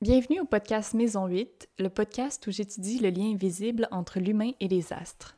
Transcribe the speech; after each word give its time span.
Bienvenue 0.00 0.38
au 0.38 0.44
podcast 0.44 0.94
Maison 0.94 1.26
8, 1.26 1.70
le 1.80 1.88
podcast 1.88 2.46
où 2.46 2.52
j'étudie 2.52 3.00
le 3.00 3.10
lien 3.10 3.32
invisible 3.32 3.88
entre 3.90 4.20
l'humain 4.20 4.52
et 4.60 4.68
les 4.68 4.92
astres. 4.92 5.36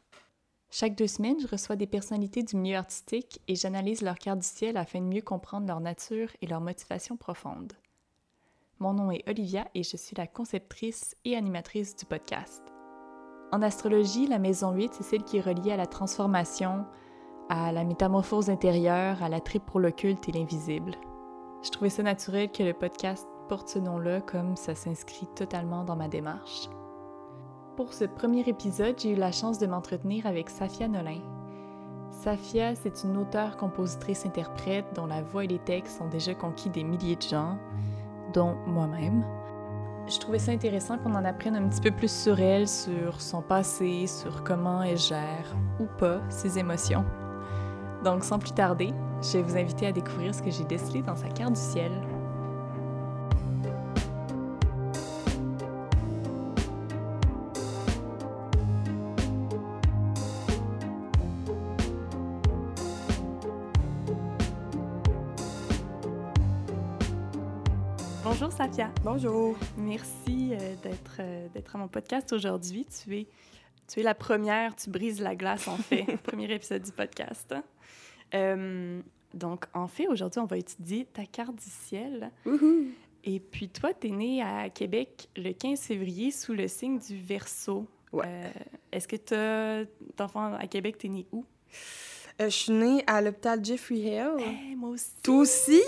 Chaque 0.71 0.95
deux 0.97 1.07
semaines, 1.07 1.41
je 1.41 1.47
reçois 1.47 1.77
des 1.77 1.87
personnalités 1.87 2.43
du 2.43 2.57
milieu 2.57 2.77
artistique 2.77 3.41
et 3.49 3.55
j'analyse 3.55 4.03
leur 4.03 4.19
carte 4.19 4.41
du 4.41 4.47
ciel 4.47 4.77
afin 4.77 5.01
de 5.01 5.07
mieux 5.07 5.23
comprendre 5.23 5.67
leur 5.67 5.81
nature 5.81 6.29
et 6.43 6.47
leur 6.47 6.61
motivation 6.61 7.17
profonde. 7.17 7.73
Mon 8.81 8.93
nom 8.93 9.11
est 9.11 9.27
Olivia 9.27 9.67
et 9.75 9.83
je 9.83 9.97
suis 9.97 10.15
la 10.15 10.27
conceptrice 10.27 11.17
et 11.25 11.37
animatrice 11.37 11.97
du 11.97 12.05
podcast. 12.05 12.63
En 13.53 13.63
astrologie, 13.63 14.27
la 14.27 14.39
maison 14.39 14.73
8, 14.73 14.93
c'est 14.93 15.05
celle 15.05 15.25
qui 15.25 15.39
est 15.39 15.41
reliée 15.41 15.73
à 15.73 15.79
la 15.79 15.87
transformation, 15.87 16.85
à 17.49 17.73
la 17.73 17.85
métamorphose 17.85 18.51
intérieure, 18.51 19.23
à 19.23 19.31
la 19.31 19.41
tripe 19.41 19.65
pour 19.65 19.81
l'occulte 19.81 20.29
et 20.29 20.33
l'invisible. 20.33 20.97
Je 21.63 21.71
trouvais 21.71 21.89
ça 21.89 22.03
naturel 22.03 22.53
que 22.53 22.63
le 22.63 22.75
podcast 22.75 23.27
porte 23.51 23.69
ce 23.69 23.81
nom-là 23.81 24.21
comme 24.21 24.55
ça 24.55 24.77
s'inscrit 24.77 25.27
totalement 25.35 25.83
dans 25.83 25.97
ma 25.97 26.07
démarche. 26.07 26.69
Pour 27.77 27.93
ce 27.93 28.05
premier 28.05 28.49
épisode, 28.49 28.95
j'ai 28.97 29.11
eu 29.11 29.17
la 29.17 29.33
chance 29.33 29.59
de 29.59 29.67
m'entretenir 29.67 30.25
avec 30.25 30.49
Safia 30.49 30.87
Nolin. 30.87 31.19
Safia, 32.13 32.77
c'est 32.77 33.03
une 33.03 33.17
auteure, 33.17 33.57
compositrice, 33.57 34.25
interprète 34.25 34.85
dont 34.95 35.07
la 35.07 35.23
voix 35.23 35.43
et 35.43 35.49
les 35.49 35.59
textes 35.59 36.01
ont 36.01 36.07
déjà 36.07 36.33
conquis 36.33 36.71
des 36.71 36.85
milliers 36.85 37.17
de 37.17 37.23
gens, 37.23 37.59
dont 38.35 38.55
moi-même. 38.69 39.25
Je 40.07 40.21
trouvais 40.21 40.39
ça 40.39 40.53
intéressant 40.53 40.99
qu'on 40.99 41.17
en 41.17 41.25
apprenne 41.25 41.57
un 41.57 41.69
petit 41.69 41.81
peu 41.81 41.91
plus 41.91 42.23
sur 42.23 42.39
elle, 42.39 42.69
sur 42.69 43.21
son 43.21 43.43
passé, 43.43 44.07
sur 44.07 44.45
comment 44.45 44.81
elle 44.81 44.97
gère 44.97 45.57
ou 45.81 45.87
pas 45.99 46.21
ses 46.29 46.57
émotions. 46.57 47.05
Donc 48.05 48.23
sans 48.23 48.39
plus 48.39 48.53
tarder, 48.53 48.95
je 49.21 49.39
vais 49.39 49.43
vous 49.43 49.57
inviter 49.57 49.89
à 49.89 49.93
découvrir 49.93 50.37
ce 50.37 50.41
que 50.41 50.53
j'ai 50.53 50.65
décelé 50.65 51.03
dans 51.03 51.17
sa 51.17 51.29
carte 51.31 51.55
du 51.55 51.61
ciel. 51.61 51.91
Bonjour. 69.05 69.59
Merci 69.77 70.53
euh, 70.53 70.75
d'être 70.83 71.17
euh, 71.19 71.49
d'être 71.53 71.77
à 71.77 71.79
mon 71.79 71.89
podcast 71.89 72.33
aujourd'hui. 72.33 72.87
Tu 72.87 73.19
es, 73.19 73.27
tu 73.87 74.01
es 74.01 74.03
la 74.03 74.15
première, 74.15 74.75
tu 74.75 74.89
brises 74.89 75.21
la 75.21 75.35
glace 75.35 75.69
en 75.69 75.77
fait. 75.77 76.05
Premier 76.23 76.51
épisode 76.51 76.83
du 76.83 76.93
podcast. 76.93 77.55
Euh, 78.35 79.01
donc 79.35 79.67
en 79.75 79.87
fait, 79.87 80.09
aujourd'hui, 80.09 80.41
on 80.41 80.47
va 80.47 80.57
étudier 80.57 81.05
ta 81.05 81.27
carte 81.27 81.57
du 81.57 81.69
ciel. 81.69 82.31
Wouhou. 82.47 82.87
Et 83.25 83.39
puis 83.39 83.69
toi, 83.69 83.93
tu 83.93 84.09
es 84.09 84.11
né 84.11 84.43
à 84.43 84.71
Québec 84.71 85.29
le 85.37 85.53
15 85.53 85.81
février 85.81 86.31
sous 86.31 86.55
le 86.55 86.67
signe 86.67 86.99
du 86.99 87.19
Verseau. 87.19 87.87
Ouais. 88.13 88.51
Est-ce 88.93 89.07
que 89.07 89.17
tu 89.17 89.35
as 89.35 89.85
d'enfants 90.17 90.55
à 90.55 90.67
Québec, 90.67 90.97
tu 90.97 91.09
es 91.09 91.11
né 91.11 91.27
où? 91.33 91.45
Je 92.39 92.49
suis 92.49 92.73
née 92.73 93.05
à 93.07 93.21
l'hôpital 93.21 93.63
Jeffrey 93.63 93.97
Hill. 93.97 94.37
Eh, 94.39 94.75
moi 94.75 94.91
aussi. 94.91 95.11
Toi 95.23 95.37
aussi? 95.37 95.83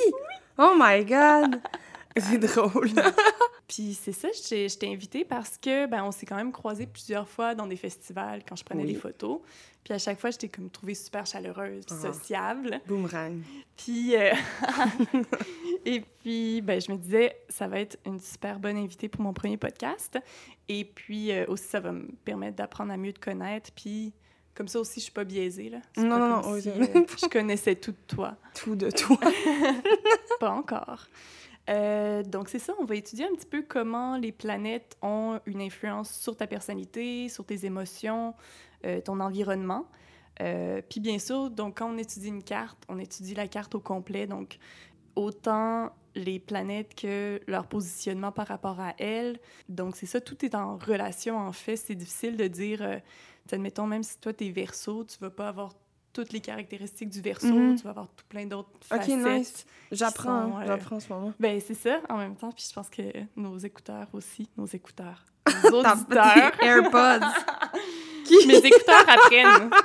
Oh 0.59 0.75
my 0.77 1.03
God! 1.07 1.63
C'est 2.19 2.39
drôle. 2.39 2.91
Puis 3.69 3.95
c'est 3.95 4.13
ça, 4.13 4.29
je 4.35 4.49
t'ai 4.49 4.69
je 4.69 4.77
t'ai 4.77 4.93
invité 4.93 5.25
parce 5.25 5.57
que 5.57 5.87
ben, 5.87 6.05
on 6.05 6.11
s'est 6.13 6.27
quand 6.27 6.37
même 6.37 6.53
croisés 6.53 6.87
plusieurs 6.87 7.27
fois 7.27 7.55
dans 7.55 7.67
des 7.67 7.77
festivals 7.77 8.43
quand 8.47 8.55
je 8.57 8.65
prenais 8.65 8.83
Oui. 8.85 8.93
des 8.93 8.99
photos. 8.99 9.41
Puis 9.83 9.95
à 9.95 9.99
chaque 9.99 10.21
fois, 10.21 10.31
je 10.31 10.37
t'ai 10.37 10.49
comme 10.51 10.69
trouvée 10.69 10.95
super 10.95 11.25
chaleureuse, 11.25 11.87
puis 11.87 11.97
Ah. 12.05 12.13
sociable. 12.13 12.81
Boomerang. 12.87 13.41
Puis 13.77 14.15
euh, 14.15 14.33
et 15.87 16.01
puis 16.21 16.61
ben, 16.61 16.81
je 16.81 16.93
me 16.93 16.99
disais 16.99 17.35
ça 17.49 17.67
va 17.67 17.81
être 17.81 17.97
une 18.05 18.21
super 18.21 18.59
bonne 18.61 18.77
invitée 18.77 19.09
pour 19.09 19.23
mon 19.23 19.33
premier 19.33 19.57
podcast. 19.57 20.19
Et 20.69 20.85
puis 20.85 21.33
euh, 21.33 21.47
aussi 21.49 21.65
ça 21.65 21.81
va 21.81 21.93
me 21.93 22.09
permettre 22.25 22.57
d'apprendre 22.57 22.93
à 22.93 22.97
mieux 22.99 23.13
te 23.13 23.21
connaître. 23.21 23.71
Puis 23.75 24.13
comme 24.55 24.69
ça 24.69 24.81
aussi, 24.81 25.01
je 25.01 25.05
suis 25.05 25.13
pas 25.13 25.25
biaisée 25.25 25.71
là. 25.71 25.79
Non, 25.97 26.19
non, 26.19 26.29
non, 26.43 26.61
si, 26.61 26.69
euh, 26.69 26.75
je 27.23 27.27
connaissais 27.29 27.75
tout 27.77 27.93
de 27.93 27.97
toi. 28.07 28.37
Tout 28.55 28.77
de 28.77 28.91
toi. 28.91 29.17
Pas 30.41 30.51
encore. 30.51 31.07
Euh, 31.71 32.23
donc, 32.23 32.49
c'est 32.49 32.59
ça, 32.59 32.75
on 32.81 32.85
va 32.85 32.97
étudier 32.97 33.25
un 33.25 33.35
petit 33.35 33.47
peu 33.47 33.63
comment 33.63 34.17
les 34.17 34.33
planètes 34.33 34.97
ont 35.03 35.41
une 35.47 35.61
influence 35.61 36.13
sur 36.13 36.37
ta 36.37 36.47
personnalité, 36.47 37.29
sur 37.29 37.45
tes 37.45 37.65
émotions, 37.67 38.35
euh, 38.85 39.01
ton 39.01 39.21
environnement. 39.21 39.87
Euh, 40.41 40.83
Puis, 40.89 41.01
bien 41.01 41.19
sûr, 41.19 41.51
donc, 41.51 41.79
quand 41.79 41.91
on 41.93 41.99
étudie 41.99 42.29
une 42.29 42.43
carte, 42.43 42.79
on 42.89 42.99
étudie 42.99 43.35
la 43.35 43.49
carte 43.49 43.75
au 43.75 43.81
complet. 43.81 44.27
Donc, 44.27 44.59
autant 45.15 45.93
les 46.15 46.39
planètes 46.41 46.95
que 46.95 47.41
leur 47.47 47.67
positionnement 47.67 48.33
par 48.33 48.49
rapport 48.49 48.81
à 48.81 48.95
elles. 48.99 49.39
Donc, 49.69 49.97
c'est 49.97 50.07
ça, 50.07 50.21
tout 50.21 50.45
est 50.45 50.55
en 50.55 50.77
relation, 50.77 51.39
en 51.39 51.53
fait. 51.53 51.77
C'est 51.77 51.95
difficile 51.95 52.37
de 52.37 52.49
dire, 52.49 53.01
admettons, 53.51 53.87
même 53.87 54.03
si 54.03 54.19
toi, 54.19 54.33
t'es 54.33 54.51
verso, 54.51 55.05
tu 55.05 55.19
vas 55.21 55.31
pas 55.31 55.49
avoir 55.49 55.75
toutes 56.13 56.33
les 56.33 56.41
caractéristiques 56.41 57.09
du 57.09 57.21
verso, 57.21 57.47
Mhm. 57.47 57.77
tu 57.77 57.85
vas 57.85 57.91
avoir 57.91 58.09
tout 58.09 58.25
plein 58.29 58.47
d'autres 58.47 58.71
OK, 58.91 58.99
facettes. 58.99 59.17
nice. 59.27 59.67
J'apprends, 59.91 60.61
euh, 60.61 60.65
j'apprends 60.67 60.97
en 60.97 61.01
ce 61.01 61.13
moment. 61.13 61.33
Ben, 61.41 61.61
c'est 61.61 61.75
ça, 61.75 62.01
en 62.09 62.17
même 62.19 62.37
temps. 62.37 62.51
Puis 62.53 62.67
je 62.69 62.75
pense 62.75 62.89
que 62.91 63.03
nos 63.37 63.57
écouteurs 63.59 64.07
aussi, 64.13 64.49
nos 64.57 64.67
écouteurs, 64.67 65.25
nos 65.65 65.81
auditeurs, 65.81 66.53
AirPods. 66.63 67.27
Qui? 68.25 68.47
mes 68.47 68.57
écouteurs 68.59 69.05
apprennent. 69.09 69.71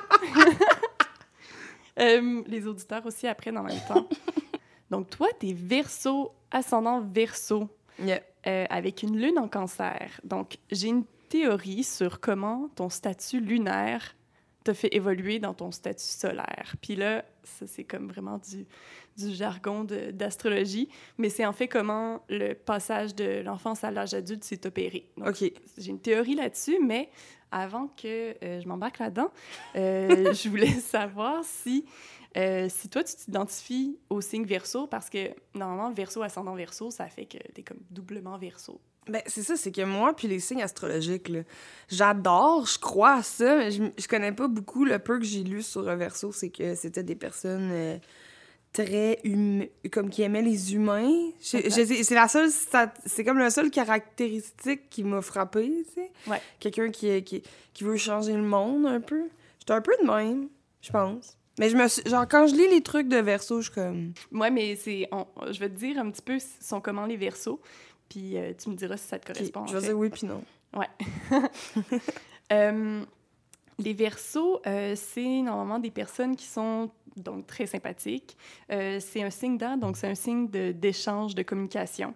Euh, 1.99 2.43
les 2.45 2.67
auditeurs 2.67 3.03
aussi 3.07 3.25
apprennent 3.27 3.57
en 3.57 3.63
même 3.63 3.79
temps. 3.87 4.07
Donc, 4.91 5.09
toi, 5.09 5.27
t'es 5.39 5.53
verso, 5.53 6.31
ascendant 6.51 7.01
verso, 7.01 7.69
Yeah. 7.99 8.21
euh, 8.45 8.65
avec 8.69 9.01
une 9.01 9.17
lune 9.17 9.39
en 9.39 9.47
cancer. 9.47 10.21
Donc, 10.23 10.59
j'ai 10.69 10.89
une 10.89 11.05
théorie 11.29 11.83
sur 11.83 12.19
comment 12.19 12.69
ton 12.75 12.89
statut 12.89 13.39
lunaire 13.39 14.15
te 14.67 14.73
fait 14.73 14.93
évoluer 14.93 15.39
dans 15.39 15.53
ton 15.53 15.71
statut 15.71 16.03
solaire. 16.03 16.75
Puis 16.81 16.95
là, 16.95 17.23
ça, 17.43 17.65
c'est 17.67 17.85
comme 17.85 18.09
vraiment 18.09 18.37
du, 18.37 18.65
du 19.17 19.33
jargon 19.33 19.85
d'astrologie, 19.85 20.89
mais 21.17 21.29
c'est 21.29 21.45
en 21.45 21.53
fait 21.53 21.69
comment 21.69 22.21
le 22.27 22.53
passage 22.53 23.15
de 23.15 23.41
l'enfance 23.41 23.83
à 23.85 23.91
l'âge 23.91 24.13
adulte 24.13 24.43
s'est 24.43 24.67
opéré. 24.67 25.09
Donc, 25.15 25.29
OK. 25.29 25.51
j'ai 25.77 25.89
une 25.89 26.01
théorie 26.01 26.35
là-dessus, 26.35 26.79
mais 26.83 27.09
avant 27.49 27.87
que 27.87 28.35
euh, 28.43 28.59
je 28.59 28.67
m'embarque 28.67 28.99
là-dedans, 28.99 29.31
euh, 29.77 30.33
je 30.33 30.49
voulais 30.49 30.73
savoir 30.73 31.45
si, 31.45 31.85
euh, 32.35 32.67
si 32.69 32.89
toi, 32.89 33.05
tu 33.05 33.15
t'identifies 33.15 33.97
au 34.09 34.19
signe 34.19 34.45
verso, 34.45 34.85
parce 34.87 35.09
que 35.09 35.29
normalement, 35.55 35.93
verso, 35.93 36.21
ascendant 36.21 36.55
verso, 36.55 36.91
ça 36.91 37.07
fait 37.07 37.25
que 37.25 37.37
t'es 37.53 37.63
comme 37.63 37.79
doublement 37.89 38.37
verso. 38.37 38.81
Ben, 39.09 39.21
c'est 39.25 39.43
ça, 39.43 39.55
c'est 39.55 39.71
que 39.71 39.83
moi, 39.83 40.15
puis 40.15 40.27
les 40.27 40.39
signes 40.39 40.61
astrologiques, 40.61 41.31
j'adore, 41.89 42.65
je 42.65 42.79
crois 42.79 43.15
à 43.15 43.23
ça, 43.23 43.55
mais 43.57 43.71
je, 43.71 43.83
je 43.97 44.07
connais 44.07 44.31
pas 44.31 44.47
beaucoup. 44.47 44.85
Le 44.85 44.99
peu 44.99 45.17
que 45.19 45.25
j'ai 45.25 45.43
lu 45.43 45.61
sur 45.61 45.87
un 45.87 45.95
verso, 45.95 46.31
c'est 46.31 46.49
que 46.49 46.75
c'était 46.75 47.03
des 47.03 47.15
personnes 47.15 47.69
euh, 47.71 47.97
très 48.73 49.19
hum- 49.25 49.65
comme 49.91 50.09
qui 50.09 50.21
aimaient 50.23 50.41
les 50.41 50.73
humains. 50.73 51.31
C'est 51.39 52.11
la 52.11 52.27
seule, 52.27 52.49
c'est 53.05 53.23
comme 53.23 53.39
la 53.39 53.49
seule 53.49 53.71
caractéristique 53.71 54.89
qui 54.89 55.03
m'a 55.03 55.21
frappée, 55.21 55.85
tu 55.87 56.01
sais. 56.01 56.11
Ouais. 56.29 56.41
Quelqu'un 56.59 56.89
qui, 56.89 57.23
qui, 57.23 57.43
qui 57.73 57.83
veut 57.83 57.97
changer 57.97 58.33
le 58.33 58.43
monde 58.43 58.85
un 58.85 59.01
peu. 59.01 59.23
J'étais 59.59 59.73
un 59.73 59.81
peu 59.81 59.93
de 60.01 60.07
même, 60.07 60.49
je 60.81 60.91
pense. 60.91 61.37
Mais 61.59 61.69
je 61.71 61.75
me 61.75 61.87
suis, 61.87 62.03
genre, 62.07 62.27
quand 62.27 62.45
je 62.45 62.53
lis 62.53 62.67
les 62.69 62.81
trucs 62.81 63.07
de 63.07 63.17
verso, 63.17 63.61
je 63.61 63.71
suis 63.71 63.73
comme. 63.73 64.13
Ouais, 64.31 64.51
mais 64.51 64.75
c'est, 64.75 65.09
je 65.49 65.59
vais 65.59 65.69
te 65.69 65.75
dire 65.75 65.97
un 65.97 66.11
petit 66.11 66.21
peu 66.21 66.37
sont 66.61 66.81
comment 66.81 67.07
les 67.07 67.17
versos, 67.17 67.59
puis 68.09 68.37
euh, 68.37 68.53
tu 68.57 68.69
me 68.69 68.75
diras 68.75 68.97
si 68.97 69.07
ça 69.07 69.19
te 69.19 69.31
correspond. 69.31 69.65
je 69.67 69.77
vais 69.77 69.87
dire 69.87 69.97
oui 69.97 70.09
puis 70.09 70.25
non. 70.27 70.43
Euh, 72.53 73.03
les 73.77 73.93
versos, 73.93 74.61
euh, 74.65 74.93
c'est 74.95 75.41
normalement 75.41 75.79
des 75.79 75.91
personnes 75.91 76.35
qui 76.37 76.45
sont 76.45 76.89
donc 77.17 77.45
très 77.45 77.65
sympathiques. 77.65 78.37
C'est 78.69 79.21
un 79.21 79.29
signe 79.29 79.57
d'air, 79.57 79.77
donc 79.77 79.97
c'est 79.97 80.07
un 80.07 80.15
signe 80.15 80.47
d'échange, 80.47 81.35
de, 81.35 81.43
communication. 81.43 82.13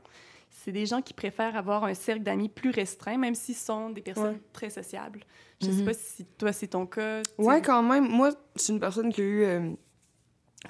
C'est 0.50 0.72
des 0.72 0.86
gens 0.86 1.02
qui 1.02 1.14
préfèrent 1.14 1.56
avoir 1.58 1.84
un 1.84 1.94
cercle 1.94 2.24
d'amis 2.24 2.48
plus 2.48 2.70
restreint, 2.70 3.18
même 3.18 3.36
s'ils 3.36 3.56
sont 3.56 3.90
des 3.90 4.02
personnes 4.02 4.36
Ouais. 4.36 4.42
très 4.54 4.70
sociables. 4.70 5.22
Je 5.60 5.66
sais 5.68 5.72
Mhm. 5.82 5.86
pas 5.86 5.94
si 5.94 6.26
toi, 6.38 6.54
c'est 6.54 6.68
ton 6.68 6.86
cas. 6.86 7.22
tu 7.24 7.30
sais. 7.38 7.42
Ouais, 7.44 7.62
quand 7.62 7.84
même. 7.84 8.08
Moi, 8.08 8.30
je 8.56 8.62
suis 8.62 8.74
une 8.74 8.80
personne 8.80 9.12
qui 9.12 9.22
a 9.22 9.24
eu. 9.26 9.76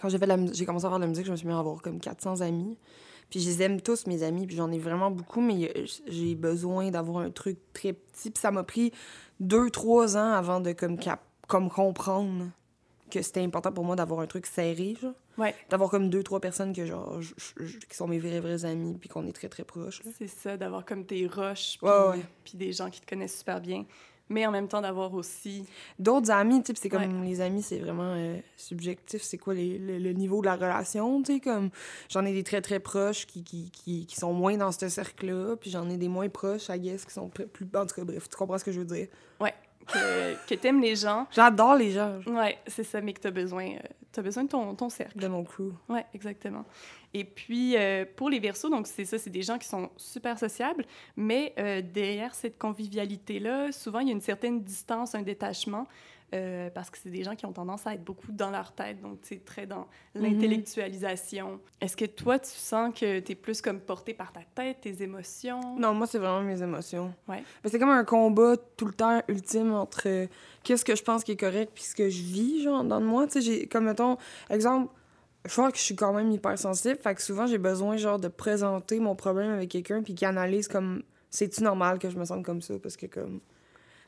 quand 0.02 0.10
j'ai 0.10 0.66
commencé 0.66 0.86
à 0.86 0.90
faire 0.90 0.98
de 0.98 1.04
la 1.04 1.08
musique, 1.08 1.26
je 1.26 1.32
me 1.32 1.36
suis 1.36 1.46
mis 1.48 1.54
à 1.54 1.60
avoir 1.60 1.82
comme 1.82 2.00
400 2.00 2.42
amis. 2.42 2.78
Puis 3.32 3.40
je 3.40 3.50
les 3.50 3.64
aime 3.64 3.82
tous, 3.82 4.06
mes 4.06 4.22
amis, 4.22 4.46
puis 4.46 4.56
j'en 4.56 4.72
ai 4.72 4.78
vraiment 4.78 5.10
beaucoup, 5.10 5.42
mais 5.42 5.72
euh, 5.76 5.86
j'ai 6.08 6.36
besoin 6.36 6.92
d'avoir 6.92 7.24
un 7.24 7.32
truc 7.32 7.58
très 7.74 7.94
petit. 7.94 8.30
Puis 8.30 8.40
ça 8.42 8.52
m'a 8.52 8.64
pris 8.64 8.92
deux, 9.40 9.72
trois 9.72 10.16
ans 10.18 10.34
avant 10.34 10.60
de 10.60 10.74
comme, 10.74 11.00
cap- 11.00 11.24
comme 11.48 11.70
comprendre 11.70 12.50
que 13.10 13.22
c'était 13.22 13.42
important 13.42 13.72
pour 13.72 13.84
moi 13.84 13.96
d'avoir 13.96 14.20
un 14.20 14.28
truc 14.28 14.46
serré, 14.46 14.96
genre. 15.02 15.14
Ouais. 15.38 15.56
D'avoir 15.70 15.90
comme 15.90 16.10
deux, 16.10 16.24
trois 16.24 16.40
personnes 16.42 16.74
que, 16.74 16.86
genre, 16.86 17.22
je- 17.22 17.34
je- 17.58 17.78
qui 17.80 17.96
sont 17.96 18.08
mes 18.08 18.20
vrais, 18.20 18.40
vrais 18.42 18.64
amis, 18.66 18.98
puis 19.00 19.10
qu'on 19.10 19.26
est 19.26 19.32
très, 19.34 19.50
très 19.50 19.64
proches. 19.64 20.02
C'est 20.18 20.28
ça, 20.28 20.56
d'avoir 20.58 20.86
comme 20.86 21.06
tes 21.06 21.26
roches, 21.28 21.78
puis 21.80 21.90
Ouais, 21.90 22.10
ouais. 22.10 22.22
puis 22.44 22.58
des 22.58 22.72
gens 22.74 22.90
qui 22.90 23.00
te 23.02 23.10
connaissent 23.10 23.38
super 23.40 23.60
bien. 23.62 23.86
Mais 24.32 24.46
en 24.46 24.52
même 24.52 24.68
temps 24.68 24.82
d'avoir 24.82 25.14
aussi... 25.14 25.66
D'autres 26.00 26.32
amis, 26.32 26.62
tu 26.64 26.68
sais, 26.68 26.74
puis 26.74 26.82
c'est 26.82 26.90
comme 26.90 27.22
Ouais. 27.22 27.28
les 27.28 27.42
amis, 27.42 27.62
c'est 27.62 27.80
vraiment 27.80 28.14
euh, 28.16 28.38
subjectif. 28.58 29.22
C'est 29.22 29.38
quoi 29.38 29.54
les- 29.54 29.78
le, 29.78 29.98
le 30.00 30.14
niveau 30.14 30.42
de 30.42 30.46
la 30.46 30.56
relation, 30.56 31.22
tu 31.22 31.34
sais, 31.36 31.40
comme 31.40 31.70
j'en 32.10 32.26
ai 32.26 32.34
des 32.34 32.44
très 32.44 32.62
très 32.62 32.80
proches 32.80 33.26
qui, 33.26 33.44
qui, 33.44 33.70
qui, 33.72 34.06
qui 34.06 34.16
sont 34.16 34.34
moins 34.34 34.58
dans 34.58 34.72
ce 34.72 34.90
cercle-là, 34.90 35.56
puis 35.58 35.70
j'en 35.70 35.90
ai 35.90 35.98
des 35.98 36.08
moins 36.10 36.30
proches, 36.30 36.70
I 36.70 36.80
guess, 36.80 37.06
qui 37.06 37.14
sont 37.14 37.30
plus. 37.30 37.46
En 37.76 37.86
tout 37.86 37.96
cas, 37.96 38.04
bref, 38.04 38.30
tu 38.30 38.36
comprends 38.38 38.58
ce 38.58 38.64
que 38.64 38.72
je 38.72 38.80
veux 38.80 38.86
dire? 38.86 39.08
Que, 39.86 40.48
que 40.48 40.56
t'aimes 40.56 40.82
les 40.82 40.96
gens. 40.96 41.28
J'adore 41.32 41.76
les 41.76 41.92
gens 41.92 42.20
Ouais, 42.28 42.58
c'est 42.68 42.84
ça, 42.84 43.02
mais 43.02 43.14
que 43.14 43.20
t'as 43.20 43.32
besoin, 43.32 43.66
euh, 43.66 43.80
t'as 44.12 44.22
besoin 44.22 44.44
de 44.44 44.50
ton, 44.50 44.76
ton 44.76 44.90
cercle. 44.90 45.18
de 45.18 45.28
mon 45.28 45.44
crew. 45.44 45.74
Ouais, 45.90 46.06
exactement. 46.14 46.66
Et 47.14 47.26
puis, 47.26 47.76
euh, 47.76 48.06
pour 48.16 48.30
les 48.30 48.40
Verseaux, 48.40 48.70
donc 48.70 48.88
c'est 48.88 49.06
ça, 49.06 49.18
c'est 49.18 49.30
des 49.30 49.42
gens 49.42 49.58
qui 49.58 49.68
sont 49.68 49.90
super 49.98 50.40
sociables, 50.40 50.86
mais 51.18 51.54
euh, 51.60 51.82
derrière 51.82 52.34
cette 52.34 52.58
convivialité-là, 52.58 53.72
souvent, 53.72 54.00
il 54.00 54.08
y 54.08 54.12
a 54.12 54.14
une 54.14 54.22
certaine 54.22 54.62
distance, 54.64 55.14
un 55.14 55.22
détachement, 55.22 55.88
euh, 56.34 56.70
parce 56.70 56.90
que 56.90 56.98
c'est 56.98 57.10
des 57.10 57.24
gens 57.24 57.36
qui 57.36 57.46
ont 57.46 57.52
tendance 57.52 57.86
à 57.86 57.94
être 57.94 58.04
beaucoup 58.04 58.32
dans 58.32 58.52
leur 58.52 58.72
tête, 58.72 59.02
donc 59.02 59.20
c'est 59.24 59.44
très 59.44 59.66
dans 59.66 59.88
l'intellectualisation. 60.16 61.60
Est-ce 61.82 61.98
que 61.98 62.06
toi, 62.06 62.40
tu 62.40 62.52
sens 62.52 62.94
que 62.98 63.20
tu 63.20 63.34
es 63.34 63.36
plus 63.36 63.62
comme 63.62 63.82
porté 63.82 64.14
par 64.14 64.32
ta 64.32 64.42
tête, 64.56 64.82
tes 64.82 65.04
émotions? 65.04 65.78
Non, 65.78 65.94
moi, 65.94 66.08
c'est 66.08 66.20
vraiment 66.20 66.42
mes 66.42 66.62
émotions. 66.62 67.14
Ouais. 67.28 67.44
C'est 67.66 67.80
comme 67.80 67.90
un 67.90 68.06
combat 68.06 68.56
tout 68.78 68.86
le 68.86 68.94
temps 68.94 69.22
ultime 69.28 69.74
entre 69.74 70.08
euh, 70.08 70.28
qu'est-ce 70.64 70.86
que 70.86 70.96
je 70.96 71.04
pense 71.04 71.24
qui 71.24 71.34
est 71.34 71.40
correct 71.40 71.72
puis 71.74 71.84
ce 71.84 71.96
que 71.96 72.10
je 72.10 72.22
vis, 72.22 72.64
genre, 72.64 72.84
dans 72.84 73.02
moi. 73.02 73.28
Tu 73.28 73.34
sais, 73.34 73.42
j'ai, 73.42 73.68
comme, 73.68 73.86
mettons, 73.86 74.18
exemple, 74.50 74.94
je 75.46 75.52
crois 75.52 75.72
que 75.72 75.78
je 75.78 75.84
suis 75.84 75.96
quand 75.96 76.14
même 76.14 76.32
hypersensible, 76.32 76.98
fait 77.02 77.16
que 77.16 77.22
souvent, 77.22 77.46
j'ai 77.46 77.58
besoin, 77.58 77.98
genre, 77.98 78.20
de 78.20 78.30
présenter 78.30 79.00
mon 79.00 79.16
problème 79.16 79.52
avec 79.52 79.70
quelqu'un 79.70 80.02
puis 80.02 80.16
qui 80.16 80.26
analyse 80.26 80.68
comme, 80.68 81.04
c'est-tu 81.30 81.64
normal 81.64 82.00
que 82.00 82.10
je 82.10 82.18
me 82.18 82.24
sente 82.24 82.46
comme 82.46 82.62
ça? 82.62 82.76
Parce 82.82 82.96
que, 82.96 83.08
comme, 83.08 83.42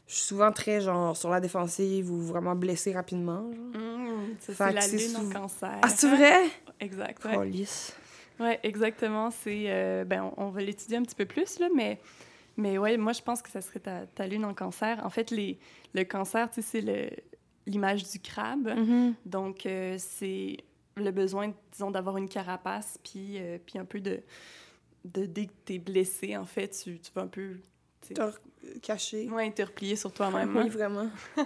je 0.07 0.13
suis 0.15 0.23
souvent 0.23 0.51
très, 0.51 0.81
genre, 0.81 1.15
sur 1.15 1.29
la 1.29 1.39
défensive 1.39 2.11
ou 2.11 2.17
vraiment 2.19 2.55
blessée 2.55 2.94
rapidement. 2.94 3.41
Mmh, 3.41 4.35
c'est 4.39 4.59
la 4.59 4.88
lune 4.97 5.15
en 5.17 5.29
cancer. 5.29 5.79
Ah, 5.81 5.89
c'est 5.89 6.09
vrai? 6.09 6.44
Exact, 6.79 7.23
ouais. 7.25 7.35
Oh, 7.38 7.44
lisse. 7.44 7.95
Oui, 8.39 8.50
exactement. 8.63 9.29
C'est, 9.31 9.65
euh, 9.67 10.03
ben, 10.05 10.31
on, 10.38 10.45
on 10.47 10.50
va 10.50 10.61
l'étudier 10.61 10.97
un 10.97 11.03
petit 11.03 11.15
peu 11.15 11.25
plus, 11.25 11.59
là, 11.59 11.67
mais, 11.75 12.00
mais 12.57 12.77
ouais, 12.77 12.97
moi, 12.97 13.13
je 13.13 13.21
pense 13.21 13.41
que 13.41 13.50
ça 13.50 13.61
serait 13.61 13.79
ta, 13.79 14.05
ta 14.07 14.27
lune 14.27 14.44
en 14.44 14.53
cancer. 14.53 15.00
En 15.05 15.09
fait, 15.09 15.29
les, 15.31 15.59
le 15.94 16.03
cancer, 16.03 16.50
tu 16.50 16.61
sais, 16.61 16.67
c'est 16.67 16.81
le- 16.81 17.09
l'image 17.67 18.09
du 18.09 18.19
crabe. 18.19 18.67
Mhm. 18.75 19.13
Donc, 19.25 19.65
euh, 19.65 19.95
c'est 20.00 20.57
le 20.97 21.11
besoin, 21.11 21.53
disons, 21.71 21.91
d'avoir 21.91 22.17
une 22.17 22.27
carapace, 22.27 23.00
puis, 23.03 23.38
euh, 23.38 23.57
puis 23.65 23.77
un 23.79 23.85
peu 23.85 24.00
de, 24.01 24.19
de... 25.05 25.25
Dès 25.25 25.45
que 25.45 25.53
t'es 25.63 25.77
blessé, 25.79 26.35
en 26.35 26.45
fait, 26.45 26.69
tu, 26.69 27.00
tu 27.00 27.11
vas 27.15 27.21
un 27.21 27.27
peu... 27.27 27.57
caché. 28.81 29.30
Ouais, 29.30 29.51
te 29.51 29.62
replier 29.62 29.95
sur 29.95 30.12
toi-même. 30.12 30.54
Oui, 30.56 30.63
hein. 30.63 30.69
vraiment. 30.69 31.10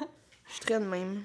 Je 0.48 0.54
suis 0.54 0.62
très 0.62 0.80
de 0.80 0.86
même. 0.86 1.24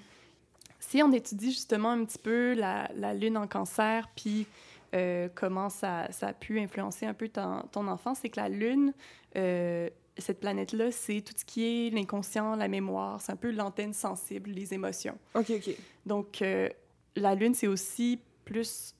Si 0.80 1.02
on 1.02 1.12
étudie 1.12 1.52
justement 1.52 1.90
un 1.90 2.04
petit 2.04 2.18
peu 2.18 2.54
la, 2.54 2.90
la 2.94 3.14
lune 3.14 3.36
en 3.36 3.46
cancer, 3.46 4.08
puis 4.16 4.46
euh, 4.94 5.28
comment 5.34 5.70
ça, 5.70 6.10
ça 6.10 6.28
a 6.28 6.32
pu 6.32 6.60
influencer 6.60 7.06
un 7.06 7.14
peu 7.14 7.28
ton, 7.28 7.62
ton 7.72 7.88
enfance, 7.88 8.18
c'est 8.20 8.28
que 8.28 8.40
la 8.40 8.48
lune, 8.48 8.92
euh, 9.36 9.88
cette 10.18 10.40
planète-là, 10.40 10.92
c'est 10.92 11.22
tout 11.22 11.32
ce 11.36 11.44
qui 11.44 11.64
est 11.64 11.90
l'inconscient, 11.90 12.56
la 12.56 12.68
mémoire, 12.68 13.20
c'est 13.20 13.32
un 13.32 13.36
peu 13.36 13.50
l'antenne 13.50 13.94
sensible, 13.94 14.50
les 14.50 14.74
émotions. 14.74 15.16
OK, 15.34 15.50
OK. 15.50 15.74
Donc, 16.04 16.42
euh, 16.42 16.68
la 17.16 17.34
lune, 17.34 17.54
c'est 17.54 17.68
aussi 17.68 18.20
plus 18.44 18.94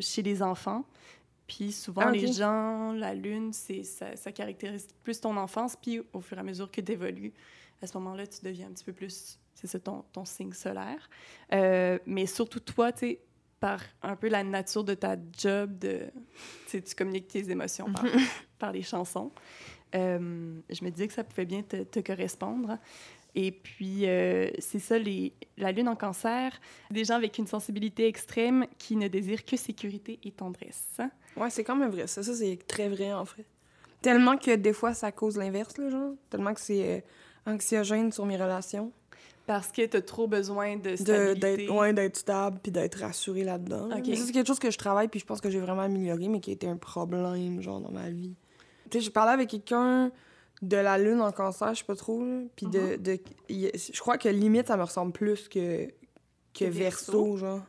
chez 0.00 0.22
les 0.22 0.42
enfants. 0.42 0.84
Puis 1.46 1.72
souvent, 1.72 2.02
Ah, 2.06 2.10
les 2.10 2.32
gens, 2.32 2.92
la 2.92 3.14
lune, 3.14 3.52
c'est 3.52 3.82
ça, 3.82 4.16
ça 4.16 4.32
caractérise 4.32 4.88
plus 5.02 5.20
ton 5.20 5.36
enfance. 5.36 5.76
Puis 5.76 6.00
au 6.12 6.20
fur 6.20 6.36
et 6.36 6.40
à 6.40 6.44
mesure 6.44 6.70
que 6.70 6.80
tu 6.80 6.92
évolues, 6.92 7.32
à 7.82 7.86
ce 7.86 7.96
moment-là, 7.98 8.26
tu 8.26 8.44
deviens 8.44 8.68
un 8.68 8.72
petit 8.72 8.84
peu 8.84 8.92
plus, 8.92 9.38
c'est 9.54 9.66
ça, 9.66 9.78
ton, 9.80 10.04
ton 10.12 10.24
signe 10.24 10.52
solaire. 10.52 11.10
Euh, 11.52 11.98
mais 12.06 12.26
surtout 12.26 12.60
toi, 12.60 12.92
tu 12.92 13.18
par 13.60 13.80
un 14.02 14.16
peu 14.16 14.28
la 14.28 14.42
nature 14.42 14.82
de 14.82 14.94
ta 14.94 15.14
job, 15.38 15.78
de, 15.78 16.10
tu 16.68 16.82
communiques 16.98 17.28
tes 17.28 17.48
émotions 17.48 17.92
par, 17.92 18.04
par 18.58 18.72
les 18.72 18.82
chansons. 18.82 19.30
Euh, 19.94 20.58
je 20.68 20.84
me 20.84 20.90
disais 20.90 21.06
que 21.06 21.14
ça 21.14 21.22
pouvait 21.22 21.44
bien 21.44 21.62
te, 21.62 21.84
te 21.84 22.00
correspondre. 22.00 22.78
Et 23.34 23.50
puis, 23.50 24.06
euh, 24.06 24.50
c'est 24.58 24.78
ça, 24.78 24.98
les, 24.98 25.32
la 25.56 25.72
lune 25.72 25.88
en 25.88 25.96
cancer, 25.96 26.52
des 26.90 27.04
gens 27.04 27.14
avec 27.16 27.38
une 27.38 27.46
sensibilité 27.46 28.06
extrême 28.06 28.66
qui 28.78 28.94
ne 28.96 29.08
désirent 29.08 29.44
que 29.44 29.56
sécurité 29.56 30.18
et 30.22 30.30
tendresse. 30.32 30.98
Ouais, 31.36 31.48
c'est 31.48 31.64
quand 31.64 31.76
même 31.76 31.90
vrai. 31.90 32.06
Ça, 32.06 32.22
ça 32.22 32.34
c'est 32.34 32.58
très 32.66 32.88
vrai, 32.88 33.12
en 33.12 33.24
fait. 33.24 33.46
Tellement 34.02 34.36
que 34.36 34.54
des 34.56 34.72
fois, 34.74 34.92
ça 34.94 35.12
cause 35.12 35.36
l'inverse, 35.38 35.78
là, 35.78 35.88
genre. 35.88 36.12
Tellement 36.28 36.52
que 36.52 36.60
c'est 36.60 36.98
euh, 36.98 37.50
anxiogène 37.50 38.12
sur 38.12 38.26
mes 38.26 38.36
relations. 38.36 38.92
Parce 39.46 39.72
que 39.72 39.84
tu 39.86 39.96
as 39.96 40.02
trop 40.02 40.28
besoin 40.28 40.76
de 40.76 40.90
De- 40.90 40.96
stabilité. 40.96 41.56
D'être 41.56 41.74
ouais, 41.74 41.92
d'être 41.92 42.16
stable 42.16 42.60
puis 42.62 42.70
d'être 42.70 43.00
rassurée 43.00 43.42
là-dedans. 43.44 43.88
là. 43.88 43.96
Ok. 43.96 44.04
Mais 44.08 44.14
ça, 44.16 44.24
c'est 44.26 44.32
quelque 44.32 44.46
chose 44.46 44.58
que 44.60 44.70
je 44.70 44.78
travaille 44.78 45.08
puis 45.08 45.18
je 45.20 45.24
pense 45.24 45.40
que 45.40 45.50
j'ai 45.50 45.58
vraiment 45.58 45.82
amélioré, 45.82 46.28
mais 46.28 46.38
qui 46.38 46.50
a 46.50 46.52
été 46.52 46.68
un 46.68 46.76
problème, 46.76 47.60
genre, 47.60 47.80
dans 47.80 47.90
ma 47.90 48.08
vie. 48.08 48.34
Tu 48.90 48.98
sais, 48.98 49.04
j'ai 49.04 49.10
parlé 49.10 49.32
avec 49.32 49.48
quelqu'un 49.48 50.12
de 50.62 50.76
la 50.76 50.96
lune 50.96 51.20
en 51.20 51.32
cancer, 51.32 51.74
je 51.74 51.80
sais 51.80 51.84
pas 51.84 51.96
trop. 51.96 52.22
Puis 52.56 52.66
de, 52.66 52.80
Mhm. 52.80 52.96
de... 53.02 53.18
Je 53.48 54.00
crois 54.00 54.16
que 54.16 54.28
limite, 54.28 54.68
ça 54.68 54.76
me 54.76 54.84
ressemble 54.84 55.12
plus 55.12 55.48
que, 55.48 55.88
que 56.54 56.64
Verseau. 56.64 57.12
verso, 57.24 57.36
genre. 57.36 57.60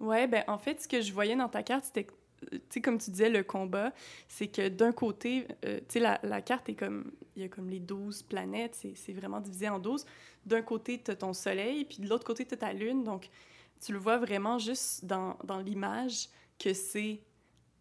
Ouais, 0.00 0.26
ben 0.26 0.44
en 0.46 0.58
fait, 0.58 0.80
ce 0.82 0.88
que 0.88 1.00
je 1.00 1.12
voyais 1.12 1.36
dans 1.36 1.48
ta 1.48 1.62
carte, 1.62 1.86
c'était, 1.86 2.06
euh, 2.52 2.58
tu 2.58 2.60
sais, 2.68 2.80
comme 2.82 2.98
tu 2.98 3.10
disais, 3.10 3.30
le 3.30 3.42
combat, 3.42 3.92
c'est 4.28 4.48
que 4.48 4.68
d'un 4.68 4.92
côté, 4.92 5.46
euh, 5.64 5.78
tu 5.78 5.94
sais, 5.94 6.00
la, 6.00 6.20
la 6.22 6.42
carte 6.42 6.68
est 6.68 6.74
comme, 6.74 7.12
il 7.36 7.42
y 7.42 7.44
a 7.46 7.48
comme 7.48 7.68
les 7.70 7.80
12 7.80 8.22
planètes, 8.24 8.76
c'est, 8.94 9.12
vraiment 9.12 9.40
divisé 9.40 9.68
en 9.68 9.78
12. 9.78 10.04
D'un 10.44 10.60
côté, 10.62 11.00
tu 11.02 11.10
as 11.10 11.16
ton 11.16 11.32
soleil, 11.32 11.84
puis 11.86 11.98
de 11.98 12.08
l'autre 12.08 12.24
côté, 12.24 12.44
tu 12.44 12.52
as 12.54 12.58
ta 12.58 12.72
lune. 12.74 13.04
Donc, 13.04 13.30
tu 13.80 13.92
le 13.92 13.98
vois 13.98 14.18
vraiment 14.18 14.58
juste 14.58 15.04
dans, 15.06 15.36
dans 15.44 15.58
l'image 15.60 16.28
que 16.58 16.74
c'est 16.74 17.20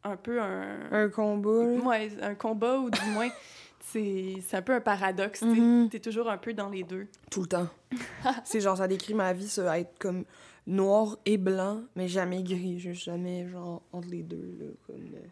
un 0.03 0.15
peu 0.17 0.41
un... 0.41 0.91
Un 0.91 1.09
combat. 1.09 1.49
Ouais, 1.49 2.11
un 2.21 2.35
combat, 2.35 2.77
ou 2.79 2.89
du 2.89 2.99
moins, 3.11 3.29
c'est, 3.91 4.35
c'est 4.47 4.57
un 4.57 4.61
peu 4.61 4.73
un 4.73 4.81
paradoxe, 4.81 5.39
tu 5.39 5.45
Mhm. 5.45 5.89
es 5.93 5.99
toujours 5.99 6.29
un 6.29 6.37
peu 6.37 6.53
dans 6.53 6.69
les 6.69 6.83
deux. 6.83 7.07
Tout 7.29 7.41
le 7.41 7.47
temps. 7.47 7.67
c'est 8.43 8.61
genre, 8.61 8.77
ça 8.77 8.87
décrit 8.87 9.13
ma 9.13 9.33
vie, 9.33 9.47
ça, 9.47 9.77
être 9.79 9.97
comme 9.99 10.23
noir 10.65 11.17
et 11.25 11.37
blanc, 11.37 11.81
mais 11.95 12.07
jamais 12.07 12.41
gris. 12.43 12.79
Juste 12.79 13.03
jamais, 13.03 13.47
genre, 13.49 13.81
entre 13.91 14.07
les 14.09 14.23
deux, 14.23 14.55
là. 14.59 14.65
Comme, 14.87 15.05
euh, 15.15 15.27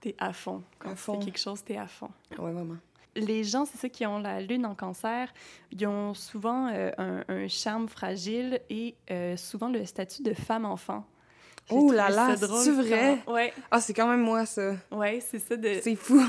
T'es 0.00 0.14
à 0.18 0.32
fond. 0.32 0.62
Quand 0.78 0.90
À 0.92 0.96
fond. 0.96 1.18
quelque 1.18 1.38
chose, 1.38 1.62
t'es 1.62 1.76
à 1.76 1.86
fond. 1.86 2.08
Ouais, 2.38 2.52
vraiment. 2.52 2.76
les 3.16 3.42
gens, 3.44 3.64
c'est 3.66 3.76
ça, 3.76 3.88
qui 3.88 4.06
ont 4.06 4.18
la 4.20 4.40
lune 4.40 4.64
en 4.64 4.74
cancer, 4.74 5.32
ils 5.72 5.84
ont 5.86 6.14
souvent 6.14 6.68
euh, 6.68 6.90
un, 6.96 7.24
un 7.28 7.48
charme 7.48 7.88
fragile 7.88 8.60
et 8.70 8.94
euh, 9.10 9.36
souvent 9.36 9.68
le 9.68 9.84
statut 9.84 10.22
de 10.22 10.32
femme-enfant. 10.32 11.04
Oh 11.70 11.90
là 11.92 12.08
là, 12.08 12.36
c'est-tu 12.36 12.70
vrai? 12.72 13.20
quand- 13.26 13.32
Ouais, 13.34 13.52
Ah, 13.70 13.80
c'est 13.80 13.92
quand 13.94 14.06
même 14.08 14.22
moi, 14.22 14.46
ça. 14.46 14.74
ouais, 14.92 15.20
c'est 15.20 15.38
ça. 15.40 15.56
De... 15.56 15.80
C'est 15.82 15.96
fou. 15.96 16.20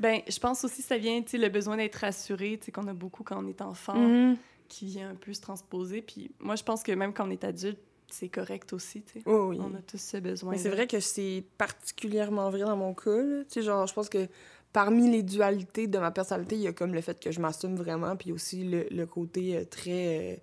Ben, 0.00 0.20
je 0.28 0.38
pense 0.40 0.64
aussi 0.64 0.82
que 0.82 0.88
ça 0.88 0.98
vient, 0.98 1.22
tu 1.22 1.30
sais, 1.30 1.38
le 1.38 1.48
besoin 1.48 1.76
d'être 1.76 1.94
rassuré, 1.96 2.58
tu 2.58 2.66
sais, 2.66 2.72
qu'on 2.72 2.86
a 2.88 2.92
beaucoup 2.94 3.22
quand 3.22 3.42
on 3.42 3.46
est 3.48 3.60
enfant, 3.62 3.94
Mhm. 3.96 4.36
qui 4.68 4.86
vient 4.86 5.10
un 5.10 5.14
peu 5.14 5.32
se 5.32 5.40
transposer. 5.40 6.02
Puis 6.02 6.30
moi, 6.40 6.56
je 6.56 6.64
pense 6.64 6.82
que 6.82 6.92
même 6.92 7.12
quand 7.14 7.26
on 7.28 7.30
est 7.30 7.44
adulte, 7.44 7.78
c'est 8.08 8.28
correct 8.28 8.72
aussi, 8.72 9.02
tu 9.02 9.14
sais. 9.14 9.22
Oh 9.26 9.46
oui. 9.50 9.58
On 9.60 9.74
a 9.74 9.80
tous 9.80 9.98
ce 10.00 10.16
besoin. 10.18 10.52
Mais 10.52 10.58
c'est 10.58 10.68
vrai 10.68 10.86
que 10.86 11.00
c'est 11.00 11.44
particulièrement 11.58 12.50
vrai 12.50 12.60
dans 12.62 12.76
mon 12.76 12.92
cas. 12.94 13.22
Tu 13.44 13.44
sais, 13.48 13.62
genre, 13.62 13.86
je 13.86 13.94
pense 13.94 14.08
que 14.08 14.26
parmi 14.72 15.10
les 15.10 15.22
dualités 15.22 15.86
de 15.86 15.98
ma 15.98 16.10
personnalité, 16.10 16.56
il 16.56 16.62
y 16.62 16.66
a 16.68 16.72
comme 16.72 16.92
le 16.94 17.00
fait 17.00 17.18
que 17.22 17.30
je 17.30 17.40
m'assume 17.40 17.76
vraiment, 17.76 18.16
puis 18.16 18.32
aussi 18.32 18.64
le, 18.64 18.86
le 18.90 19.06
côté 19.06 19.56
euh, 19.56 19.64
très 19.64 20.32
euh, 20.32 20.36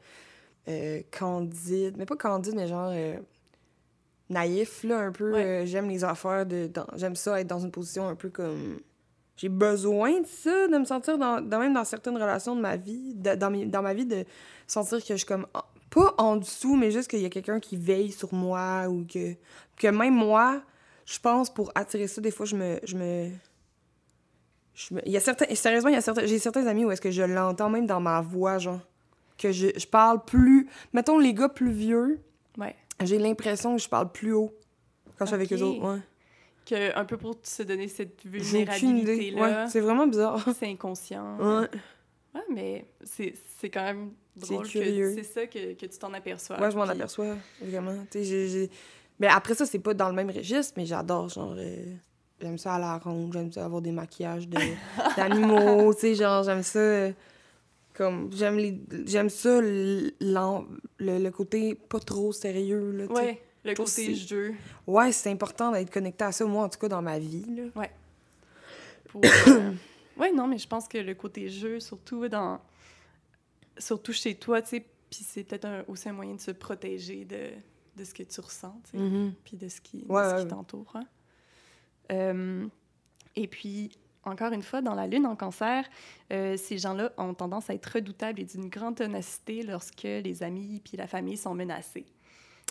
euh, 0.69 1.01
candide. 1.17 1.95
Mais 1.97 2.05
pas 2.05 2.15
candide, 2.15 2.55
mais 2.55 2.67
genre 2.67 2.91
naïf, 4.29 4.83
là, 4.83 4.99
un 4.99 5.11
peu. 5.11 5.33
Ouais. 5.33 5.63
j'aime 5.65 5.89
les 5.89 6.03
affaires, 6.03 6.45
de, 6.45 6.69
j'aime 6.95 7.15
ça 7.15 7.39
être 7.39 7.47
dans 7.47 7.59
une 7.59 7.71
position 7.71 8.07
un 8.07 8.15
peu 8.15 8.29
comme... 8.29 8.79
J'ai 9.41 9.49
besoin 9.49 10.21
de 10.21 10.27
ça, 10.27 10.67
de 10.67 10.77
me 10.77 10.85
sentir 10.85 11.17
dans, 11.17 11.41
dans- 11.41 11.57
même 11.57 11.73
dans 11.73 11.83
certaines 11.83 12.13
relations 12.15 12.55
de 12.55 12.61
ma 12.61 12.75
vie, 12.77 13.15
de- 13.15 13.33
dans, 13.33 13.49
mes- 13.49 13.65
dans 13.65 13.81
ma 13.81 13.95
vie, 13.95 14.05
de 14.05 14.23
sentir 14.67 14.99
que 14.99 15.05
je 15.13 15.15
suis 15.15 15.25
comme... 15.25 15.47
Pas 15.89 16.13
en 16.19 16.35
dessous, 16.37 16.75
mais 16.75 16.91
juste 16.91 17.09
qu'il 17.09 17.19
y 17.21 17.25
a 17.25 17.29
quelqu'un 17.29 17.59
qui 17.59 17.75
veille 17.75 18.11
sur 18.11 18.33
moi 18.33 18.87
ou 18.87 19.03
que... 19.11 19.33
Que 19.77 19.87
même 19.87 20.13
moi, 20.13 20.61
je 21.05 21.17
pense, 21.19 21.51
pour 21.51 21.71
attirer 21.75 22.07
ça, 22.07 22.21
des 22.21 22.29
fois, 22.31 22.45
je 22.45 22.55
me... 22.55 22.79
Je 22.83 22.95
me... 22.95 23.29
je 24.75 24.93
me- 24.93 25.01
Il 25.05 25.11
y 25.11 25.17
a 25.17 25.19
certains... 25.19 25.53
Sérieusement, 25.55 25.89
il 25.89 25.93
y 25.95 25.97
a 25.97 26.01
certains... 26.01 26.25
J'ai 26.25 26.39
certains 26.39 26.67
amis 26.67 26.85
où 26.85 26.91
est-ce 26.91 27.01
que 27.01 27.11
je 27.11 27.23
l'entends 27.23 27.69
même 27.69 27.87
dans 27.87 27.99
ma 27.99 28.21
voix, 28.21 28.57
genre. 28.59 28.79
Que 29.37 29.51
je, 29.51 29.67
je 29.75 29.87
parle 29.87 30.23
plus... 30.23 30.69
Mettons, 30.93 31.17
les 31.17 31.33
gars 31.33 31.49
plus 31.49 31.71
vieux, 31.71 32.19
Ouais. 32.57 32.75
j'ai 33.03 33.17
l'impression 33.17 33.75
que 33.75 33.81
je 33.81 33.89
parle 33.89 34.11
plus 34.11 34.33
haut 34.33 34.53
quand 35.17 35.25
je 35.25 35.29
suis 35.29 35.35
avec 35.35 35.51
eux 35.51 35.61
autres. 35.63 35.83
Ouais. 35.95 35.99
Que, 36.65 36.95
un 36.97 37.05
peu 37.05 37.17
pour 37.17 37.35
se 37.43 37.63
donner 37.63 37.87
cette 37.87 38.23
idée. 38.23 38.37
vulnérabilité-là, 38.39 39.41
Ouais, 39.63 39.67
c'est 39.69 39.79
vraiment 39.79 40.05
bizarre. 40.07 40.39
c'est 40.59 40.67
inconscient. 40.67 41.37
Ouais. 41.39 41.67
Ouais, 42.35 42.41
mais 42.53 42.85
c'est 43.03 43.33
c'est 43.59 43.69
quand 43.69 43.83
même 43.83 44.11
drôle 44.35 44.63
que 44.69 45.13
c'est 45.15 45.23
ça 45.23 45.47
que, 45.47 45.73
que 45.73 45.85
tu 45.85 45.97
t'en 45.97 46.13
aperçois. 46.13 46.59
Ouais, 46.61 46.71
je 46.71 46.77
m'en 46.77 46.83
puis- 46.83 46.91
aperçois, 46.93 47.35
vraiment. 47.61 48.05
Tu 48.11 48.23
sais, 48.23 48.69
Mais 49.19 49.27
après 49.27 49.55
ça, 49.55 49.65
c'est 49.65 49.79
pas 49.79 49.93
dans 49.93 50.07
le 50.09 50.15
même 50.15 50.29
registre, 50.29 50.73
mais 50.77 50.85
j'adore, 50.85 51.29
genre... 51.29 51.55
euh, 51.57 51.93
J'aime 52.41 52.57
ça 52.57 52.73
à 52.75 52.79
la 52.79 52.97
ronde, 52.97 53.33
j'aime 53.33 53.51
ça 53.51 53.65
avoir 53.65 53.81
des 53.83 53.91
maquillages 53.91 54.47
de- 54.47 54.57
d'animaux, 55.15 55.93
tu 55.93 55.99
sais, 55.99 56.15
genre, 56.15 56.43
j'aime 56.43 56.63
ça... 56.63 56.79
euh, 56.79 57.11
Comme, 57.93 58.31
j'aime 58.33 58.57
les... 58.57 58.81
j'aime 59.05 59.29
ça, 59.29 59.59
le, 59.61 60.11
le, 60.19 61.19
le 61.19 61.29
côté 61.31 61.75
pas 61.75 61.99
trop 61.99 62.31
sérieux, 62.31 62.91
là, 62.91 63.07
tu 63.07 63.15
sais. 63.15 63.21
Ouais, 63.21 63.41
le 63.63 63.73
côté 63.75 64.13
jeu. 64.15 64.55
Ouais, 64.87 65.11
c'est 65.11 65.29
important 65.31 65.71
d'être 65.71 65.91
connecté 65.91 66.23
à 66.23 66.31
ça, 66.31 66.45
moi, 66.45 66.65
en 66.65 66.69
tout 66.69 66.79
cas, 66.79 66.87
dans 66.89 67.01
ma 67.01 67.19
vie, 67.19 67.45
là. 67.55 67.87
Pour, 69.05 69.21
euh, 69.23 69.71
ouais, 70.17 70.31
non, 70.31 70.47
mais 70.47 70.57
je 70.57 70.67
pense 70.67 70.87
que 70.87 70.97
le 70.97 71.13
côté 71.15 71.49
jeu, 71.49 71.79
surtout 71.79 72.27
dans. 72.27 72.59
Surtout 73.77 74.13
chez 74.13 74.35
toi, 74.35 74.61
tu 74.61 74.69
sais, 74.69 74.79
puis 75.09 75.21
c'est 75.23 75.43
peut-être 75.43 75.65
un- 75.65 75.83
aussi 75.87 76.07
un 76.09 76.13
moyen 76.13 76.35
de 76.35 76.39
se 76.41 76.51
protéger 76.51 77.25
de, 77.25 77.49
de 77.97 78.03
ce 78.03 78.13
que 78.13 78.23
tu 78.23 78.39
ressens, 78.41 78.79
tu 78.85 78.91
sais, 78.91 78.97
Mhm. 78.97 79.33
puis 79.43 79.57
de 79.57 79.67
ce 79.67 79.81
qui, 79.81 80.03
de 80.03 80.11
Ouais, 80.11 80.23
ce 80.23 80.27
ouais, 80.29 80.35
qui 80.37 80.43
ouais. 80.43 80.47
t'entoure. 80.49 80.91
hein. 80.95 81.03
Euh, 82.11 82.67
et 83.35 83.47
puis, 83.47 83.91
encore 84.23 84.51
une 84.51 84.61
fois, 84.61 84.81
dans 84.81 84.93
la 84.93 85.07
lune 85.07 85.25
en 85.25 85.35
cancer, 85.35 85.85
euh, 86.31 86.55
ces 86.57 86.77
gens-là 86.77 87.11
ont 87.17 87.33
tendance 87.33 87.69
à 87.69 87.73
être 87.73 87.85
redoutables 87.87 88.39
et 88.41 88.45
d'une 88.45 88.69
grande 88.69 88.95
ténacité 88.97 89.63
lorsque 89.63 90.03
les 90.03 90.43
amis 90.43 90.81
puis 90.83 90.97
la 90.97 91.07
famille 91.07 91.37
sont 91.37 91.55
menacés. 91.55 92.05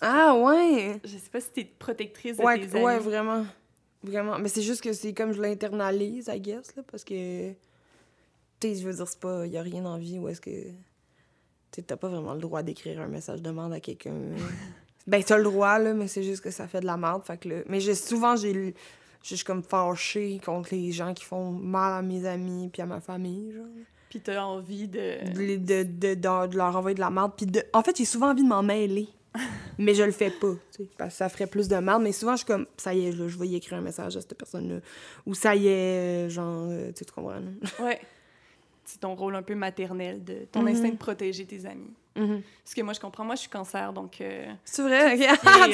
Ah, 0.00 0.34
ouais! 0.34 1.00
Je 1.04 1.10
sais 1.18 1.30
pas 1.30 1.40
si 1.40 1.50
tu 1.52 1.60
es 1.60 1.64
protectrice 1.64 2.36
de 2.38 2.42
Ouais, 2.42 2.58
tes 2.58 2.74
amis. 2.76 2.84
ouais, 2.84 2.98
vraiment. 2.98 3.44
Vraiment. 4.02 4.38
Mais 4.38 4.48
c'est 4.48 4.62
juste 4.62 4.82
que 4.82 4.92
c'est 4.92 5.12
comme 5.12 5.32
je 5.32 5.42
l'internalise, 5.42 6.30
I 6.32 6.40
guess, 6.40 6.74
là, 6.76 6.82
parce 6.90 7.04
que. 7.04 7.50
Tu 8.60 8.74
je 8.74 8.86
veux 8.86 8.94
dire, 8.94 9.06
c'est 9.08 9.20
pas. 9.20 9.46
Y 9.46 9.56
a 9.58 9.62
rien 9.62 9.84
en 9.84 9.98
vie 9.98 10.18
où 10.18 10.28
est-ce 10.28 10.40
que. 10.40 10.50
Tu 11.72 11.82
t'as 11.82 11.96
pas 11.96 12.08
vraiment 12.08 12.34
le 12.34 12.40
droit 12.40 12.62
d'écrire 12.62 13.00
un 13.00 13.06
message 13.08 13.42
de 13.42 13.50
merde 13.50 13.72
à 13.72 13.80
quelqu'un. 13.80 14.14
ben, 15.06 15.22
t'as 15.22 15.36
le 15.36 15.44
droit, 15.44 15.78
là, 15.78 15.92
mais 15.94 16.08
c'est 16.08 16.22
juste 16.22 16.42
que 16.42 16.50
ça 16.50 16.66
fait 16.66 16.80
de 16.80 16.86
la 16.86 16.96
merde. 16.96 17.22
Fait 17.24 17.36
que 17.38 17.48
là. 17.48 17.56
Mais 17.68 17.80
j'ai 17.80 17.94
souvent, 17.94 18.36
j'ai. 18.36 18.74
Je 19.22 19.34
suis 19.34 19.44
comme 19.44 19.62
fâchée 19.62 20.40
contre 20.42 20.74
les 20.74 20.92
gens 20.92 21.12
qui 21.12 21.24
font 21.24 21.50
mal 21.50 21.92
à 21.98 22.00
mes 22.02 22.24
amis 22.24 22.70
puis 22.72 22.80
à 22.80 22.86
ma 22.86 23.00
famille, 23.00 23.52
genre. 23.52 23.66
Puis 24.08 24.20
tu 24.22 24.30
as 24.30 24.44
envie 24.44 24.88
de... 24.88 25.30
De, 25.34 25.38
les- 25.38 25.58
de, 25.58 25.82
de, 25.84 26.14
de- 26.14 26.46
de 26.48 26.56
leur 26.56 26.74
envoyer 26.74 26.94
de 26.96 27.00
la 27.00 27.10
merde. 27.10 27.32
Puis 27.36 27.44
de... 27.46 27.62
En 27.74 27.82
fait, 27.82 27.96
j'ai 27.96 28.06
souvent 28.06 28.30
envie 28.30 28.42
de 28.42 28.48
m'en 28.48 28.62
mêler. 28.62 29.06
Mais 29.78 29.94
je 29.94 30.02
le 30.02 30.12
fais 30.12 30.30
pas, 30.30 30.52
tu 30.72 30.82
sais, 30.84 30.88
parce 30.98 31.10
que 31.10 31.16
ça 31.18 31.28
ferait 31.28 31.46
plus 31.46 31.68
de 31.68 31.76
mal. 31.76 32.02
Mais 32.02 32.12
souvent, 32.12 32.32
je 32.32 32.38
suis 32.38 32.46
comme, 32.46 32.66
ça 32.76 32.92
y 32.94 33.06
est, 33.06 33.12
là, 33.12 33.28
je 33.28 33.38
vais 33.38 33.46
y 33.48 33.56
écrire 33.56 33.78
un 33.78 33.82
message 33.82 34.16
à 34.16 34.20
cette 34.20 34.36
personne-là. 34.36 34.80
Ou 35.26 35.34
ça 35.34 35.54
y 35.54 35.68
est, 35.68 36.26
euh, 36.26 36.28
genre, 36.28 36.66
euh, 36.70 36.90
tu 36.92 37.04
comprends, 37.04 37.30
là? 37.34 37.40
Ouais. 37.84 38.00
C'est 38.84 38.98
ton 38.98 39.14
rôle 39.14 39.36
un 39.36 39.42
peu 39.42 39.54
maternel, 39.54 40.24
de 40.24 40.46
ton 40.50 40.62
Mhm. 40.62 40.68
instinct 40.68 40.88
de 40.90 40.96
protéger 40.96 41.44
tes 41.44 41.64
amis. 41.66 41.92
Ce 42.66 42.74
que 42.74 42.82
moi, 42.82 42.92
je 42.92 43.00
comprends. 43.00 43.24
Moi, 43.24 43.34
je 43.36 43.42
suis 43.42 43.48
cancer, 43.48 43.92
donc 43.94 44.20
euh, 44.20 44.44
C'est 44.64 44.82
vrai? 44.82 45.16
est, 45.18 45.36
toi, 45.38 45.66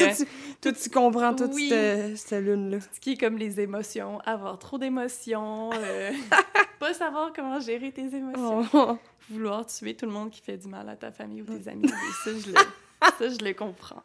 euh, 0.68 0.72
tu, 0.80 0.90
comprends 0.90 1.34
toute 1.34 1.52
Oui. 1.54 1.68
cette, 1.70 2.16
cette 2.18 2.44
lune-là. 2.44 2.78
ce 2.92 3.00
qui 3.00 3.12
est 3.12 3.16
comme 3.16 3.36
les 3.38 3.58
émotions, 3.58 4.20
avoir 4.20 4.56
trop 4.58 4.78
d'émotions, 4.78 5.70
euh, 5.72 6.12
pas 6.78 6.94
savoir 6.94 7.32
comment 7.34 7.58
gérer 7.58 7.90
tes 7.90 8.14
émotions, 8.14 8.64
Oh. 8.74 8.98
vouloir 9.30 9.66
tuer 9.66 9.94
tout 9.96 10.06
le 10.06 10.12
monde 10.12 10.30
qui 10.30 10.40
fait 10.42 10.56
du 10.58 10.68
mal 10.68 10.88
à 10.88 10.94
ta 10.94 11.10
famille 11.10 11.42
ou 11.42 11.46
tes 11.46 11.68
amis. 11.68 11.88
Ça, 11.88 12.30
je 12.30 12.50
le, 12.52 12.54
ça, 13.02 13.28
je 13.28 13.44
le 13.44 13.52
comprends. 13.52 14.02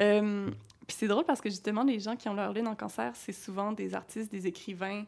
Euh, 0.00 0.50
Puis 0.86 0.96
c'est 0.98 1.06
drôle 1.08 1.24
parce 1.24 1.40
que 1.40 1.48
justement, 1.50 1.82
les 1.84 2.00
gens 2.00 2.16
qui 2.16 2.28
ont 2.28 2.34
leur 2.34 2.52
lune 2.52 2.66
en 2.68 2.74
cancer, 2.74 3.12
c'est 3.14 3.32
souvent 3.32 3.72
des 3.72 3.94
artistes, 3.94 4.30
des 4.32 4.46
écrivains. 4.46 5.04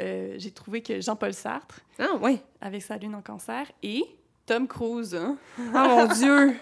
Euh, 0.00 0.34
J'ai 0.38 0.50
trouvé 0.50 0.82
que 0.82 1.00
Jean-Paul 1.00 1.32
Sartre, 1.34 1.80
Ah, 1.98 2.08
oui. 2.20 2.38
avec 2.60 2.82
sa 2.82 2.96
lune 2.98 3.14
en 3.14 3.22
cancer, 3.22 3.66
et 3.82 4.04
Tom 4.46 4.66
Cruise, 4.68 5.14
hein, 5.14 5.36
Ah, 5.74 5.88
mon 5.88 6.06
Dieu! 6.14 6.56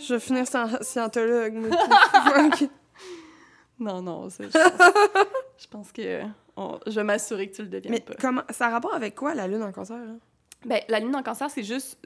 Je 0.00 0.14
vais 0.14 0.20
finir 0.20 0.44
scien- 0.44 0.82
scientologue. 0.82 1.70
Non, 3.78 4.00
non, 4.02 4.28
je, 4.28 4.36
pense, 4.46 4.52
je 5.58 5.66
pense 5.66 5.90
que 5.92 6.22
on- 6.56 6.78
je 6.86 6.92
vais 6.92 7.02
m'assurer 7.04 7.50
que 7.50 7.56
tu 7.56 7.62
le 7.62 7.68
deviennes 7.68 7.92
Mais 7.92 8.00
pas. 8.00 8.14
comment... 8.20 8.42
Ça 8.50 8.68
a 8.68 8.70
rapport 8.70 8.94
avec 8.94 9.16
quoi, 9.16 9.34
la 9.34 9.48
lune 9.48 9.62
en 9.64 9.72
cancer? 9.72 9.96
hein? 9.96 10.18
Ben, 10.64 10.80
la 10.88 11.00
lune 11.00 11.14
en 11.16 11.22
cancer, 11.24 11.50
c'est 11.50 11.64
juste, 11.64 11.98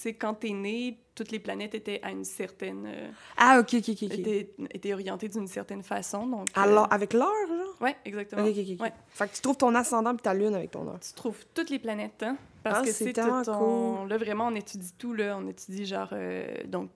sais, 0.00 0.14
quand 0.14 0.34
t'es 0.34 0.50
né, 0.50 0.98
toutes 1.14 1.30
les 1.30 1.38
planètes 1.38 1.74
étaient 1.74 2.00
à 2.02 2.10
une 2.10 2.24
certaine... 2.24 2.84
euh, 2.86 3.10
Ah, 3.36 3.58
ok, 3.60 3.74
ok, 3.74 3.88
ok. 3.90 4.02
ok. 4.02 4.18
étaient, 4.18 4.50
étaient 4.72 4.92
orientées 4.94 5.28
d'une 5.28 5.46
certaine 5.46 5.82
façon, 5.82 6.26
donc... 6.26 6.48
euh, 6.56 6.76
avec 6.90 7.12
l'heure, 7.12 7.28
genre? 7.48 7.76
Ouais, 7.80 7.96
exactement. 8.04 8.42
Ok, 8.44 8.50
ok, 8.58 8.66
ok. 8.74 8.80
Ouais. 8.80 8.92
Fait 9.08 9.28
que 9.28 9.34
tu 9.34 9.40
trouves 9.42 9.56
ton 9.56 9.74
ascendant 9.74 10.14
puis 10.14 10.22
ta 10.22 10.34
lune 10.34 10.54
avec 10.54 10.70
ton 10.70 10.86
heure. 10.88 11.00
Tu 11.00 11.12
trouves 11.12 11.44
toutes 11.54 11.70
les 11.70 11.78
planètes, 11.78 12.22
hein, 12.22 12.36
parce 12.62 12.80
Ah, 12.80 12.84
que 12.84 12.92
c'est 12.92 13.12
tout 13.12 13.42
ton... 13.44 14.04
Là, 14.06 14.16
vraiment, 14.18 14.46
on 14.48 14.54
étudie 14.54 14.92
tout, 14.98 15.12
là. 15.14 15.36
On 15.38 15.46
étudie, 15.46 15.86
genre, 15.86 16.10
euh, 16.12 16.46
donc, 16.66 16.90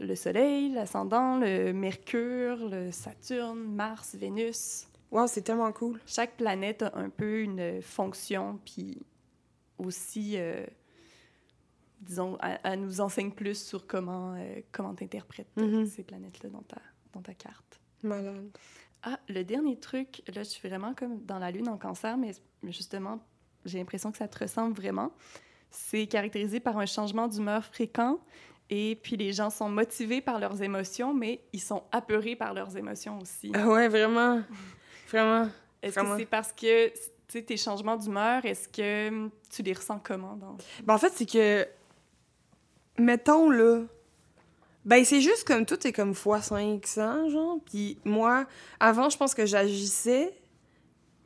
le 0.00 0.14
Soleil, 0.14 0.72
l'ascendant, 0.72 1.38
le 1.38 1.72
Mercure, 1.72 2.56
le 2.68 2.90
Saturne, 2.92 3.58
Mars, 3.74 4.14
Vénus... 4.14 4.86
Wow, 5.12 5.28
c'est 5.28 5.42
tellement 5.42 5.70
cool. 5.70 6.00
chaque 6.04 6.36
planète 6.36 6.82
a 6.82 6.90
un 6.96 7.10
peu 7.10 7.40
une 7.40 7.80
fonction, 7.80 8.58
puis 8.64 8.98
aussi, 9.78 10.34
euh, 10.36 10.66
disons, 12.00 12.38
elle, 12.42 12.60
elle 12.64 12.80
nous 12.80 13.00
enseigne 13.00 13.30
plus 13.30 13.62
sur 13.62 13.86
comment 13.86 14.34
euh, 14.34 14.60
comment 14.72 14.94
t'interprètes 14.94 15.48
Mhm. 15.56 15.86
ces 15.86 16.02
planètes-là 16.02 16.50
dans 16.50 16.62
ta, 16.62 16.80
dans 17.12 17.22
ta 17.22 17.34
carte. 17.34 17.80
Malade. 18.02 18.48
Ah, 19.02 19.18
le 19.28 19.42
dernier 19.44 19.78
truc, 19.78 20.22
là, 20.28 20.42
je 20.42 20.48
suis 20.48 20.68
vraiment 20.68 20.94
comme 20.94 21.24
dans 21.24 21.38
la 21.38 21.50
lune 21.50 21.68
en 21.68 21.76
cancer, 21.78 22.16
mais 22.16 22.32
justement, 22.64 23.20
j'ai 23.64 23.78
l'impression 23.78 24.10
que 24.10 24.18
ça 24.18 24.26
te 24.28 24.38
ressemble 24.38 24.74
vraiment. 24.74 25.12
C'est 25.70 26.06
caractérisé 26.06 26.60
par 26.60 26.78
un 26.78 26.86
changement 26.86 27.28
d'humeur 27.28 27.64
fréquent, 27.64 28.18
et 28.70 28.98
puis 29.02 29.16
les 29.16 29.32
gens 29.32 29.50
sont 29.50 29.68
motivés 29.68 30.20
par 30.20 30.38
leurs 30.40 30.60
émotions, 30.62 31.14
mais 31.14 31.44
ils 31.52 31.60
sont 31.60 31.84
apeurés 31.92 32.34
par 32.36 32.52
leurs 32.54 32.76
émotions 32.76 33.18
aussi. 33.18 33.52
Ah 33.54 33.68
ouais, 33.68 33.88
vraiment. 33.88 34.42
Vraiment. 35.08 35.48
Est-ce 35.82 36.00
que 36.00 36.16
c'est 36.18 36.26
parce 36.26 36.52
que, 36.52 36.92
tes 37.28 37.56
changements 37.56 37.96
d'humeur, 37.96 38.44
est-ce 38.44 38.66
que 38.68 39.28
tu 39.50 39.62
les 39.62 39.72
ressens 39.72 40.00
comment 40.02 40.34
dans... 40.36 40.56
Ben, 40.82 40.94
en 40.94 40.98
fait, 40.98 41.10
c'est 41.14 41.26
que. 41.26 41.64
Mettons, 42.98 43.50
là. 43.50 43.82
Ben, 44.84 45.04
c'est 45.04 45.20
juste 45.20 45.44
comme 45.44 45.66
tout 45.66 45.84
est 45.84 45.92
comme 45.92 46.12
x 46.12 46.22
500, 46.22 47.28
genre. 47.30 47.58
Puis 47.66 47.98
moi, 48.04 48.46
avant, 48.78 49.10
je 49.10 49.16
pense 49.16 49.34
que 49.34 49.44
j'agissais. 49.44 50.32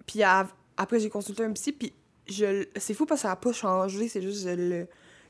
Puis 0.06 0.22
après, 0.22 0.98
j'ai 0.98 1.10
consulté 1.10 1.44
un 1.44 1.52
psy. 1.52 1.72
Puis 1.72 1.92
je... 2.26 2.66
c'est 2.76 2.94
fou 2.94 3.04
parce 3.04 3.20
que 3.20 3.22
ça 3.22 3.28
n'a 3.28 3.36
pas 3.36 3.52
changé. 3.52 4.08
C'est 4.08 4.22
juste 4.22 4.44
que 4.44 4.50
je 4.50 4.56
le 4.56 4.86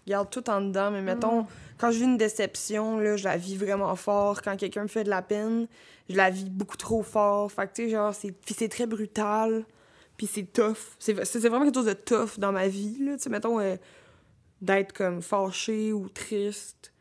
garde 0.07 0.31
tout 0.31 0.49
en 0.49 0.61
dedans. 0.61 0.93
Mais 0.93 1.03
mettons, 1.03 1.45
quand 1.77 1.91
je 1.91 1.99
vis 1.99 2.05
une 2.05 2.19
déception, 2.19 3.01
là, 3.01 3.17
je 3.17 3.25
la 3.25 3.37
vis 3.37 3.57
vraiment 3.57 3.97
fort. 3.97 4.43
Quand 4.43 4.57
quelqu'un 4.57 4.85
me 4.85 4.89
fait 4.89 5.03
de 5.03 5.11
la 5.11 5.23
peine, 5.23 5.67
je 6.09 6.17
la 6.17 6.31
vis 6.31 6.49
beaucoup 6.49 6.77
trop 6.77 7.03
fort. 7.03 7.51
Fait 7.51 7.67
que, 7.67 7.73
tu 7.75 7.83
sais, 7.83 7.89
genre, 7.91 8.15
c'est 8.15 8.31
puis 8.31 8.55
c'est 8.57 8.69
très 8.69 8.87
brutal. 8.87 9.65
Puis 10.17 10.29
c'est 10.33 10.53
tough. 10.53 10.77
C'est 11.01 11.25
c'est 11.25 11.41
vraiment 11.49 11.65
quelque 11.65 11.75
chose 11.75 11.87
de 11.87 11.95
tough 11.95 12.39
dans 12.39 12.53
ma 12.53 12.69
vie, 12.69 12.97
là. 13.01 13.17
Tu 13.17 13.25
sais, 13.25 13.31
mettons, 13.31 13.59
euh, 13.59 13.75
d'être 14.61 14.93
comme 14.93 15.23
fâché 15.23 15.93
ou 15.93 16.09
triste. 16.09 16.93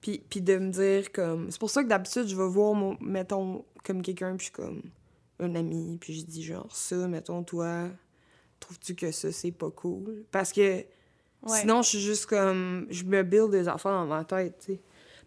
Puis, 0.00 0.22
puis 0.30 0.40
de 0.40 0.56
me 0.56 0.70
dire 0.70 1.12
comme... 1.12 1.50
C'est 1.50 1.60
pour 1.60 1.70
ça 1.70 1.82
que 1.82 1.88
d'habitude, 1.88 2.26
je 2.26 2.36
vais 2.36 2.48
voir, 2.48 2.74
mon, 2.74 2.96
mettons, 3.00 3.64
comme 3.84 4.02
quelqu'un, 4.02 4.36
puis 4.36 4.46
je 4.46 4.52
suis 4.52 4.52
comme 4.52 4.82
un 5.40 5.54
ami, 5.54 5.98
puis 6.00 6.14
je 6.14 6.24
dis 6.24 6.42
genre, 6.42 6.74
ça, 6.74 7.06
mettons, 7.08 7.42
toi, 7.42 7.88
trouves-tu 8.60 8.94
que 8.94 9.12
ça, 9.12 9.30
c'est 9.30 9.52
pas 9.52 9.70
cool? 9.70 10.24
Parce 10.30 10.52
que 10.52 10.84
Ouais. 11.42 11.60
Sinon, 11.60 11.82
je 11.82 11.88
suis 11.88 12.00
juste 12.00 12.26
comme. 12.26 12.86
Je 12.90 13.04
me 13.04 13.22
build 13.22 13.50
des 13.50 13.68
affaires 13.68 13.92
dans 13.92 14.06
ma 14.06 14.24
tête, 14.24 14.56
tu 14.58 14.72
sais. 14.74 14.80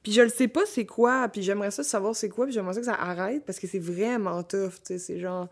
Puis 0.03 0.11
je 0.11 0.21
le 0.21 0.29
sais 0.29 0.49
pas 0.49 0.65
c'est 0.65 0.85
quoi, 0.85 1.29
puis 1.29 1.41
j'aimerais 1.41 1.71
ça 1.71 1.81
savoir 1.81 2.13
c'est 2.15 2.29
quoi, 2.29 2.45
puis 2.45 2.53
j'aimerais 2.53 2.73
ça 2.73 2.79
que 2.81 2.85
ça 2.85 2.95
arrête 2.95 3.45
parce 3.45 3.57
que 3.57 3.67
c'est 3.67 3.79
vraiment 3.79 4.43
tough, 4.43 4.73
tu 4.73 4.79
sais. 4.83 4.99
C'est 4.99 5.19
genre. 5.19 5.47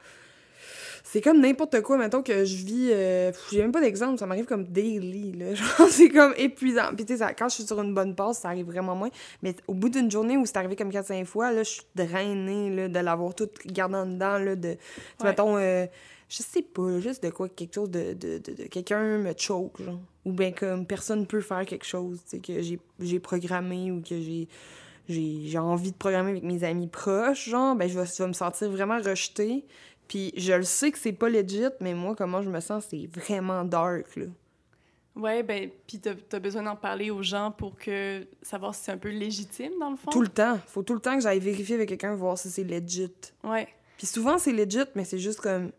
C'est 1.03 1.21
comme 1.21 1.41
n'importe 1.41 1.81
quoi, 1.81 1.97
mettons 1.97 2.21
que 2.21 2.45
je 2.45 2.55
vis. 2.57 2.89
euh, 2.91 3.31
J'ai 3.51 3.61
même 3.61 3.71
pas 3.71 3.81
d'exemple, 3.81 4.17
ça 4.19 4.25
m'arrive 4.25 4.45
comme 4.45 4.65
daily, 4.65 5.31
là. 5.33 5.53
Genre, 5.55 5.87
c'est 5.89 6.09
comme 6.09 6.33
épuisant. 6.37 6.93
Puis 6.95 7.05
tu 7.05 7.17
sais, 7.17 7.25
quand 7.37 7.49
je 7.49 7.55
suis 7.55 7.63
sur 7.65 7.81
une 7.81 7.93
bonne 7.93 8.15
passe, 8.15 8.39
ça 8.39 8.49
arrive 8.49 8.67
vraiment 8.67 8.95
moins. 8.95 9.09
Mais 9.41 9.55
au 9.67 9.73
bout 9.73 9.89
d'une 9.89 10.09
journée 10.11 10.37
où 10.37 10.45
c'est 10.45 10.57
arrivé 10.57 10.75
comme 10.75 10.89
4-5 10.91 11.25
fois, 11.25 11.51
là, 11.51 11.63
je 11.63 11.69
suis 11.69 11.83
drainée, 11.95 12.69
là, 12.75 12.87
de 12.87 12.99
l'avoir 12.99 13.33
tout 13.33 13.49
gardé 13.65 13.95
en 13.95 14.05
dedans, 14.05 14.37
là, 14.37 14.55
de. 14.55 14.69
Ouais. 14.69 14.77
mettons. 15.23 15.57
euh, 15.57 15.85
je 16.29 16.43
sais 16.43 16.61
pas, 16.61 16.99
juste 17.01 17.21
de 17.23 17.29
quoi, 17.29 17.49
quelque 17.49 17.73
chose 17.73 17.89
de. 17.91 18.13
de, 18.13 18.37
de, 18.37 18.53
de- 18.53 18.63
quelqu'un 18.69 19.17
me 19.17 19.33
choke, 19.37 19.81
genre. 19.81 19.99
Ou 20.23 20.31
bien 20.31 20.51
comme 20.51 20.85
personne 20.85 21.25
peut 21.25 21.41
faire 21.41 21.65
quelque 21.65 21.83
chose, 21.85 22.19
tu 22.29 22.37
sais, 22.37 22.39
que 22.39 22.61
j'ai- 22.61 22.79
j'ai 22.99 23.19
programmé 23.19 23.91
ou 23.91 24.01
que 24.01 24.21
j'ai 24.21 24.47
j'ai 25.09 25.41
j'ai 25.45 25.57
envie 25.57 25.91
de 25.91 25.97
programmer 25.97 26.29
avec 26.31 26.43
mes 26.43 26.63
amis 26.63 26.87
proches, 26.87 27.49
genre, 27.49 27.75
ben 27.75 27.89
je 27.89 27.99
vais, 27.99 28.05
je 28.05 28.21
vais 28.21 28.27
me 28.27 28.33
sentir 28.33 28.69
vraiment 28.69 28.99
rejetée. 29.01 29.65
Puis 30.11 30.33
je 30.35 30.51
le 30.51 30.63
sais 30.63 30.91
que 30.91 30.97
c'est 30.97 31.13
pas 31.13 31.29
legit, 31.29 31.69
mais 31.79 31.93
moi, 31.93 32.15
comment 32.17 32.41
je 32.41 32.49
me 32.49 32.59
sens, 32.59 32.87
c'est 32.89 33.07
vraiment 33.07 33.63
dark, 33.63 34.17
là. 34.17 34.25
Ouais, 35.15 35.41
ben, 35.41 35.69
puis 35.87 36.01
t'as 36.01 36.15
as 36.33 36.39
besoin 36.39 36.63
d'en 36.63 36.75
parler 36.75 37.11
aux 37.11 37.23
gens 37.23 37.49
pour 37.49 37.77
que 37.77 38.27
savoir 38.41 38.75
si 38.75 38.83
c'est 38.83 38.91
un 38.91 38.97
peu 38.97 39.07
légitime, 39.07 39.71
dans 39.79 39.91
le 39.91 39.95
fond? 39.95 40.11
Tout 40.11 40.21
le 40.21 40.27
temps. 40.27 40.59
Faut 40.67 40.83
tout 40.83 40.95
le 40.95 40.99
temps 40.99 41.15
que 41.15 41.23
j'aille 41.23 41.39
vérifier 41.39 41.75
avec 41.75 41.87
quelqu'un, 41.87 42.13
voir 42.13 42.37
si 42.37 42.49
c'est 42.49 42.65
legit. 42.65 43.13
Ouais. 43.41 43.69
Puis 43.95 44.05
souvent, 44.05 44.37
c'est 44.37 44.51
legit, 44.51 44.83
mais 44.95 45.05
c'est 45.05 45.17
juste 45.17 45.39
comme... 45.39 45.71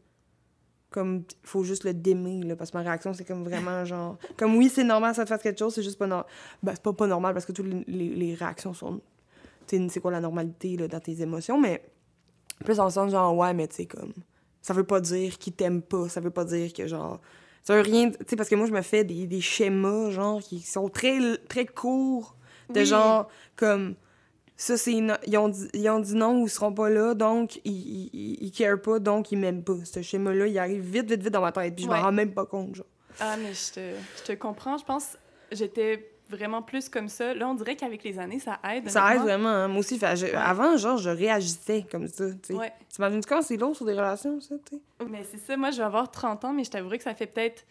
Comme, 0.89 1.25
faut 1.43 1.62
juste 1.62 1.85
le 1.85 1.93
démer, 1.93 2.43
là, 2.43 2.57
parce 2.57 2.71
que 2.71 2.79
ma 2.79 2.85
réaction, 2.85 3.12
c'est 3.12 3.27
comme 3.27 3.45
vraiment 3.45 3.85
genre... 3.85 4.17
Comme, 4.39 4.57
oui, 4.57 4.71
c'est 4.71 4.85
normal, 4.85 5.15
ça 5.15 5.25
te 5.25 5.29
fasse 5.29 5.43
quelque 5.43 5.59
chose, 5.59 5.75
c'est 5.75 5.83
juste 5.83 5.99
pas 5.99 6.07
normal. 6.07 6.27
Ben, 6.62 6.73
c'est 6.75 6.83
pas 6.83 6.95
pas 6.95 7.07
normal, 7.07 7.35
parce 7.35 7.45
que 7.45 7.53
toutes 7.53 7.67
les, 7.67 7.85
les, 7.87 8.09
les 8.09 8.35
réactions 8.35 8.73
sont... 8.73 9.03
Tu 9.67 9.77
sais, 9.77 9.89
c'est 9.91 10.01
quoi 10.01 10.11
la 10.11 10.21
normalité, 10.21 10.79
là, 10.79 10.89
dans 10.89 11.01
tes 11.01 11.21
émotions, 11.21 11.61
mais... 11.61 11.83
Plus 12.64 12.76
dans 12.76 12.85
le 12.87 12.90
sens, 12.90 13.11
genre, 13.11 13.37
ouais, 13.37 13.52
mais 13.54 13.69
tu 13.69 13.76
sais, 13.76 13.87
comme... 13.87 14.12
Ça 14.61 14.73
veut 14.75 14.85
pas 14.85 15.00
dire 15.00 15.38
qu'il 15.38 15.52
t'aime 15.54 15.83
pas, 15.83 16.09
ça 16.09 16.21
veut 16.21 16.31
pas 16.31 16.45
dire 16.45 16.73
que, 16.73 16.87
genre... 16.87 17.21
Ça 17.64 17.75
veut 17.76 17.81
rien. 17.83 18.11
Tu 18.11 18.16
sais, 18.26 18.37
parce 18.37 18.49
que 18.49 18.54
moi, 18.57 18.66
je 18.66 18.73
me 18.73 18.83
fais 18.83 19.04
des, 19.04 19.26
des 19.28 19.40
schémas, 19.40 20.11
genre, 20.11 20.40
qui 20.40 20.61
sont 20.61 20.88
très, 20.88 21.19
très 21.49 21.64
courts. 21.66 22.35
De 22.71 22.81
Oui. 22.81 22.87
genre, 22.87 23.28
comme. 23.54 23.95
Ça, 24.57 24.76
c'est. 24.76 25.00
no- 25.00 25.14
Ils, 25.28 25.37
ont 25.38 25.49
dit, 25.49 25.69
ils 25.75 25.88
ont 25.88 26.00
dit 26.00 26.14
non 26.16 26.40
ou 26.42 26.47
ils 26.47 26.50
seront 26.50 26.73
pas 26.73 26.90
là, 26.90 27.14
donc 27.14 27.61
ils, 27.64 27.73
ils, 28.12 28.38
ils, 28.42 28.50
carent 28.50 28.81
pas, 28.81 28.99
donc 28.99 29.31
ils 29.31 29.38
m'aiment 29.38 29.62
pas. 29.62 29.76
Ce 29.85 30.02
schéma-là, 30.02 30.47
il 30.49 30.59
arrive 30.59 30.83
vite, 30.83 31.09
vite, 31.09 31.23
vite 31.23 31.33
dans 31.33 31.40
ma 31.40 31.52
tête, 31.52 31.75
puis 31.76 31.85
je 31.85 31.90
Ouais. 31.90 31.97
m'en 31.97 32.02
rends 32.02 32.12
même 32.12 32.33
pas 32.35 32.47
compte, 32.47 32.75
genre. 32.75 32.87
Ah, 33.21 33.37
mais 33.37 33.52
je 33.54 33.73
te, 33.75 33.81
je 34.19 34.23
te 34.25 34.33
comprends. 34.33 34.76
Je 34.76 34.85
pense 34.85 35.16
j'étais 35.52 36.12
vraiment 36.33 36.62
plus 36.62 36.89
comme 36.89 37.09
ça. 37.09 37.35
Là, 37.35 37.49
on 37.49 37.55
dirait 37.55 37.77
qu'avec 37.77 38.03
les 38.03 38.19
années, 38.19 38.39
ça 38.41 38.59
aide. 38.73 38.89
Ça 38.91 39.15
aide 39.15 39.23
vraiment. 39.23 39.49
hein. 39.49 39.69
Moi 39.69 39.79
aussi, 39.81 39.99
fait, 39.99 40.17
je- 40.17 40.35
avant, 40.35 40.77
genre, 40.77 40.99
je 40.99 41.11
réagissais 41.11 41.85
comme 41.91 42.09
ça, 42.09 42.31
tu 42.33 42.39
sais. 42.43 42.55
Ouais. 42.55 42.73
T'imagines 42.89 43.21
quand 43.25 43.43
c'est 43.43 43.57
lourd 43.57 43.77
sur 43.77 43.87
des 43.87 43.93
relations, 43.93 44.41
ça, 44.41 44.57
tu? 44.69 44.77
Mais 45.09 45.23
c'est 45.31 45.39
ça, 45.39 45.57
moi, 45.57 45.71
je 45.71 45.77
vais 45.79 45.83
avoir 45.85 46.11
30 46.11 46.45
ans, 46.45 46.53
mais 46.53 46.65
je 46.65 46.71
t'avouerai 46.71 46.99
que 46.99 47.05
ça 47.05 47.15
fait 47.15 47.27
peut-être 47.27 47.65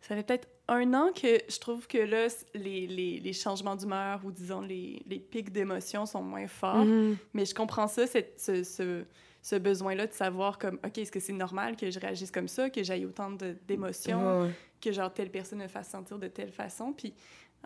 ça 0.00 0.16
fait 0.16 0.24
peut-être 0.24 0.48
un 0.66 0.94
an 0.94 1.10
que 1.14 1.38
je 1.48 1.58
trouve 1.60 1.86
que 1.86 1.98
là, 1.98 2.26
les, 2.54 2.88
les, 2.88 3.20
les 3.20 3.32
changements 3.32 3.76
d'humeur 3.76 4.20
ou 4.24 4.32
disons 4.32 4.60
les, 4.60 5.00
les 5.06 5.20
pics 5.20 5.52
d'émotions 5.52 6.06
sont 6.06 6.22
moins 6.22 6.48
forts. 6.48 6.84
Mhm. 6.84 7.16
Mais 7.34 7.44
je 7.44 7.54
comprends 7.54 7.86
ça, 7.86 8.08
cette- 8.08 8.40
ce, 8.40 8.64
ce, 8.64 9.04
ce 9.42 9.54
besoin-là 9.54 10.08
de 10.08 10.12
savoir 10.12 10.58
comme, 10.58 10.80
OK, 10.84 10.98
est-ce 10.98 11.12
que 11.12 11.20
c'est 11.20 11.32
normal 11.32 11.76
que 11.76 11.88
je 11.88 12.00
réagisse 12.00 12.32
comme 12.32 12.48
ça, 12.48 12.68
que 12.68 12.82
j'aille 12.82 13.06
autant 13.06 13.30
d'émotions, 13.68 14.50
que 14.80 14.90
genre 14.90 15.12
telle 15.12 15.30
personne 15.30 15.60
me 15.60 15.68
fasse 15.68 15.88
sentir 15.90 16.18
de 16.18 16.26
telle 16.26 16.50
façon? 16.50 16.92
Puis 16.92 17.14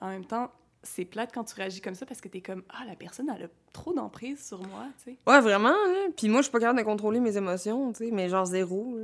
en 0.01 0.09
même 0.09 0.25
temps, 0.25 0.51
c'est 0.83 1.05
plate 1.05 1.33
quand 1.35 1.45
tu 1.45 1.55
réagis 1.55 1.81
comme 1.81 1.95
ça 1.95 2.07
parce 2.07 2.21
que 2.21 2.29
t'es 2.29 2.41
comme, 2.41 2.63
ah, 2.69 2.85
la 2.87 2.95
personne, 2.95 3.31
elle 3.35 3.45
a 3.45 3.49
trop 3.73 3.93
d'emprise 3.93 4.47
sur 4.47 4.61
moi, 4.67 4.87
tu 4.99 5.11
sais. 5.13 5.19
Ouais, 5.27 5.41
vraiment, 5.41 5.71
là. 5.71 6.09
Puis 6.17 6.29
moi, 6.29 6.41
je 6.41 6.45
suis 6.45 6.53
pas 6.53 6.61
capable 6.61 6.79
de 6.79 6.85
contrôler 6.85 7.21
mes 7.21 7.37
émotions, 7.37 7.93
tu 7.93 8.05
sais, 8.07 8.11
mais 8.11 8.29
genre 8.29 8.47
zéro, 8.47 8.97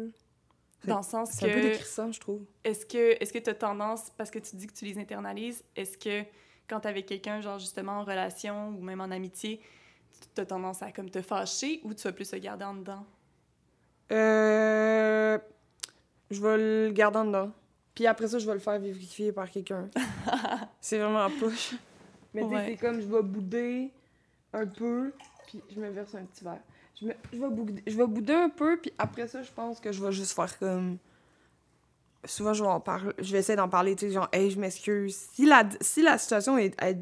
Dans 0.84 0.98
le 0.98 1.02
sens 1.02 1.30
C'est 1.32 1.50
un 1.50 1.54
peu 1.54 1.60
que, 1.60 1.66
décrissant, 1.68 2.12
je 2.12 2.20
trouve. 2.20 2.44
est-ce 2.64 2.86
que 2.86 3.16
est-ce 3.20 3.32
que 3.32 3.38
tu 3.38 3.50
as 3.50 3.54
tendance, 3.54 4.10
parce 4.16 4.30
que 4.30 4.38
tu 4.38 4.56
dis 4.56 4.66
que 4.66 4.74
tu 4.74 4.84
les 4.84 4.98
internalises, 4.98 5.64
est-ce 5.76 5.98
que 5.98 6.24
quand 6.68 6.80
t'es 6.80 6.88
avec 6.88 7.06
quelqu'un, 7.06 7.40
genre 7.40 7.58
justement 7.58 7.92
en 8.00 8.04
relation 8.04 8.68
ou 8.68 8.82
même 8.82 9.00
en 9.00 9.10
amitié, 9.10 9.60
tu 10.34 10.40
as 10.40 10.46
tendance 10.46 10.82
à 10.82 10.92
comme 10.92 11.10
te 11.10 11.20
fâcher 11.20 11.80
ou 11.84 11.94
tu 11.94 12.02
vas 12.04 12.12
plus 12.12 12.24
se 12.28 12.36
garder 12.36 12.64
en 12.64 12.74
dedans? 12.74 13.04
Euh... 14.12 15.38
Je 16.30 16.40
vais 16.40 16.56
le 16.56 16.90
garder 16.92 17.18
en 17.18 17.24
dedans. 17.26 17.50
Puis 17.94 18.06
après 18.06 18.28
ça, 18.28 18.38
je 18.38 18.46
vais 18.46 18.54
le 18.54 18.58
faire 18.58 18.78
vérifier 18.78 19.32
par 19.32 19.50
quelqu'un. 19.50 19.88
c'est 20.80 20.98
vraiment 20.98 21.28
push. 21.38 21.74
Mais 22.34 22.42
tu 22.42 22.48
sais, 22.48 22.54
Ouais. 22.54 22.64
c'est 22.68 22.76
comme 22.76 23.00
je 23.00 23.06
vais 23.06 23.22
bouder 23.22 23.90
un 24.54 24.66
peu, 24.66 25.12
puis 25.46 25.60
je 25.74 25.78
me 25.80 25.90
verse 25.90 26.14
un 26.14 26.24
petit 26.24 26.42
verre. 26.44 26.60
Je, 27.00 27.06
me- 27.06 27.14
je, 27.32 27.38
vais 27.38 27.48
bouder, 27.50 27.82
je 27.86 27.96
vais 27.96 28.06
bouder 28.06 28.32
un 28.34 28.48
peu, 28.48 28.78
puis 28.80 28.92
après 28.98 29.28
ça, 29.28 29.42
je 29.42 29.50
pense 29.52 29.80
que 29.80 29.92
je 29.92 30.02
vais 30.02 30.12
juste 30.12 30.32
faire 30.32 30.58
comme. 30.58 30.96
Souvent, 32.24 32.54
je 32.54 32.62
vais, 32.62 32.68
en 32.70 32.78
parler, 32.80 33.12
je 33.18 33.32
vais 33.32 33.40
essayer 33.40 33.56
d'en 33.56 33.68
parler, 33.68 33.96
tu 33.96 34.06
sais, 34.06 34.12
genre, 34.12 34.28
hey, 34.32 34.48
je 34.50 34.58
m'excuse. 34.58 35.16
Si 35.34 35.44
la, 35.44 35.68
si 35.80 36.02
la 36.02 36.18
situation 36.18 36.56
est, 36.56 36.80
est, 36.80 36.98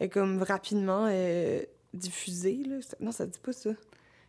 est 0.00 0.08
comme 0.08 0.42
rapidement 0.42 1.06
euh, 1.10 1.60
diffusée, 1.92 2.62
là. 2.66 2.80
ça- 2.80 2.96
Non, 2.98 3.12
ça 3.12 3.26
dit 3.26 3.38
pas 3.38 3.52
ça. 3.52 3.70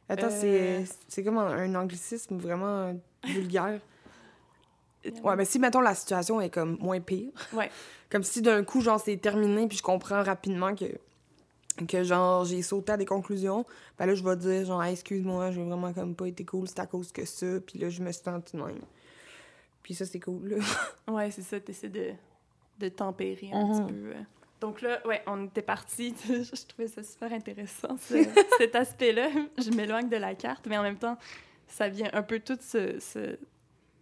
Attends, 0.09 0.27
Euh. 0.27 0.29
c'est 0.29 0.85
c'est 1.07 1.23
comme 1.23 1.37
un, 1.37 1.47
un 1.47 1.73
anglicisme 1.75 2.37
vraiment 2.37 2.93
vulgaire. 3.23 3.79
Ouais, 5.23 5.35
mais 5.35 5.45
si, 5.45 5.59
mettons, 5.59 5.81
la 5.81 5.95
situation 5.95 6.39
est 6.41 6.49
comme 6.49 6.77
moins 6.79 6.99
pire. 6.99 7.31
Ouais. 7.53 7.69
Comme 8.11 8.23
si 8.23 8.41
d'un 8.41 8.63
coup, 8.63 8.81
genre, 8.81 8.99
c'est 8.99 9.17
terminé, 9.17 9.67
puis 9.67 9.77
je 9.79 9.83
comprends 9.83 10.21
rapidement 10.23 10.75
que, 10.75 10.85
que 11.87 12.03
genre, 12.03 12.45
j'ai 12.45 12.61
sauté 12.61 12.91
à 12.93 12.97
des 12.97 13.05
conclusions. 13.05 13.65
Ben 13.97 14.05
là, 14.05 14.13
je 14.15 14.23
vais 14.23 14.35
dire, 14.37 14.63
genre, 14.65 14.81
Hey, 14.83 14.93
excuse-moi, 14.93 15.49
j'ai 15.51 15.63
vraiment 15.63 15.91
comme 15.91 16.15
pas 16.15 16.27
été 16.27 16.45
cool, 16.45 16.67
c'est 16.67 16.79
à 16.79 16.85
cause 16.85 17.11
que 17.11 17.25
ça, 17.25 17.59
puis 17.65 17.79
là, 17.79 17.89
je 17.89 18.01
me 18.03 18.11
suis 18.11 18.23
sentie 18.23 18.55
de 18.55 18.61
même. 18.61 18.79
Puis 19.81 19.95
ça, 19.95 20.05
c'est 20.05 20.19
cool, 20.19 20.49
là. 20.49 20.57
Ouais, 21.13 21.31
c'est 21.31 21.41
ça, 21.41 21.59
t'essaies 21.59 21.89
de, 21.89 22.11
de 22.79 22.89
tempérer 22.89 23.49
un 23.51 23.65
Mhm. 23.65 23.87
petit 23.87 23.93
peu. 23.93 24.09
euh. 24.11 24.21
Donc 24.61 24.81
là, 24.81 25.05
ouais, 25.07 25.21
on 25.27 25.45
était 25.45 25.61
parti. 25.63 26.13
je 26.27 26.65
trouvais 26.67 26.87
ça 26.87 27.03
super 27.03 27.33
intéressant, 27.33 27.97
ce- 27.99 28.23
cet 28.59 28.75
aspect-là. 28.75 29.29
Je 29.57 29.71
m'éloigne 29.71 30.09
de 30.09 30.17
la 30.17 30.35
carte, 30.35 30.67
mais 30.67 30.77
en 30.77 30.83
même 30.83 30.97
temps, 30.97 31.17
ça 31.67 31.89
vient 31.89 32.09
un 32.13 32.21
peu 32.23 32.39
tout 32.39 32.57
se, 32.61 32.99
se, 32.99 33.37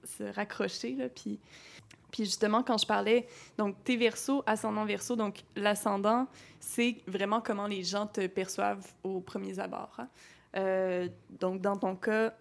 se 0.04 0.24
raccrocher. 0.24 0.96
Là, 0.96 1.10
puis, 1.10 1.40
puis 2.12 2.26
justement, 2.26 2.64
quand 2.64 2.78
je 2.78 2.86
parlais, 2.86 3.28
donc 3.58 3.76
t'es 3.84 3.96
verso, 3.96 4.44
ascendant 4.46 4.86
verso, 4.86 5.16
donc 5.16 5.44
l'ascendant, 5.56 6.28
c'est 6.60 6.98
vraiment 7.08 7.42
comment 7.42 7.68
les 7.68 7.84
gens 7.84 8.08
te 8.08 8.26
perçoivent 8.28 8.86
aux 9.04 9.20
premiers 9.20 9.60
abords. 9.60 9.96
hein. 9.98 10.08
Euh, 10.56 11.10
donc 11.40 11.62
dans 11.62 11.76
ton 11.76 11.96
cas, 11.96 12.34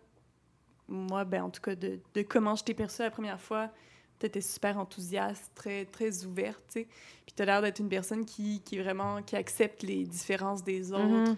moi, 0.88 1.24
ben, 1.24 1.44
en 1.44 1.50
tout 1.50 1.62
cas, 1.62 1.74
de, 1.74 1.98
de 2.14 2.22
comment 2.22 2.54
je 2.54 2.64
t'ai 2.64 2.74
perçu 2.74 3.00
la 3.02 3.10
première 3.10 3.40
fois, 3.40 3.70
tu 4.18 4.26
étais 4.26 4.40
super 4.42 4.76
enthousiaste, 4.78 5.50
très, 5.54 5.86
très 5.86 6.24
ouverte, 6.26 6.62
tu 6.70 6.80
sais. 6.82 6.88
Puis 7.24 7.34
tu 7.34 7.42
as 7.42 7.46
l'air 7.46 7.62
d'être 7.62 7.78
une 7.78 7.88
personne 7.88 8.24
qui, 8.26 8.60
qui 8.60 8.78
vraiment 8.78 9.22
qui 9.22 9.34
accepte 9.36 9.82
les 9.82 10.04
différences 10.04 10.62
des 10.62 10.92
autres, 10.92 11.30
Mhm. 11.30 11.36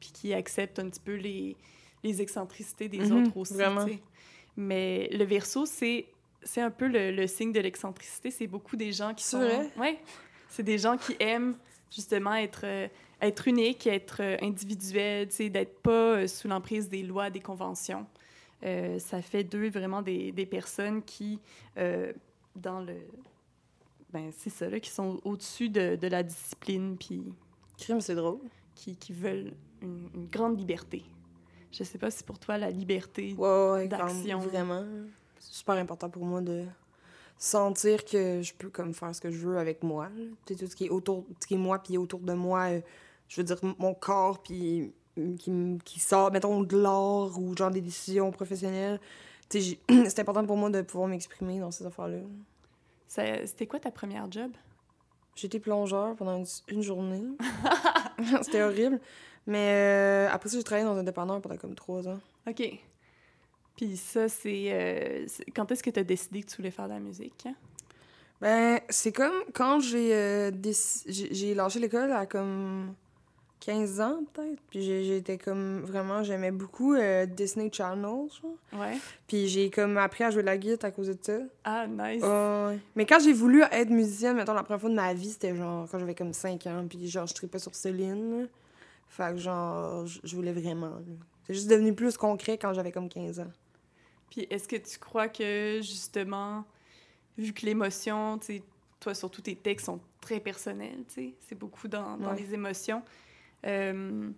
puis 0.00 0.10
qui 0.12 0.32
accepte 0.34 0.78
un 0.78 0.88
petit 0.88 1.00
peu 1.00 1.14
les, 1.16 1.56
les 2.02 2.22
excentricités 2.22 2.88
des 2.88 3.10
Mhm, 3.10 3.18
autres 3.18 3.36
aussi, 3.36 3.52
vraiment. 3.54 3.84
tu 3.84 3.92
sais. 3.92 4.02
Mais 4.56 5.08
le 5.12 5.24
verso, 5.24 5.66
c'est 5.66 6.06
c'est 6.42 6.60
un 6.60 6.70
peu 6.70 6.86
le, 6.88 7.10
le 7.10 7.26
signe 7.26 7.52
de 7.52 7.60
l'excentricité. 7.60 8.30
C'est 8.30 8.46
beaucoup 8.46 8.76
des 8.76 8.92
gens 8.92 9.14
qui 9.14 9.24
C'est 9.24 9.30
sont... 9.30 9.38
vrai? 9.38 9.70
Ouais. 9.78 9.98
C'est 10.48 10.62
des 10.62 10.78
gens 10.78 10.96
qui 10.96 11.16
aiment 11.18 11.56
justement 11.90 12.34
être, 12.34 12.64
euh, 12.64 12.86
être 13.20 13.48
unique, 13.48 13.86
être 13.86 14.18
euh, 14.20 14.36
individuel, 14.42 15.28
tu 15.28 15.36
sais, 15.36 15.48
d'être 15.48 15.80
pas 15.80 15.90
euh, 16.18 16.26
sous 16.26 16.46
l'emprise 16.46 16.88
des 16.88 17.02
lois, 17.02 17.30
des 17.30 17.40
conventions. 17.40 18.06
Euh, 18.62 18.98
ça 18.98 19.22
fait 19.22 19.42
d'eux 19.42 19.70
vraiment 19.70 20.02
des, 20.02 20.32
des 20.32 20.46
personnes 20.46 21.02
qui, 21.02 21.38
dans 22.56 22.80
le... 22.80 22.94
Ben, 24.12 24.30
c'est 24.36 24.50
ça, 24.50 24.68
là, 24.68 24.78
qui 24.78 24.90
sont 24.90 25.20
au-dessus 25.24 25.68
de, 25.70 25.96
de 25.96 26.06
la 26.06 26.22
discipline, 26.22 26.96
puis 26.96 27.24
Crime, 27.78 28.00
c'est 28.00 28.14
drôle. 28.14 28.38
qui, 28.74 28.96
qui 28.96 29.12
veulent 29.12 29.52
une, 29.82 30.08
une 30.14 30.26
grande 30.26 30.58
liberté. 30.58 31.02
Je 31.76 31.82
sais 31.82 31.98
pas 31.98 32.10
si 32.10 32.22
pour 32.22 32.38
toi, 32.38 32.56
la 32.56 32.70
liberté... 32.70 33.34
Ouais, 33.36 33.70
ouais, 33.72 33.88
D'action. 33.88 34.38
vraiment. 34.38 34.84
C'est 35.40 35.54
super 35.54 35.74
important 35.74 36.08
pour 36.08 36.24
moi 36.24 36.40
de 36.40 36.64
sentir 37.36 38.04
que 38.04 38.42
je 38.42 38.54
peux 38.54 38.70
comme 38.70 38.94
faire 38.94 39.14
ce 39.14 39.20
que 39.20 39.30
je 39.30 39.38
veux 39.46 39.58
avec 39.58 39.82
moi. 39.82 40.08
tout 40.46 40.54
ce 40.56 40.76
qui 40.76 40.86
est 40.86 40.90
autour, 40.90 41.24
ce 41.40 41.46
qui 41.46 41.54
est 41.54 41.58
moi 41.58 41.80
puis 41.80 41.98
autour 41.98 42.20
de 42.20 42.32
moi, 42.32 42.70
euh, 42.70 42.80
je 43.28 43.40
veux 43.40 43.44
dire 43.44 43.58
mon 43.78 43.92
corps 43.92 44.40
puis 44.42 44.92
euh, 45.18 45.36
qui, 45.36 46.00
sort, 46.00 46.30
mettons, 46.30 46.62
de 46.62 46.76
l'art 46.76 47.38
ou 47.38 47.56
genre 47.56 47.70
des 47.70 47.80
décisions 47.80 48.30
professionnelles. 48.30 49.00
C'est 49.50 50.18
important 50.20 50.46
pour 50.46 50.56
moi 50.56 50.70
de 50.70 50.82
pouvoir 50.82 51.08
m'exprimer 51.08 51.58
dans 51.60 51.70
ces 51.70 51.84
affaires-là. 51.86 52.18
C'était 53.08 53.66
quoi 53.66 53.78
ta 53.80 53.90
première 53.90 54.30
job? 54.30 54.50
J'étais 55.36 55.58
plongeur 55.58 56.14
pendant 56.14 56.36
une, 56.36 56.46
une 56.68 56.82
journée. 56.82 57.24
C'était 58.42 58.62
horrible. 58.62 59.00
Mais 59.46 59.68
euh, 59.72 60.28
après 60.32 60.48
ça, 60.48 60.56
j'ai 60.56 60.62
travaillé 60.64 60.86
dans 60.86 60.96
un 60.96 61.02
dépanneur 61.02 61.40
pendant 61.40 61.56
comme 61.56 61.74
trois 61.74 62.06
ans. 62.08 62.18
OK. 62.48 62.62
Puis 63.76 63.96
ça, 63.96 64.28
c'est... 64.28 64.68
euh, 64.72 65.26
quand 65.54 65.70
est-ce 65.72 65.82
que 65.82 65.90
tu 65.90 66.00
as 66.00 66.04
décidé 66.04 66.42
que 66.42 66.50
tu 66.50 66.56
voulais 66.56 66.70
faire 66.70 66.86
de 66.88 66.92
la 66.94 67.00
musique? 67.00 67.44
hein? 67.46 67.54
Ben, 68.40 68.80
c'est 68.88 69.12
comme 69.12 69.32
quand 69.52 69.80
j'ai 69.80 70.14
euh, 70.14 70.50
déc- 70.50 71.04
j'ai 71.08 71.54
lâché 71.54 71.78
l'école 71.78 72.12
à 72.12 72.26
comme 72.26 72.94
15 73.60 74.00
ans, 74.00 74.20
peut-être. 74.32 74.60
Puis 74.70 74.82
j'étais 74.82 75.38
comme 75.38 75.80
vraiment, 75.80 76.22
j'aimais 76.22 76.50
beaucoup 76.50 76.94
euh, 76.94 77.24
Disney 77.26 77.70
Channel, 77.72 78.02
genre. 78.02 78.80
Ouais. 78.80 78.98
Puis 79.26 79.48
j'ai 79.48 79.70
comme 79.70 79.96
appris 79.96 80.24
à 80.24 80.30
jouer 80.30 80.42
de 80.42 80.46
la 80.46 80.58
guitare 80.58 80.88
à 80.88 80.90
cause 80.92 81.08
de 81.08 81.16
ça. 81.20 81.38
Ah, 81.64 81.86
nice. 81.86 82.22
Mais 82.96 83.06
quand 83.06 83.18
j'ai 83.20 83.32
voulu 83.32 83.62
être 83.72 83.90
musicienne, 83.90 84.36
mettons, 84.36 84.52
la 84.52 84.62
première 84.62 84.80
fois 84.80 84.90
de 84.90 84.94
ma 84.96 85.14
vie, 85.14 85.30
c'était 85.30 85.54
genre 85.56 85.88
quand 85.90 85.98
j'avais 85.98 86.14
comme 86.14 86.32
5 86.34 86.66
ans. 86.66 86.84
Puis 86.88 87.08
genre, 87.08 87.26
je 87.26 87.34
tripais 87.34 87.58
sur 87.58 87.74
Céline. 87.74 88.40
là. 88.42 88.46
Fait 89.16 89.30
que 89.32 89.36
genre, 89.38 90.04
je 90.06 90.34
voulais 90.34 90.52
vraiment. 90.52 90.98
C'est 91.46 91.54
juste 91.54 91.68
devenu 91.70 91.94
plus 91.94 92.16
concret 92.16 92.58
quand 92.58 92.72
j'avais 92.74 92.90
comme 92.90 93.08
15 93.08 93.38
ans. 93.38 93.52
Puis 94.28 94.44
est-ce 94.50 94.66
que 94.66 94.74
tu 94.74 94.98
crois 94.98 95.28
que, 95.28 95.78
justement, 95.82 96.64
vu 97.38 97.52
que 97.52 97.64
l'émotion, 97.64 98.38
tu 98.38 98.46
sais, 98.46 98.62
toi, 98.98 99.14
surtout 99.14 99.40
tes 99.40 99.54
textes 99.54 99.86
sont 99.86 100.00
très 100.20 100.40
personnels, 100.40 101.04
tu 101.06 101.14
sais, 101.14 101.34
c'est 101.38 101.54
beaucoup 101.56 101.86
dans, 101.86 102.16
dans 102.16 102.30
Ouais. 102.32 102.40
les 102.40 102.54
émotions, 102.54 103.02
euh, 103.66 104.30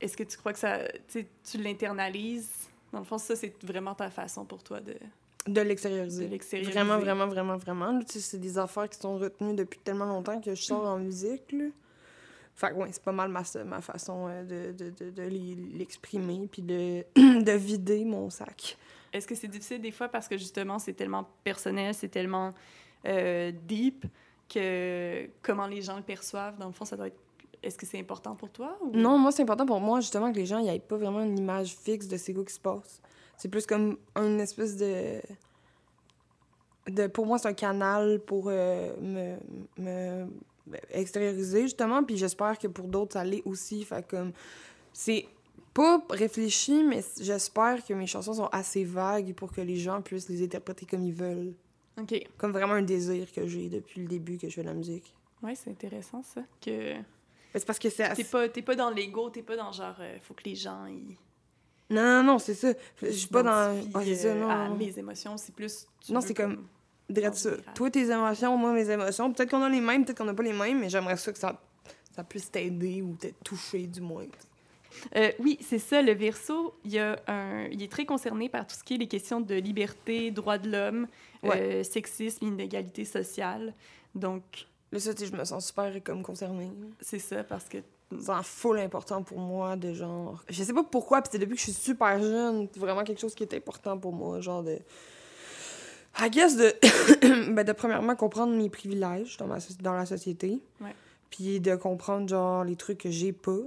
est-ce 0.00 0.16
que 0.16 0.22
tu 0.22 0.36
crois 0.36 0.52
que 0.52 0.58
ça, 0.60 0.80
tu 1.08 1.58
l'internalises? 1.58 2.68
Dans 2.92 3.00
le 3.00 3.04
fond, 3.04 3.18
ça, 3.18 3.34
c'est 3.34 3.60
vraiment 3.64 3.94
ta 3.96 4.08
façon 4.10 4.44
pour 4.44 4.62
toi 4.62 4.80
de, 4.80 4.94
De 5.46 5.52
de 5.52 5.60
l'extérioriser. 5.62 6.28
l'extérioriser. 6.28 6.78
Vraiment, 6.78 6.98
vraiment, 7.00 7.26
vraiment, 7.26 7.56
vraiment. 7.56 7.90
là. 7.92 8.04
Tu 8.04 8.12
sais, 8.12 8.20
c'est 8.20 8.38
des 8.38 8.56
affaires 8.56 8.88
qui 8.88 8.98
sont 9.00 9.18
retenues 9.18 9.54
depuis 9.54 9.80
tellement 9.80 10.06
longtemps 10.06 10.40
que 10.40 10.54
je 10.54 10.62
sors 10.62 10.84
en 10.86 10.98
musique. 11.00 11.50
Là. 11.50 11.64
Fait 12.54 12.70
que, 12.70 12.74
ouais, 12.74 12.88
c'est 12.92 13.02
pas 13.02 13.12
mal 13.12 13.28
ma, 13.30 13.42
ma 13.64 13.80
façon 13.80 14.28
euh, 14.28 14.44
de, 14.44 14.72
de, 14.72 14.90
de, 14.90 15.10
de 15.10 15.22
l'exprimer 15.76 16.48
puis 16.50 16.62
de, 16.62 17.04
de 17.16 17.52
vider 17.52 18.04
mon 18.04 18.30
sac. 18.30 18.76
Est-ce 19.12 19.26
que 19.26 19.34
c'est 19.34 19.48
difficile 19.48 19.80
des 19.80 19.90
fois 19.90 20.08
parce 20.08 20.28
que, 20.28 20.36
justement, 20.36 20.78
c'est 20.78 20.92
tellement 20.92 21.28
personnel, 21.42 21.94
c'est 21.94 22.08
tellement 22.08 22.54
euh, 23.06 23.50
deep 23.66 24.06
que 24.48 25.28
comment 25.42 25.66
les 25.66 25.82
gens 25.82 25.96
le 25.96 26.02
perçoivent, 26.02 26.58
dans 26.58 26.66
le 26.66 26.72
fond, 26.72 26.84
ça 26.84 26.96
doit 26.96 27.08
être... 27.08 27.18
Est-ce 27.62 27.78
que 27.78 27.86
c'est 27.86 27.98
important 27.98 28.36
pour 28.36 28.50
toi? 28.50 28.76
Ou... 28.82 28.90
Non, 28.90 29.18
moi, 29.18 29.32
c'est 29.32 29.42
important 29.42 29.66
pour 29.66 29.80
moi, 29.80 30.00
justement, 30.00 30.30
que 30.30 30.36
les 30.36 30.46
gens 30.46 30.62
n'aient 30.62 30.78
pas 30.78 30.96
vraiment 30.96 31.22
une 31.22 31.38
image 31.38 31.74
fixe 31.74 32.06
de 32.06 32.16
c'est 32.16 32.34
quoi 32.34 32.44
qui 32.44 32.52
se 32.52 32.60
passe. 32.60 33.00
C'est 33.36 33.48
plus 33.48 33.66
comme 33.66 33.96
une 34.16 34.38
espèce 34.38 34.76
de. 34.76 35.20
de, 36.88 37.06
pour 37.06 37.26
moi, 37.26 37.38
c'est 37.38 37.48
un 37.48 37.54
canal 37.54 38.20
pour 38.20 38.44
euh, 38.48 38.94
me, 39.00 39.36
me 39.78 40.26
extérioriser, 40.90 41.62
justement. 41.62 42.02
Puis 42.04 42.16
j'espère 42.16 42.58
que 42.58 42.66
pour 42.68 42.88
d'autres, 42.88 43.14
ça 43.14 43.24
l'est 43.24 43.42
aussi. 43.44 43.84
Fait 43.84 44.06
comme. 44.06 44.32
C'est 44.92 45.26
pas 45.72 46.00
réfléchi, 46.08 46.84
mais 46.84 47.02
j'espère 47.20 47.84
que 47.84 47.92
mes 47.94 48.06
chansons 48.06 48.34
sont 48.34 48.48
assez 48.52 48.84
vagues 48.84 49.34
pour 49.34 49.52
que 49.52 49.60
les 49.60 49.76
gens 49.76 50.00
puissent 50.00 50.28
les 50.28 50.42
interpréter 50.44 50.86
comme 50.86 51.04
ils 51.04 51.12
veulent. 51.12 51.54
OK. 52.00 52.14
Comme 52.38 52.52
vraiment 52.52 52.74
un 52.74 52.82
désir 52.82 53.30
que 53.32 53.46
j'ai 53.46 53.68
depuis 53.68 54.00
le 54.00 54.06
début 54.06 54.38
que 54.38 54.48
je 54.48 54.54
fais 54.54 54.62
de 54.62 54.68
la 54.68 54.74
musique. 54.74 55.14
Ouais, 55.42 55.54
c'est 55.54 55.70
intéressant, 55.70 56.22
ça. 56.22 56.42
Que. 56.64 56.94
C'est 57.54 57.66
parce 57.66 57.78
que 57.78 57.90
c'est 57.90 58.12
T'es 58.14 58.24
pas, 58.24 58.48
pas 58.48 58.74
dans 58.74 58.90
l'ego, 58.90 59.30
t'es 59.30 59.42
pas 59.42 59.56
dans 59.56 59.70
genre, 59.70 59.94
euh, 60.00 60.16
faut 60.22 60.34
que 60.34 60.44
les 60.44 60.56
gens. 60.56 60.86
Ils... 60.86 61.16
Non, 61.90 62.02
non, 62.02 62.22
non, 62.22 62.38
c'est 62.38 62.54
ça. 62.54 62.72
Je 63.00 63.10
suis 63.10 63.28
pas 63.28 63.42
dans. 63.42 63.82
ça, 63.92 64.28
euh, 64.28 64.40
non. 64.40 64.48
à 64.48 64.68
mes 64.70 64.98
émotions, 64.98 65.36
c'est 65.36 65.54
plus. 65.54 65.86
Non, 66.08 66.20
c'est 66.20 66.34
comme- 66.34 66.66
Drette 67.08 67.34
ça. 67.34 67.50
Admirable. 67.50 67.74
Toi, 67.74 67.90
tes 67.90 68.10
émotions, 68.10 68.56
moi, 68.56 68.72
mes 68.72 68.90
émotions. 68.90 69.32
Peut-être 69.32 69.50
qu'on 69.50 69.62
a 69.62 69.68
les 69.68 69.80
mêmes, 69.80 70.04
peut-être 70.04 70.18
qu'on 70.18 70.24
n'a 70.24 70.34
pas 70.34 70.42
les 70.42 70.52
mêmes, 70.52 70.80
mais 70.80 70.88
j'aimerais 70.88 71.16
ça 71.16 71.32
que 71.32 71.38
ça, 71.38 71.60
ça 72.14 72.24
puisse 72.24 72.50
t'aider 72.50 73.02
ou 73.02 73.16
te 73.16 73.28
toucher, 73.44 73.86
du 73.86 74.00
moins. 74.00 74.26
Euh, 75.16 75.32
oui, 75.40 75.58
c'est 75.60 75.78
ça. 75.78 76.00
Le 76.02 76.12
verso, 76.12 76.74
il, 76.84 76.92
y 76.92 76.98
a 76.98 77.18
un... 77.26 77.64
il 77.66 77.82
est 77.82 77.90
très 77.90 78.06
concerné 78.06 78.48
par 78.48 78.66
tout 78.66 78.76
ce 78.76 78.84
qui 78.84 78.94
est 78.94 78.98
les 78.98 79.08
questions 79.08 79.40
de 79.40 79.54
liberté, 79.54 80.30
droits 80.30 80.58
de 80.58 80.70
l'homme, 80.70 81.08
euh, 81.44 81.82
sexisme, 81.82 82.44
inégalité 82.44 83.04
sociale. 83.04 83.74
Donc, 84.14 84.66
Là, 84.94 85.00
ça, 85.00 85.10
je 85.18 85.36
me 85.36 85.44
sens 85.44 85.66
super 85.66 85.92
comme 86.04 86.22
concernée. 86.22 86.70
c'est 87.00 87.18
ça 87.18 87.42
parce 87.42 87.64
que. 87.64 87.78
C'est 88.16 88.30
en 88.30 88.44
full 88.44 88.78
important 88.78 89.24
pour 89.24 89.40
moi, 89.40 89.74
de 89.74 89.92
genre... 89.92 90.44
Je 90.48 90.62
sais 90.62 90.72
pas 90.72 90.84
pourquoi, 90.84 91.20
puis 91.20 91.30
c'est 91.32 91.38
depuis 91.38 91.54
que 91.54 91.58
je 91.58 91.64
suis 91.64 91.72
super 91.72 92.22
jeune, 92.22 92.68
vraiment 92.76 93.02
quelque 93.02 93.20
chose 93.20 93.34
qui 93.34 93.42
est 93.42 93.54
important 93.54 93.98
pour 93.98 94.12
moi, 94.12 94.40
genre 94.40 94.62
de... 94.62 94.78
I 96.18 96.30
guess 96.30 96.56
de... 96.56 96.72
ben, 97.52 97.64
de 97.64 97.72
premièrement 97.72 98.14
comprendre 98.16 98.54
mes 98.56 98.70
privilèges 98.70 99.36
dans, 99.36 99.46
ma, 99.46 99.60
so- 99.60 99.74
dans 99.80 99.94
la 99.94 100.06
société. 100.06 100.60
Puis 101.30 101.60
de 101.60 101.74
comprendre, 101.76 102.28
genre, 102.28 102.64
les 102.64 102.76
trucs 102.76 102.98
que 102.98 103.10
j'ai 103.10 103.32
pas. 103.32 103.58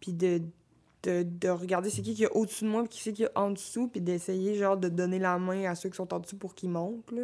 Puis 0.00 0.12
de, 0.12 0.42
de, 1.04 1.22
de 1.24 1.48
regarder 1.48 1.88
c'est 1.90 2.02
qui 2.02 2.14
qui 2.14 2.24
est 2.24 2.30
au-dessus 2.30 2.64
de 2.64 2.68
moi, 2.70 2.82
puis 2.82 2.90
qui 2.90 3.00
c'est 3.00 3.12
qui 3.12 3.22
est 3.22 3.30
en 3.34 3.50
dessous, 3.50 3.88
puis 3.88 4.00
d'essayer, 4.00 4.54
genre, 4.56 4.76
de 4.76 4.88
donner 4.88 5.18
la 5.18 5.38
main 5.38 5.64
à 5.70 5.74
ceux 5.74 5.88
qui 5.88 5.96
sont 5.96 6.12
en 6.12 6.18
dessous 6.20 6.36
pour 6.36 6.54
qu'ils 6.54 6.68
montent, 6.70 7.10
là. 7.12 7.22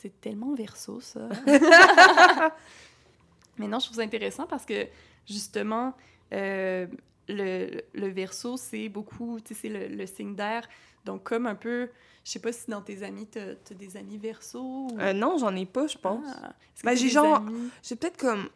C'est 0.00 0.20
tellement 0.20 0.54
verso, 0.54 1.00
ça. 1.00 1.28
Mais 3.58 3.66
non, 3.66 3.78
je 3.80 3.86
trouve 3.86 3.96
ça 3.96 4.02
intéressant 4.02 4.46
parce 4.46 4.64
que, 4.64 4.86
justement, 5.28 5.92
euh, 6.32 6.86
le, 7.28 7.82
le 7.94 8.08
verso, 8.08 8.56
c'est 8.56 8.88
beaucoup, 8.88 9.40
tu 9.40 9.54
sais, 9.54 9.60
c'est 9.62 9.68
le, 9.68 9.88
le 9.88 10.06
signe 10.06 10.34
d'air. 10.36 10.68
Donc, 11.04 11.24
comme 11.24 11.46
un 11.46 11.56
peu, 11.56 11.88
je 12.28 12.32
sais 12.34 12.40
pas 12.40 12.52
si 12.52 12.70
dans 12.70 12.82
tes 12.82 13.02
amis, 13.02 13.24
t'as 13.26 13.52
as 13.70 13.74
des 13.74 13.96
amis 13.96 14.18
verso 14.18 14.60
ou... 14.60 14.98
Euh, 15.00 15.14
non, 15.14 15.38
j'en 15.38 15.56
ai 15.56 15.64
pas, 15.64 15.86
je 15.86 15.96
pense. 15.96 16.26
Ah. 16.42 16.52
Ben, 16.84 16.94
j'ai 16.94 17.08
genre- 17.08 17.36
amis- 17.36 17.70
J'ai 17.82 17.96
peut-être 17.96 18.18
comme. 18.18 18.50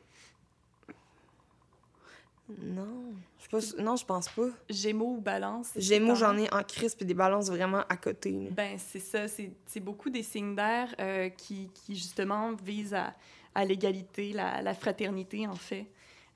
Non, 2.59 3.15
je 3.43 3.49
pense, 3.49 3.77
non, 3.79 3.97
je 3.97 4.05
pense 4.05 4.29
pas. 4.29 4.49
Gémeaux 4.69 5.15
ou 5.17 5.21
balance. 5.23 5.71
Gémeaux, 5.77 6.15
j'en 6.15 6.37
ai 6.37 6.53
en 6.53 6.63
crisp 6.63 7.01
et 7.01 7.05
des 7.07 7.15
balances 7.15 7.49
vraiment 7.49 7.83
à 7.89 7.97
côté. 7.97 8.31
là. 8.33 8.51
Ben, 8.51 8.79
c'est 8.79 8.99
ça. 9.01 9.27
C'est 9.27 9.81
beaucoup 9.81 10.11
des 10.11 10.23
signes 10.23 10.55
d'air 10.55 10.95
euh, 11.01 11.31
qui, 11.31 11.71
qui, 11.73 11.95
justement, 11.97 12.53
visent 12.53 12.93
à, 12.95 13.15
à 13.55 13.65
l'égalité, 13.65 14.33
la, 14.35 14.61
la 14.61 14.75
fraternité, 14.75 15.47
en 15.47 15.55
fait. 15.55 15.87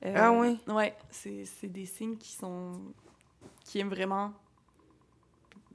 Euh, 0.07 0.15
Ah 0.17 0.33
ouais? 0.33 0.57
Ouais, 0.69 0.97
c'est 1.11 1.45
c'est 1.45 1.67
des 1.69 1.85
signes 1.87 2.17
qui 2.17 2.33
sont... 2.33 2.81
qui 3.65 3.79
aiment 3.81 3.91
vraiment, 3.91 4.33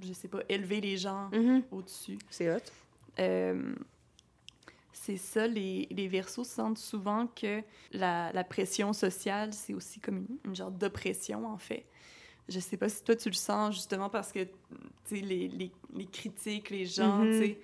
je 0.04 0.14
sais 0.14 0.28
pas, 0.28 0.40
élever 0.50 0.82
les 0.82 0.98
gens 0.98 1.30
Mhm. 1.32 1.64
au-dessus. 1.72 2.18
C'est 2.30 2.54
hot. 2.54 2.60
Euh, 3.20 3.74
c'est 4.94 5.18
ça, 5.18 5.48
les, 5.48 5.88
les 5.92 6.08
versos 6.08 6.44
sentent 6.44 6.78
souvent 6.78 7.28
que 7.28 7.62
la, 7.92 8.32
la 8.34 8.44
pression 8.44 8.94
sociale, 8.94 9.54
c'est 9.54 9.74
aussi 9.74 10.00
comme 10.00 10.18
une, 10.18 10.38
une 10.46 10.56
genre 10.56 10.72
d'oppression, 10.72 11.46
en 11.48 11.58
fait. 11.58 11.86
Je 12.50 12.60
sais 12.60 12.78
pas 12.78 12.90
si 12.90 13.04
toi, 13.04 13.16
tu 13.16 13.30
le 13.30 13.36
sens, 13.36 13.76
justement, 13.76 14.10
parce 14.10 14.32
que, 14.32 14.44
tu 14.44 14.50
sais, 15.06 15.16
les, 15.22 15.48
les, 15.48 15.72
les 15.96 16.06
critiques, 16.06 16.70
les 16.70 16.86
gens, 16.86 17.20
Mhm. 17.20 17.32
tu 17.32 17.38
sais, 17.40 17.60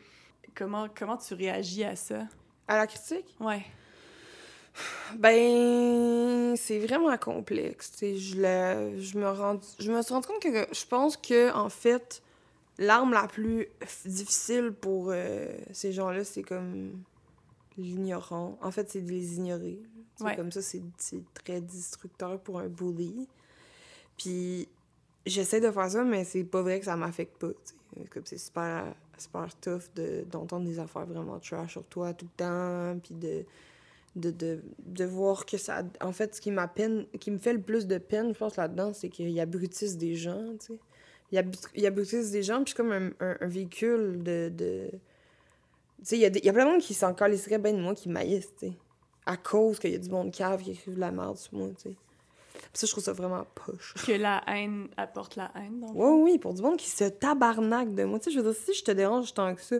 comment, 0.55 0.87
comment 0.95 1.17
tu 1.17 1.33
réagis 1.33 1.83
à 1.83 1.95
ça? 1.95 2.27
À 2.67 2.77
la 2.77 2.87
critique? 2.87 3.35
Ouais. 3.39 3.63
Ben, 5.15 6.55
c'est 6.55 6.79
vraiment 6.79 7.15
complexe. 7.17 7.93
Je, 8.01 8.95
je, 8.99 9.17
me 9.17 9.29
rends, 9.29 9.59
je 9.79 9.91
me 9.91 10.01
suis 10.01 10.13
rendu 10.13 10.27
compte 10.27 10.41
que 10.41 10.67
je 10.73 10.85
pense 10.85 11.17
que, 11.17 11.51
en 11.53 11.69
fait, 11.69 12.21
l'arme 12.77 13.13
la 13.13 13.27
plus 13.27 13.67
difficile 14.05 14.71
pour 14.71 15.09
euh, 15.09 15.47
ces 15.71 15.91
gens-là, 15.91 16.23
c'est 16.23 16.43
comme 16.43 17.03
l'ignorant. 17.77 18.57
En 18.61 18.71
fait, 18.71 18.89
c'est 18.89 19.01
de 19.01 19.09
les 19.09 19.35
ignorer. 19.35 19.79
Ouais. 20.19 20.35
Comme 20.35 20.51
ça, 20.51 20.61
c'est 20.61 20.81
très 21.33 21.61
destructeur 21.61 22.39
pour 22.39 22.59
un 22.59 22.67
bully. 22.67 23.27
Puis, 24.17 24.67
j'essaie 25.25 25.61
de 25.61 25.69
faire 25.69 25.91
ça, 25.91 26.03
mais 26.03 26.23
c'est 26.23 26.43
pas 26.43 26.61
vrai 26.63 26.79
que 26.79 26.85
ça 26.85 26.95
m'affecte 26.95 27.37
pas. 27.37 27.51
Comme 28.11 28.25
c'est 28.25 28.37
super, 28.39 28.95
super 29.17 29.55
tough 29.59 29.83
de- 29.95 30.25
d'entendre 30.29 30.65
des 30.65 30.79
affaires 30.79 31.05
vraiment 31.05 31.39
trash 31.39 31.73
sur 31.73 31.83
toi 31.85 32.13
tout 32.13 32.25
le 32.25 32.37
temps, 32.37 32.99
puis 33.03 33.15
de 33.15 33.45
de, 34.15 34.31
de, 34.31 34.63
de 34.79 35.05
voir 35.05 35.45
que 35.45 35.57
ça... 35.57 35.83
En 36.01 36.11
fait, 36.11 36.33
ce 36.33 36.41
qui, 36.41 36.49
m'a 36.49 36.67
peine, 36.67 37.05
qui 37.19 37.29
me 37.29 37.37
fait 37.37 37.53
le 37.53 37.61
plus 37.61 37.85
de 37.85 37.99
peine, 37.99 38.33
je 38.33 38.39
pense, 38.39 38.55
là-dedans, 38.55 38.91
c'est 38.91 39.09
qu'ils 39.09 39.39
abrutissent 39.39 39.95
des 39.97 40.15
gens, 40.15 40.55
tu 40.59 40.73
sais. 40.73 40.79
Ils 41.31 41.39
abru- 41.39 41.69
ils 41.75 41.85
abrutissent 41.85 42.31
des 42.31 42.43
gens, 42.43 42.63
puis 42.63 42.71
c'est 42.71 42.77
comme 42.77 42.91
un, 42.91 43.07
un, 43.19 43.37
un 43.41 43.47
véhicule 43.47 44.23
de... 44.23 44.49
de... 44.53 44.89
Tu 45.99 46.05
sais, 46.05 46.17
il 46.17 46.21
y, 46.21 46.25
il 46.39 46.45
y 46.45 46.49
a 46.49 46.53
plein 46.53 46.65
de 46.65 46.71
monde 46.71 46.81
qui 46.81 46.93
s'en 46.93 47.13
calisserait 47.13 47.57
bien 47.57 47.73
de 47.73 47.81
moi, 47.81 47.93
qui 47.95 48.07
maïssent, 48.09 48.53
tu 48.59 48.67
sais. 48.67 48.73
À 49.25 49.35
cause 49.35 49.79
qu'il 49.79 49.91
y 49.91 49.95
a 49.95 49.97
du 49.97 50.09
monde 50.09 50.31
cave 50.31 50.61
qui 50.63 50.71
écrivent 50.71 50.95
de 50.95 50.99
la 50.99 51.11
merde 51.11 51.37
sur 51.37 51.53
moi, 51.55 51.69
tu 51.75 51.89
sais. 51.89 51.95
Ça, 52.73 52.85
je 52.87 52.91
trouve 52.91 53.03
ça 53.03 53.13
vraiment 53.13 53.45
poche. 53.65 53.93
Que 54.05 54.11
la 54.13 54.43
haine 54.47 54.87
apporte 54.95 55.35
la 55.35 55.51
haine, 55.55 55.79
donc. 55.81 55.95
Ouais, 55.95 56.31
oui, 56.31 56.37
pour 56.39 56.53
du 56.53 56.61
monde 56.61 56.77
qui 56.77 56.89
se 56.89 57.03
tabarnaque 57.05 57.93
de 57.93 58.03
moi. 58.03 58.19
Tu 58.19 58.25
sais, 58.25 58.31
je 58.31 58.39
veux 58.39 58.51
dire, 58.51 58.61
si 58.63 58.73
je 58.73 58.83
te 58.83 58.91
dérange 58.91 59.33
tant 59.33 59.53
que 59.53 59.61
ça, 59.61 59.75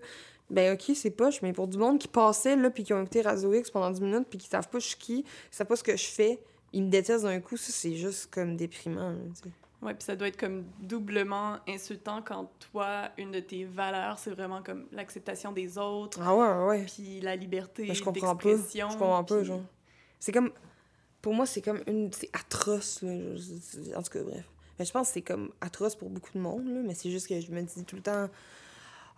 ben 0.50 0.74
ok, 0.74 0.96
c'est 0.96 1.12
poche, 1.12 1.42
mais 1.42 1.54
pour 1.54 1.68
du 1.68 1.78
monde 1.78 2.00
qui 2.00 2.08
passait, 2.08 2.56
là, 2.56 2.70
puis 2.70 2.84
qui 2.84 2.94
ont 2.94 3.02
écouté 3.02 3.22
Radio 3.22 3.54
X 3.54 3.70
pendant 3.72 3.92
10 3.92 4.02
minutes, 4.02 4.28
puis 4.30 4.38
qui 4.40 4.48
savent 4.48 4.68
pas 4.70 4.80
je 4.80 4.88
suis 4.88 4.98
qui, 4.98 5.24
qui 5.24 5.30
savent 5.52 5.68
pas 5.68 5.76
ce 5.76 5.84
que 5.84 5.96
je 5.96 6.06
fais, 6.06 6.40
ils 6.74 6.84
me 6.84 6.90
détestent 6.90 7.24
d'un 7.26 7.40
coup, 7.40 7.58
ça, 7.58 7.72
c'est 7.72 7.96
juste 7.96 8.30
comme 8.32 8.56
déprimant, 8.58 9.10
là, 9.12 9.18
tu 9.36 9.44
sais. 9.44 9.56
Ouais, 9.82 9.94
puis 9.94 10.04
ça 10.04 10.16
doit 10.16 10.28
être 10.28 10.40
comme 10.40 10.66
doublement 10.80 11.58
insultant 11.68 12.24
quand 12.24 12.50
toi, 12.72 13.10
une 13.18 13.32
de 13.32 13.40
tes 13.40 13.64
valeurs, 13.64 14.18
c'est 14.18 14.32
vraiment 14.32 14.64
comme 14.64 14.88
l'acceptation 14.92 15.52
des 15.52 15.78
autres, 15.78 16.20
Ah 16.22 16.36
ouais, 16.36 16.66
ouais, 16.80 16.86
puis 16.86 17.22
la 17.22 17.36
liberté 17.36 17.86
Mais 17.88 17.94
je 17.94 18.04
comprends 18.04 18.36
pas. 18.36 18.50
Je 18.50 18.82
comprends 18.98 19.24
pas, 19.24 19.36
puis- 19.38 19.46
genre. 19.46 19.62
C'est 20.20 20.32
comme... 20.32 20.52
Pour 21.22 21.34
moi, 21.36 21.46
c'est 21.46 21.62
comme 21.62 21.82
une... 21.86 22.12
C'est 22.12 22.30
atroce, 22.34 23.02
là. 23.04 23.12
En 23.96 24.02
tout 24.02 24.12
cas, 24.12 24.24
bref. 24.24 24.46
Mais 24.80 24.86
je 24.86 24.92
pense 24.92 25.08
que 25.10 25.14
c'est 25.14 25.22
comme 25.22 25.52
atroce 25.62 25.96
pour 25.96 26.10
beaucoup 26.10 26.32
de 26.34 26.40
monde, 26.40 26.66
là, 26.68 26.82
mais 26.84 26.96
c'est 26.96 27.12
juste 27.12 27.28
que 27.28 27.40
je 27.40 27.52
me 27.52 27.62
dis 27.62 27.84
tout 27.86 27.96
le 27.98 28.02
temps... 28.02 28.30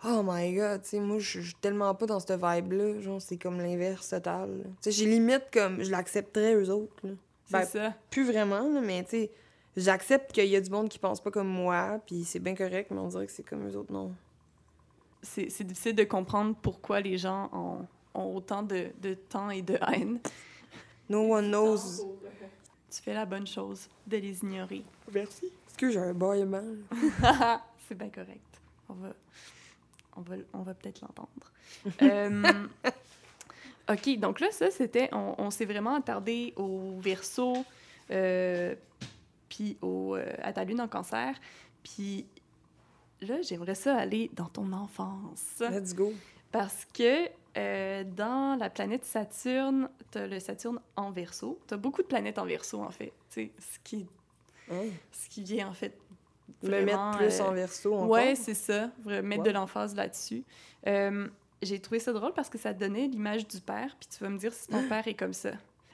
Oh 0.04 0.22
my 0.24 0.54
god, 0.54 0.82
tu 0.82 0.88
sais, 0.90 0.98
moi, 1.00 1.18
je 1.18 1.40
suis 1.40 1.54
tellement 1.60 1.94
pas 1.94 2.06
dans 2.06 2.20
cette 2.20 2.40
vibe-là. 2.42 3.00
Genre, 3.00 3.20
c'est 3.20 3.36
comme 3.36 3.58
l'inverse 3.58 4.08
total. 4.08 4.62
Tu 4.64 4.70
sais, 4.80 4.92
j'ai 4.92 5.06
limite 5.06 5.44
comme... 5.52 5.82
Je 5.82 5.90
l'accepterais, 5.90 6.54
eux 6.54 6.70
autres, 6.70 6.94
là. 7.06 7.10
C'est 7.46 7.52
Ben, 7.52 7.64
ça. 7.66 7.94
Plus 8.10 8.24
vraiment, 8.24 8.60
là, 8.68 8.80
mais 8.82 9.04
tu 9.04 9.10
sais... 9.10 9.30
J'accepte 9.76 10.32
qu'il 10.32 10.46
y 10.46 10.56
a 10.56 10.60
du 10.60 10.70
monde 10.70 10.88
qui 10.88 10.98
pense 10.98 11.20
pas 11.20 11.30
comme 11.30 11.48
moi, 11.48 12.00
puis 12.06 12.24
c'est 12.24 12.40
bien 12.40 12.54
correct, 12.54 12.90
mais 12.90 12.98
on 12.98 13.08
dirait 13.08 13.26
que 13.26 13.32
c'est 13.32 13.42
comme 13.42 13.66
eux 13.68 13.76
autres, 13.76 13.92
non. 13.92 14.12
C'est 15.22 15.50
c'est 15.50 15.64
difficile 15.64 15.94
de 15.94 16.04
comprendre 16.04 16.56
pourquoi 16.60 17.00
les 17.00 17.18
gens 17.18 17.50
ont, 17.52 17.86
ont 18.14 18.34
autant 18.36 18.62
de, 18.62 18.88
de 19.00 19.14
temps 19.14 19.50
et 19.50 19.62
de 19.62 19.78
haine. 19.92 20.18
No 21.08 21.34
one 21.34 21.48
knows. 21.50 22.06
Tu 22.90 23.02
fais 23.02 23.14
la 23.14 23.26
bonne 23.26 23.46
chose 23.46 23.88
de 24.06 24.16
les 24.16 24.38
ignorer. 24.42 24.84
Merci. 25.12 25.46
Est-ce 25.46 25.76
que 25.76 25.90
j'ai 25.90 25.98
un 25.98 26.14
bâillement? 26.14 26.62
c'est 27.88 27.96
bien 27.96 28.08
correct. 28.08 28.60
On 28.88 28.94
va, 28.94 29.08
on 30.16 30.20
va, 30.22 30.36
on 30.52 30.62
va 30.62 30.74
peut-être 30.74 31.00
l'entendre. 31.00 31.28
Euh, 32.02 32.66
OK, 33.88 34.18
donc 34.18 34.40
là, 34.40 34.50
ça, 34.50 34.70
c'était... 34.70 35.08
On, 35.12 35.34
on 35.38 35.50
s'est 35.50 35.64
vraiment 35.64 35.94
attardé 35.94 36.52
au 36.56 36.98
verso, 36.98 37.64
euh, 38.10 38.74
puis 39.50 39.76
au, 39.82 40.16
euh, 40.16 40.24
à 40.42 40.54
ta 40.54 40.64
lune 40.64 40.80
en 40.80 40.88
cancer. 40.88 41.34
Puis 41.82 42.24
là, 43.20 43.42
j'aimerais 43.42 43.74
ça 43.74 43.94
aller 43.96 44.30
dans 44.32 44.46
ton 44.46 44.72
enfance. 44.72 45.60
Let's 45.60 45.94
go. 45.94 46.14
Parce 46.50 46.86
que 46.86 47.28
euh, 47.58 48.04
dans 48.04 48.56
la 48.58 48.70
planète 48.70 49.04
Saturne, 49.04 49.90
tu 50.10 50.18
as 50.18 50.26
le 50.26 50.40
Saturne 50.40 50.80
en 50.96 51.10
verso. 51.10 51.58
Tu 51.68 51.74
as 51.74 51.76
beaucoup 51.76 52.00
de 52.02 52.06
planètes 52.06 52.38
en 52.38 52.46
verso, 52.46 52.80
en 52.82 52.90
fait. 52.90 53.12
Tu 53.30 53.46
sais, 53.46 53.50
ce 53.58 53.78
qui, 53.84 54.06
Hein? 54.72 54.84
ce 55.12 55.28
qui 55.28 55.42
vient, 55.42 55.68
en 55.68 55.72
fait, 55.74 55.98
Me 56.62 56.68
vraiment, 56.68 57.10
mettre 57.10 57.18
plus 57.18 57.40
euh, 57.40 57.44
en 57.44 57.52
verso 57.52 57.94
encore? 57.94 58.08
Ouais, 58.08 58.34
c'est 58.36 58.54
ça. 58.54 58.90
Mettre 59.04 59.42
de 59.42 59.50
l'emphase 59.50 59.94
là-dessus. 59.96 60.44
Euh, 60.86 61.26
J'ai 61.62 61.80
trouvé 61.80 61.98
ça 61.98 62.12
drôle 62.12 62.32
parce 62.34 62.48
que 62.48 62.56
ça 62.58 62.72
donnait 62.72 63.08
l'image 63.08 63.46
du 63.48 63.60
père, 63.60 63.96
puis 63.98 64.08
tu 64.08 64.22
vas 64.22 64.30
me 64.30 64.38
dire 64.38 64.52
si 64.52 64.68
ton 64.68 64.82
père 64.88 65.06
est 65.08 65.14
comme 65.14 65.32
ça. 65.34 65.50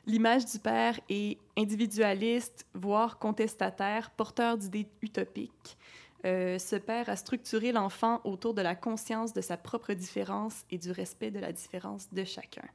L'image 0.07 0.47
du 0.47 0.59
père 0.61 1.01
est 1.09 1.37
individualiste, 1.59 2.65
voire 2.75 3.19
contestataire, 3.19 4.11
porteur 4.11 4.57
d'idées 4.57 4.89
utopiques. 5.03 5.77
euh, 6.25 6.59
ce 6.59 6.77
père 6.77 7.09
a 7.09 7.17
structuré 7.17 7.73
l'enfant 7.73 8.21
autour 8.25 8.55
de 8.55 8.63
la 8.63 8.75
conscience 8.75 9.33
de 9.33 9.41
sa 9.41 9.57
propre 9.57 9.93
différence 9.93 10.65
et 10.71 10.79
du 10.79 10.91
respect 10.91 11.31
de 11.31 11.39
la 11.39 11.53
différence 11.53 12.13
de 12.13 12.25
chacun. 12.25 12.67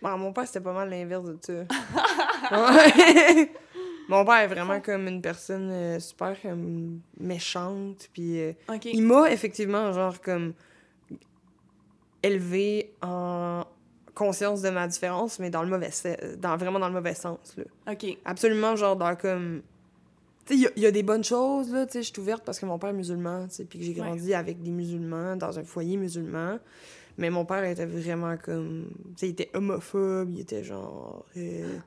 Bon, 0.00 0.16
mon 0.16 0.32
père, 0.32 0.46
c'était 0.46 0.60
pas 0.60 0.72
mal 0.72 0.88
l'inverse 0.90 1.24
de 1.24 1.38
ça. 1.40 1.64
Mon 4.08 4.24
père 4.24 4.36
est 4.36 4.46
vraiment 4.46 4.80
comme 4.80 5.06
une 5.06 5.20
personne 5.20 5.70
euh, 5.70 6.00
super 6.00 6.34
méchante. 7.20 8.08
Puis 8.12 8.40
euh, 8.40 8.52
il 8.84 9.02
m'a 9.02 9.30
effectivement, 9.30 9.92
genre, 9.92 10.18
comme 10.20 10.54
élevé 12.22 12.94
en 13.02 13.64
conscience 14.18 14.60
de 14.62 14.70
ma 14.70 14.88
différence, 14.88 15.38
mais 15.38 15.48
dans 15.50 15.62
le 15.62 15.68
mauvais 15.70 15.90
dans 16.38 16.56
vraiment 16.56 16.78
dans 16.80 16.88
le 16.88 16.94
mauvais 16.94 17.14
sens. 17.14 17.38
Là. 17.56 17.64
OK. 17.92 18.18
Absolument, 18.24 18.74
genre, 18.76 18.96
dans 18.96 19.14
comme. 19.16 19.62
Tu 20.44 20.54
sais, 20.54 20.58
il 20.58 20.62
y 20.62 20.66
a- 20.66 20.70
il 20.76 20.82
y, 20.82 20.86
a 20.86 20.90
des 20.90 21.02
bonnes 21.02 21.24
choses, 21.24 21.70
là. 21.72 21.86
Tu 21.86 21.92
sais, 21.92 22.02
je 22.02 22.10
suis 22.12 22.20
ouverte 22.20 22.42
parce 22.44 22.58
que 22.58 22.66
mon 22.66 22.78
père 22.78 22.90
est 22.90 22.94
musulman, 22.94 23.46
tu 23.48 23.54
sais, 23.56 23.64
puis 23.64 23.78
que 23.78 23.84
j'ai 23.84 23.92
grandi 23.94 24.34
avec 24.34 24.60
des 24.62 24.70
musulmans, 24.70 25.36
dans 25.36 25.58
un 25.58 25.62
foyer 25.64 25.96
musulman. 25.96 26.58
Mais 27.18 27.30
mon 27.30 27.44
père 27.44 27.64
était 27.64 27.86
vraiment 27.86 28.36
comme. 28.36 28.86
Tu 29.16 29.20
sais, 29.20 29.26
il 29.28 29.30
était 29.30 29.50
homophobe, 29.54 30.30
il 30.32 30.40
était 30.40 30.64
genre. 30.64 31.24
euh, 31.36 31.78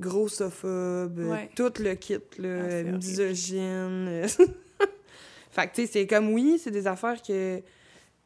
grossophobe, 0.00 1.18
Ouais. 1.18 1.50
tout 1.56 1.72
le 1.80 1.94
kit, 1.94 2.14
Ah, 2.16 2.42
là, 2.42 2.64
horrible. 2.64 2.96
misogyne. 2.96 4.26
fait 5.50 5.66
que, 5.68 5.74
tu 5.74 5.82
sais, 5.82 5.86
c'est 5.86 6.06
comme 6.06 6.32
oui, 6.32 6.60
c'est 6.62 6.70
des 6.70 6.86
affaires 6.86 7.20
que 7.22 7.60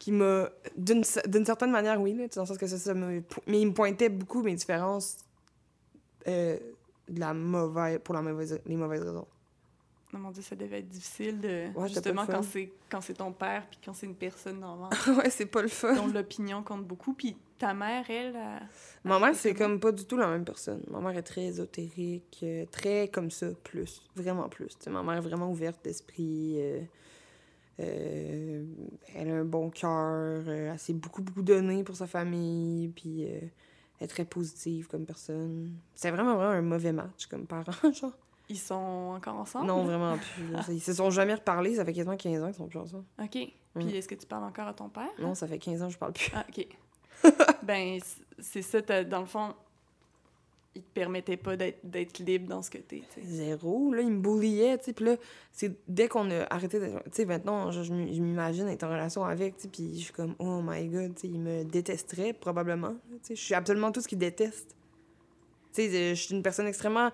qui 0.04 0.12
m'a 0.12 0.50
d'une 0.76 1.02
d'une 1.26 1.46
certaine 1.46 1.70
manière 1.70 1.98
oui 1.98 2.12
là, 2.12 2.28
dans 2.28 2.42
le 2.42 2.46
sens 2.46 2.58
que 2.58 2.66
ça, 2.66 2.76
ça 2.76 2.92
me 2.92 3.22
mais 3.46 3.60
il 3.62 3.68
me 3.68 3.72
pointait 3.72 4.10
beaucoup 4.10 4.42
mes 4.42 4.54
différences 4.54 5.16
euh, 6.28 6.58
de 7.08 7.20
la 7.20 7.32
mauvaise 7.32 8.00
pour 8.04 8.14
la 8.14 8.20
mauvaise 8.20 8.60
les 8.66 8.76
mauvaises 8.76 9.00
raisons. 9.02 9.26
Oh 10.12 10.18
mon 10.18 10.30
Dieu, 10.30 10.42
ça 10.42 10.54
devait 10.56 10.80
être 10.80 10.88
difficile 10.90 11.40
de... 11.40 11.68
Ouais, 11.74 11.88
c'était 11.88 12.10
justement, 12.10 12.26
quand 12.26 12.42
c'est 12.42 12.70
quand 12.90 13.00
c'est 13.00 13.14
ton 13.14 13.32
père 13.32 13.66
puis 13.66 13.78
quand 13.82 13.94
c'est 13.94 14.04
une 14.04 14.14
personne 14.14 14.60
normale. 14.60 14.90
Ouais 15.16 15.30
c'est 15.30 15.46
pas 15.46 15.62
le 15.62 15.68
fun. 15.68 15.94
Dont 15.94 16.08
l'opinion 16.08 16.62
compte 16.62 16.84
beaucoup. 16.84 17.14
Puis 17.14 17.34
ta 17.58 17.72
mère, 17.72 18.04
elle... 18.10 18.36
elle- 18.36 18.68
ma 19.04 19.18
mère 19.18 19.34
c'est 19.34 19.54
comme 19.54 19.80
pas 19.80 19.90
du 19.90 20.04
tout 20.04 20.18
la 20.18 20.26
même 20.26 20.44
personne. 20.44 20.82
Ma 20.90 21.00
mère 21.00 21.16
est 21.16 21.22
très 21.22 21.44
ésotérique 21.44 22.40
euh, 22.42 22.66
très 22.70 23.08
comme 23.08 23.30
ça 23.30 23.46
plus 23.64 24.02
vraiment 24.14 24.50
plus. 24.50 24.68
Tu 24.68 24.76
sais, 24.80 24.90
ma 24.90 25.02
mère 25.02 25.16
est 25.16 25.20
vraiment 25.22 25.50
ouverte 25.50 25.82
d'esprit 25.82 26.56
euh, 26.58 26.82
euh, 27.80 28.64
elle 29.14 29.30
a 29.30 29.34
un 29.34 29.44
bon 29.44 29.70
cœur 29.70 30.42
euh, 30.46 30.72
elle 30.72 30.78
s'est 30.78 30.92
beaucoup 30.92 31.22
beaucoup 31.22 31.42
donné 31.42 31.82
pour 31.84 31.96
sa 31.96 32.06
famille 32.06 32.88
puis 32.88 33.24
euh, 33.24 33.40
elle 33.98 34.04
est 34.04 34.08
très 34.08 34.24
positive 34.24 34.86
comme 34.88 35.04
personne 35.04 35.72
c'est 35.94 36.10
vraiment 36.10 36.34
vraiment 36.36 36.50
un 36.52 36.62
mauvais 36.62 36.92
match 36.92 37.26
comme 37.26 37.46
parent 37.46 37.72
genre 37.92 38.16
Ils 38.48 38.58
sont 38.58 39.14
encore 39.16 39.36
ensemble? 39.36 39.66
Non, 39.66 39.84
vraiment 39.84 40.16
plus. 40.18 40.52
là. 40.52 40.60
Ils 40.68 40.80
se 40.80 40.92
sont 40.92 41.10
jamais 41.10 41.34
reparlé, 41.34 41.76
ça 41.76 41.84
fait 41.84 41.94
quasiment 41.94 42.16
15 42.16 42.42
ans 42.42 42.46
qu'ils 42.48 42.54
sont 42.56 42.68
plus 42.68 42.78
ensemble. 42.78 43.04
OK. 43.22 43.30
Puis 43.30 43.52
Mm. 43.74 43.88
est-ce 43.88 44.06
que 44.06 44.14
tu 44.14 44.26
parles 44.26 44.44
encore 44.44 44.68
à 44.68 44.74
ton 44.74 44.88
père? 44.90 45.08
Non, 45.18 45.34
ça 45.34 45.48
fait 45.48 45.58
15 45.58 45.82
ans 45.82 45.86
que 45.88 45.94
je 45.94 45.98
parle 45.98 46.12
plus. 46.12 46.30
Ah, 46.34 46.44
OK. 46.48 46.66
ben, 47.64 47.98
c'est 48.38 48.60
ça, 48.62 48.80
dans 49.04 49.20
le 49.20 49.26
fond, 49.26 49.54
il 50.76 50.82
te 50.82 50.88
permettait 50.94 51.36
pas 51.36 51.56
d'être 51.56 52.18
libre 52.18 52.48
dans 52.48 52.60
ce 52.62 52.70
que 52.70 52.78
t'es. 52.78 53.02
Zéro, 53.24 53.92
là, 53.92 54.02
il 54.02 54.10
me 54.10 54.20
bulliait, 54.20 54.76
tu 54.78 54.86
sais. 54.86 54.92
Puis 54.92 55.04
là, 55.04 55.16
c'est 55.52 55.72
dès 55.86 56.08
qu'on 56.08 56.30
a 56.30 56.44
arrêté 56.52 56.80
de. 56.80 56.86
Tu 56.86 56.92
sais, 57.12 57.24
maintenant, 57.26 57.70
je, 57.70 57.82
je 57.84 57.92
m'imagine 57.92 58.66
être 58.68 58.82
en 58.84 58.88
relation 58.90 59.24
avec, 59.24 59.56
tu 59.56 59.68
puis 59.68 59.92
je 59.98 60.04
suis 60.04 60.12
comme, 60.12 60.34
oh 60.38 60.60
my 60.64 60.86
god, 60.88 61.14
tu 61.14 61.22
sais, 61.22 61.28
il 61.28 61.38
me 61.40 61.62
détesterait 61.64 62.32
probablement. 62.32 62.94
Tu 63.10 63.18
sais, 63.22 63.36
je 63.36 63.40
suis 63.42 63.54
absolument 63.54 63.92
tout 63.92 64.00
ce 64.00 64.08
qu'il 64.08 64.18
déteste. 64.18 64.74
Tu 65.72 65.82
sais, 65.82 66.14
je 66.14 66.20
suis 66.22 66.34
une 66.34 66.42
personne 66.42 66.66
extrêmement. 66.66 67.10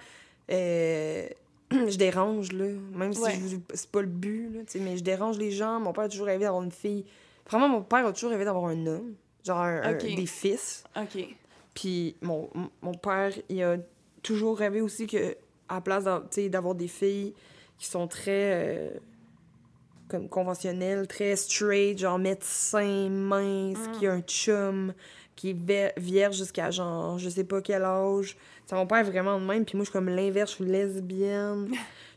euh, 0.50 1.28
je 1.70 1.96
dérange, 1.96 2.52
là. 2.52 2.66
Même 2.94 3.12
si 3.12 3.20
Ouais. 3.22 3.38
je- 3.46 3.56
c'est 3.74 3.90
pas 3.90 4.00
le 4.00 4.06
but, 4.08 4.50
là, 4.54 4.60
tu 4.66 4.72
sais, 4.72 4.80
mais 4.80 4.96
je 4.96 5.02
dérange 5.04 5.38
les 5.38 5.50
gens. 5.50 5.78
Mon 5.80 5.92
père 5.92 6.04
a 6.04 6.08
toujours 6.08 6.26
rêvé 6.26 6.44
d'avoir 6.44 6.62
une 6.62 6.72
fille. 6.72 7.04
Vraiment, 7.48 7.68
mon 7.68 7.82
père 7.82 8.06
a 8.06 8.12
toujours 8.12 8.30
rêvé 8.30 8.44
d'avoir 8.44 8.64
un 8.66 8.86
homme. 8.86 9.14
Genre, 9.44 9.58
un- 9.58 9.82
un- 9.82 9.94
Ok. 9.94 10.14
des 10.14 10.26
fils. 10.26 10.82
OK. 10.96 11.24
Puis 11.74 12.16
mon, 12.22 12.50
mon 12.82 12.94
père, 12.94 13.32
il 13.48 13.62
a 13.62 13.76
toujours 14.22 14.58
rêvé 14.58 14.80
aussi 14.80 15.06
que, 15.06 15.36
à 15.68 15.74
la 15.76 15.80
place 15.80 16.04
d'avoir 16.36 16.74
des 16.74 16.88
filles 16.88 17.34
qui 17.78 17.86
sont 17.86 18.06
très 18.08 18.52
euh, 18.54 18.90
comme 20.08 20.28
conventionnelles, 20.28 21.06
très 21.06 21.36
straight, 21.36 21.98
genre 21.98 22.18
médecin, 22.18 23.08
mince, 23.08 23.78
Mm. 23.78 23.92
qui 23.98 24.06
a 24.06 24.12
un 24.12 24.22
chum, 24.22 24.92
qui 25.36 25.50
est 25.50 25.98
vierge 25.98 26.36
jusqu'à 26.36 26.70
genre 26.70 27.18
je 27.18 27.28
sais 27.30 27.44
pas 27.44 27.62
quel 27.62 27.84
âge. 27.84 28.36
Ça, 28.66 28.76
mon 28.76 28.86
père 28.86 28.98
est 28.98 29.10
vraiment 29.10 29.40
de 29.40 29.44
même, 29.46 29.64
puis 29.64 29.76
moi 29.76 29.84
je 29.84 29.90
suis 29.90 29.92
comme 29.98 30.08
l'inverse, 30.08 30.50
je 30.50 30.56
suis 30.56 30.64
lesbienne. 30.64 31.70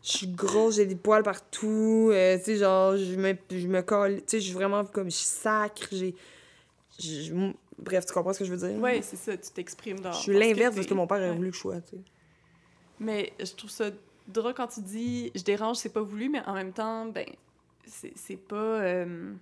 Je 0.04 0.18
suis 0.18 0.28
grosse, 0.28 0.76
j'ai 0.76 0.86
des 0.86 0.96
poils 0.96 1.24
partout, 1.24 2.10
euh, 2.12 2.38
tu 2.38 2.44
sais, 2.44 2.56
genre, 2.58 2.98
je 2.98 3.16
me, 3.16 3.36
je 3.50 3.68
me 3.68 3.82
colle, 3.82 4.18
tu 4.18 4.24
sais, 4.28 4.40
je 4.42 4.46
suis 4.48 4.54
vraiment 4.54 4.84
comme, 4.84 5.10
je 5.10 5.16
sacre, 5.16 5.88
j'ai... 5.92 6.14
Bref, 7.80 8.06
tu 8.06 8.14
comprends 8.14 8.34
ce 8.34 8.40
que 8.40 8.46
je 8.46 8.54
veux 8.54 8.68
dire? 8.70 8.80
Ouais, 8.80 9.02
c'est 9.02 9.16
ça, 9.16 9.36
tu 9.38 9.50
t'exprimes 9.52 10.00
dans. 10.00 10.12
Je 10.14 10.18
suis 10.20 10.38
l'inverse 10.38 10.76
de 10.76 10.82
ce 10.82 10.88
que 10.88 10.94
mon 10.94 11.08
père 11.08 11.18
a 11.18 11.30
Ouais. 11.32 11.36
voulu 11.36 11.50
que 11.52 11.56
je 11.56 11.62
sois, 11.62 11.82
tu 11.82 11.96
sais. 11.96 12.02
Mais 13.00 13.34
je 13.40 13.52
trouve 13.54 13.70
ça 13.70 13.90
drôle 14.28 14.54
quand 14.54 14.68
tu 14.68 14.82
dis 14.82 15.32
je 15.36 15.44
dérange, 15.44 15.78
c'est 15.78 15.90
pas 15.94 16.02
voulu, 16.02 16.30
mais 16.30 16.42
en 16.46 16.54
même 16.54 16.72
temps, 16.72 17.06
ben, 17.08 17.26
c'est 17.86 18.38
pas. 18.38 18.56
euh, 18.56 19.34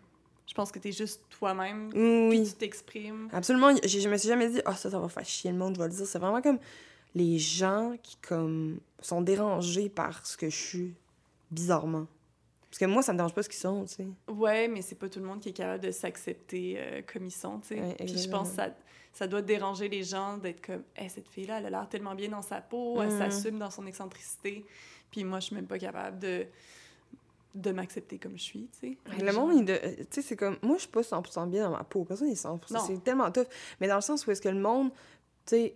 je 0.47 0.53
pense 0.53 0.71
que 0.71 0.79
t'es 0.79 0.91
juste 0.91 1.21
toi-même, 1.29 1.89
puis 1.89 2.27
Oui, 2.29 2.43
tu 2.47 2.53
t'exprimes. 2.53 3.29
absolument. 3.31 3.73
Je, 3.83 3.99
je 3.99 4.09
me 4.09 4.17
suis 4.17 4.27
jamais 4.27 4.49
dit, 4.49 4.61
ah, 4.65 4.75
ça, 4.75 4.89
ça 4.89 4.99
va 4.99 5.07
faire 5.07 5.25
chier 5.25 5.51
le 5.51 5.57
monde, 5.57 5.75
je 5.75 5.81
vais 5.81 5.87
le 5.87 5.93
dire. 5.93 6.05
C'est 6.05 6.19
vraiment 6.19 6.41
comme 6.41 6.59
les 7.15 7.37
gens 7.37 7.95
qui, 8.01 8.17
comme, 8.17 8.79
sont 9.01 9.21
dérangés 9.21 9.87
par 9.89 10.25
ce 10.25 10.35
que 10.37 10.49
je 10.49 10.55
suis, 10.55 10.93
bizarrement. 11.51 12.07
Parce 12.71 12.79
que 12.79 12.85
moi, 12.85 13.03
ça 13.03 13.11
me 13.11 13.17
dérange 13.17 13.33
pas 13.35 13.43
ce 13.43 13.49
qu'ils 13.49 13.59
sont, 13.59 13.83
tu 13.83 13.95
sais. 13.95 14.07
Ouais, 14.29 14.67
mais 14.69 14.81
c'est 14.81 14.95
pas 14.95 15.09
tout 15.09 15.19
le 15.19 15.25
monde 15.25 15.41
qui 15.41 15.49
est 15.49 15.53
capable 15.53 15.83
de 15.83 15.91
s'accepter 15.91 16.75
euh, 16.77 17.01
comme 17.11 17.25
ils 17.25 17.31
sont, 17.31 17.59
tu 17.59 17.67
sais. 17.75 17.81
Ouais, 17.81 17.95
Puis 17.99 18.17
je 18.17 18.29
pense 18.29 18.49
que 18.51 18.55
ça, 18.55 18.69
ça 19.11 19.27
doit 19.27 19.41
déranger 19.41 19.89
les 19.89 20.03
gens 20.03 20.37
d'être 20.37 20.65
comme 20.65 20.83
hey, 20.95 21.09
cette 21.09 21.27
fille-là, 21.27 21.59
elle 21.59 21.65
a 21.65 21.69
l'air 21.69 21.89
tellement 21.89 22.15
bien 22.15 22.29
dans 22.29 22.41
sa 22.41 22.61
peau, 22.61 23.01
elle 23.01 23.09
Mhm. 23.11 23.17
s'assume 23.19 23.59
dans 23.59 23.69
son 23.69 23.85
excentricité. 23.85 24.65
Puis 25.11 25.25
moi, 25.25 25.41
je 25.41 25.47
suis 25.47 25.55
même 25.55 25.67
pas 25.67 25.77
capable 25.77 26.17
de, 26.19 26.45
de 27.55 27.71
m'accepter 27.73 28.17
comme 28.17 28.37
je 28.37 28.43
suis, 28.43 28.69
tu 28.79 28.95
sais. 29.09 29.21
Le 29.21 29.33
monde, 29.33 29.65
de- 29.65 29.77
tu 29.77 30.05
sais, 30.09 30.21
c'est 30.21 30.37
comme. 30.37 30.57
Moi, 30.61 30.77
je 30.77 30.83
suis 30.83 30.89
pas 30.91 31.01
100% 31.03 31.47
bien 31.49 31.69
dans 31.69 31.75
ma 31.77 31.83
peau. 31.83 32.05
Personne 32.05 32.29
n'est 32.29 32.35
100%. 32.35 32.73
Non. 32.73 32.79
C'est 32.87 33.03
tellement 33.03 33.29
tough. 33.31 33.47
Mais 33.81 33.89
dans 33.89 33.95
le 33.95 34.01
sens 34.01 34.25
où 34.25 34.31
est-ce 34.31 34.41
que 34.41 34.47
le 34.47 34.61
monde, 34.61 34.91
tu 35.45 35.55
sais. 35.57 35.75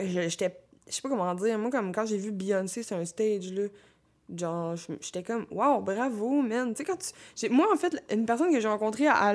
je- 0.00 0.28
J'étais. 0.28 0.58
Je 0.88 0.92
sais 0.94 1.02
pas 1.02 1.08
comment 1.08 1.32
dire. 1.36 1.56
Moi, 1.58 1.70
comme 1.70 1.92
quand 1.94 2.04
j'ai 2.06 2.16
vu 2.18 2.32
Beyoncé 2.32 2.82
sur 2.82 2.96
un 2.96 3.04
stage, 3.04 3.52
là. 3.52 3.68
Genre, 4.36 4.76
j'étais 5.00 5.22
comme, 5.22 5.46
waouh, 5.50 5.80
bravo, 5.82 6.42
man. 6.42 6.74
Tu 6.74 6.78
sais, 6.78 6.84
quand 6.84 6.96
tu. 7.36 7.50
Moi, 7.50 7.66
en 7.72 7.76
fait, 7.76 8.02
une 8.10 8.24
personne 8.24 8.52
que 8.52 8.60
j'ai 8.60 8.68
rencontrée 8.68 9.06
à, 9.06 9.34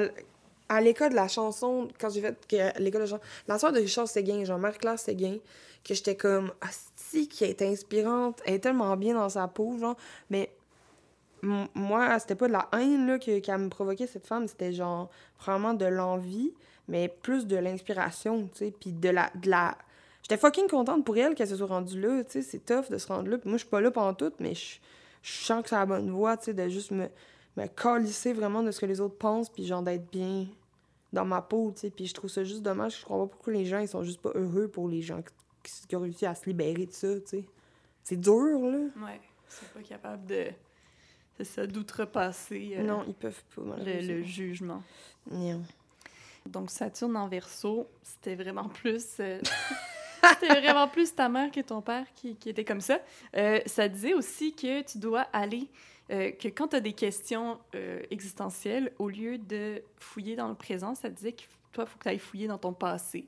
à, 0.69 0.81
l'école 0.81 1.09
de 1.11 1.15
la 1.15 1.27
chanson, 1.27 1.87
quand 1.99 2.09
j'ai 2.09 2.21
fait 2.21 2.79
l'école 2.79 3.01
de 3.01 3.07
chanson, 3.07 3.23
la 3.47 3.59
soeur 3.59 3.71
de 3.71 3.79
Richard 3.79 4.07
Séguin, 4.07 4.43
genre 4.43 4.57
Marie-Claire 4.57 4.97
Séguin, 4.97 5.37
que 5.83 5.93
j'étais 5.93 6.15
comme, 6.15 6.51
asti, 6.61 7.27
qui 7.27 7.43
est 7.43 7.61
inspirante, 7.61 8.41
elle 8.45 8.55
est 8.55 8.59
tellement 8.59 8.95
bien 8.97 9.13
dans 9.13 9.29
sa 9.29 9.47
peau, 9.47 9.77
genre. 9.77 9.95
Mais 10.29 10.51
moi, 11.43 12.17
c'était 12.19 12.35
pas 12.35 12.47
de 12.47 12.53
la 12.53 12.67
haine 12.73 13.07
là, 13.07 13.19
que, 13.19 13.39
qu'elle 13.39 13.57
me 13.59 13.69
provoquait, 13.69 14.07
cette 14.07 14.27
femme. 14.27 14.47
C'était 14.47 14.73
genre 14.73 15.09
vraiment 15.39 15.73
de 15.73 15.85
l'envie, 15.85 16.53
mais 16.87 17.07
plus 17.07 17.45
de 17.47 17.57
l'inspiration, 17.57 18.49
tu 18.53 18.65
sais. 18.65 18.73
Puis 18.77 18.91
de 18.91 19.09
la, 19.09 19.29
de 19.35 19.49
la. 19.49 19.77
J'étais 20.29 20.41
fucking 20.41 20.67
contente 20.67 21.05
pour 21.05 21.15
elle 21.17 21.35
qu'elle 21.35 21.47
se 21.47 21.55
soit 21.55 21.67
rendue 21.67 22.01
là, 22.01 22.21
tu 22.25 22.33
sais. 22.33 22.41
C'est 22.41 22.59
tough 22.59 22.89
de 22.91 22.97
se 22.97 23.07
rendre 23.07 23.29
là. 23.29 23.37
Puis 23.37 23.47
moi, 23.47 23.57
je 23.57 23.63
suis 23.63 23.69
pas 23.69 23.79
là 23.79 23.91
pendant 23.91 24.13
tout, 24.13 24.33
mais 24.39 24.55
je, 24.55 24.77
je 25.21 25.31
sens 25.31 25.63
que 25.63 25.69
c'est 25.69 25.75
la 25.75 25.85
bonne 25.85 26.11
voie, 26.11 26.35
tu 26.35 26.43
sais, 26.43 26.53
de 26.53 26.67
juste 26.67 26.91
me, 26.91 27.07
me 27.55 27.65
calisser 27.67 28.33
vraiment 28.33 28.61
de 28.61 28.71
ce 28.71 28.81
que 28.81 28.85
les 28.85 28.99
autres 28.99 29.15
pensent, 29.15 29.49
puis 29.49 29.65
genre 29.65 29.81
d'être 29.81 30.11
bien 30.11 30.45
dans 31.13 31.23
ma 31.23 31.41
peau, 31.41 31.71
tu 31.73 31.79
sais. 31.79 31.89
Puis 31.91 32.07
je 32.07 32.13
trouve 32.13 32.29
ça 32.29 32.43
juste 32.43 32.61
dommage. 32.61 32.99
Je 32.99 33.05
comprends 33.05 33.25
pas 33.25 33.31
pourquoi 33.31 33.53
les 33.53 33.63
gens, 33.63 33.79
ils 33.79 33.87
sont 33.87 34.03
juste 34.03 34.19
pas 34.19 34.31
heureux 34.35 34.67
pour 34.67 34.89
les 34.89 35.01
gens 35.01 35.21
qui, 35.63 35.87
qui 35.87 35.95
ont 35.95 36.01
réussi 36.01 36.25
à 36.25 36.35
se 36.35 36.45
libérer 36.45 36.87
de 36.87 36.91
ça, 36.91 37.15
tu 37.21 37.27
sais. 37.27 37.45
C'est 38.03 38.19
dur, 38.19 38.59
là. 38.59 38.79
Ouais, 39.05 39.21
ils 39.21 39.53
sont 39.53 39.65
pas 39.73 39.81
capables 39.87 40.25
de. 40.25 40.47
C'est 41.37 41.45
ça, 41.45 41.65
d'outrepasser 41.65 42.73
euh, 42.79 42.83
Non, 42.83 43.05
ils 43.07 43.13
peuvent 43.13 43.43
pas, 43.55 43.77
le, 43.77 44.23
jugement. 44.23 44.83
Non. 45.31 45.61
Donc 46.45 46.69
Saturne 46.69 47.15
en 47.15 47.29
verso, 47.29 47.87
c'était 48.03 48.35
vraiment 48.35 48.67
plus. 48.67 49.05
euh, 49.21 49.39
c'était 50.39 50.59
vraiment 50.59 50.87
plus 50.87 51.13
ta 51.13 51.29
mère 51.29 51.51
que 51.51 51.61
ton 51.61 51.81
père 51.81 52.05
qui, 52.15 52.35
qui 52.35 52.49
était 52.49 52.65
comme 52.65 52.81
ça. 52.81 52.99
Euh, 53.35 53.59
ça 53.65 53.87
disait 53.87 54.13
aussi 54.13 54.53
que 54.55 54.81
tu 54.83 54.97
dois 54.97 55.21
aller. 55.33 55.67
euh, 56.09 56.31
que 56.31 56.47
quand 56.47 56.69
tu 56.69 56.75
as 56.77 56.79
des 56.79 56.93
questions 56.93 57.59
euh, 57.75 58.01
existentielles, 58.11 58.93
au 58.99 59.09
lieu 59.09 59.37
de 59.37 59.81
fouiller 59.97 60.35
dans 60.35 60.47
le 60.47 60.55
présent, 60.55 60.95
ça 60.95 61.09
disait 61.09 61.33
que 61.33 61.43
toi, 61.73 61.83
il 61.85 61.89
faut 61.89 61.97
que 61.97 62.03
tu 62.03 62.09
ailles 62.09 62.19
fouiller 62.19 62.47
dans 62.47 62.57
ton 62.57 62.73
passé. 62.73 63.27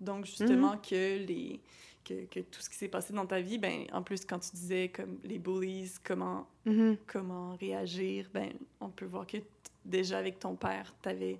Donc, 0.00 0.26
justement, 0.26 0.76
que, 0.78 1.24
les, 1.26 1.60
que, 2.04 2.24
que 2.26 2.40
tout 2.40 2.60
ce 2.60 2.68
qui 2.68 2.76
s'est 2.76 2.88
passé 2.88 3.12
dans 3.12 3.24
ta 3.26 3.40
vie, 3.40 3.56
ben, 3.58 3.84
en 3.92 4.02
plus, 4.02 4.24
quand 4.24 4.38
tu 4.40 4.50
disais 4.54 4.88
comme 4.88 5.18
les 5.24 5.38
bullies, 5.38 5.92
comment 6.04 6.46
Mhm. 6.66 6.96
comment 7.06 7.56
réagir, 7.56 8.28
ben, 8.34 8.52
on 8.80 8.88
peut 8.88 9.04
voir 9.06 9.26
que 9.26 9.38
déjà 9.84 10.18
avec 10.18 10.38
ton 10.38 10.54
père, 10.54 10.92
tu 11.02 11.08
avais 11.08 11.38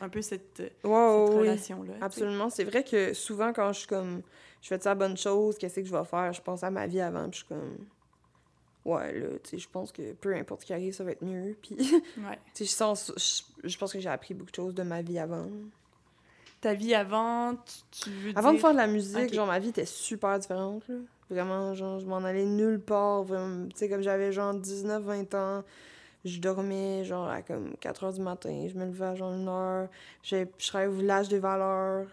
un 0.00 0.08
peu 0.08 0.22
cette, 0.22 0.62
oui. 0.84 0.90
relation-là. 0.90 1.94
Absolument. 2.00 2.50
C'est 2.50 2.64
vrai 2.64 2.84
que 2.84 3.12
souvent, 3.14 3.52
quand 3.52 3.72
je 3.72 3.78
suis 3.80 3.88
comme. 3.88 4.22
Je 4.62 4.68
fais 4.68 4.76
de 4.78 4.84
la 4.84 4.94
bonne 4.94 5.16
chose, 5.16 5.56
qu'est-ce 5.56 5.76
que 5.80 5.84
je 5.86 5.92
vais 5.96 6.04
faire? 6.04 6.32
Je 6.32 6.42
pense 6.42 6.62
à 6.62 6.70
ma 6.70 6.86
vie 6.86 7.00
avant, 7.00 7.28
puis 7.30 7.40
je 7.40 7.44
suis 7.44 7.46
comme. 7.46 7.78
ouais, 8.84 9.18
là, 9.18 9.28
tu 9.42 9.50
sais, 9.50 9.58
je 9.58 9.68
pense 9.68 9.90
que 9.92 10.12
peu 10.12 10.34
importe 10.34 10.62
ce 10.62 10.66
qui 10.66 10.72
arrive, 10.74 10.92
ça 10.94 11.04
va 11.04 11.12
être 11.12 11.22
mieux. 11.24 11.56
Puis, 11.62 11.76
Ouais. 12.18 12.38
tu 12.54 12.64
sais, 12.64 12.64
je 12.66 12.70
sens, 12.70 13.12
je, 13.16 13.68
je 13.68 13.78
pense 13.78 13.92
que 13.92 14.00
j'ai 14.00 14.08
appris 14.10 14.34
beaucoup 14.34 14.50
de 14.50 14.56
choses 14.56 14.74
de 14.74 14.82
ma 14.82 15.00
vie 15.02 15.18
avant. 15.18 15.46
Ta 16.60 16.74
vie 16.74 16.94
avant, 16.94 17.54
tu, 17.56 18.02
tu 18.02 18.10
veux 18.10 18.32
Avant 18.36 18.52
de 18.52 18.58
faire 18.58 18.72
de 18.72 18.76
la 18.76 18.86
musique, 18.86 19.32
genre, 19.32 19.46
ma 19.46 19.58
vie 19.58 19.70
était 19.70 19.86
super 19.86 20.38
différente, 20.38 20.86
là. 20.88 20.96
Vraiment, 21.30 21.74
genre, 21.74 22.00
je 22.00 22.06
m'en 22.06 22.18
allais 22.18 22.44
nulle 22.44 22.80
part, 22.80 23.22
vraiment. 23.22 23.66
Tu 23.68 23.76
sais, 23.76 23.88
comme 23.88 24.02
j'avais, 24.02 24.30
genre, 24.32 24.52
19, 24.52 25.02
20 25.04 25.34
ans, 25.34 25.64
je 26.24 26.38
dormais, 26.40 27.04
genre, 27.04 27.28
à 27.28 27.42
comme 27.42 27.74
4 27.80 28.04
heures 28.04 28.12
du 28.12 28.20
matin, 28.20 28.66
je 28.68 28.74
me 28.78 28.84
levais 28.86 29.06
à, 29.06 29.14
genre, 29.14 29.32
une 29.32 29.48
heure, 29.48 29.88
je, 30.22 30.44
je 30.58 30.68
travaillais 30.68 30.90
au 30.92 30.96
village 30.96 31.28
des 31.28 31.38
valeurs, 31.38 32.06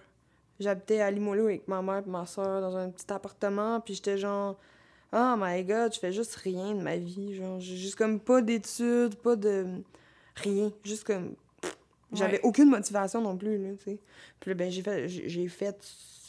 j'habitais 0.60 1.02
à 1.02 1.12
Limoilou 1.12 1.46
avec 1.46 1.68
ma 1.68 1.82
mère 1.82 2.04
et 2.06 2.10
ma 2.10 2.26
soeur 2.26 2.62
dans 2.62 2.76
un 2.76 2.90
petit 2.90 3.12
appartement, 3.12 3.80
puis 3.82 3.96
j'étais, 3.96 4.18
genre, 4.18 4.58
oh 5.14 5.34
my 5.38 5.64
god, 5.64 5.94
je 5.94 6.00
fais 6.00 6.12
juste 6.12 6.36
rien 6.36 6.74
de 6.74 6.82
ma 6.82 6.96
vie, 6.98 7.36
genre, 7.36 7.60
j'ai 7.60 7.76
juste 7.78 7.96
comme 7.96 8.20
pas 8.20 8.42
d'études, 8.42 9.16
pas 9.16 9.36
de... 9.36 9.66
rien, 10.36 10.72
juste 10.84 11.04
comme... 11.04 11.36
J'avais 12.14 12.36
Ouais. 12.36 12.46
aucune 12.46 12.70
motivation 12.70 13.22
non 13.22 13.36
plus, 13.36 13.58
là, 13.62 13.76
tu 13.76 13.84
sais. 13.84 14.00
Puis 14.40 14.52
là, 14.52 14.56
ben, 14.56 14.72
j'ai 14.72 14.82
fait, 14.82 15.08
j'ai 15.10 15.48
fait 15.50 15.78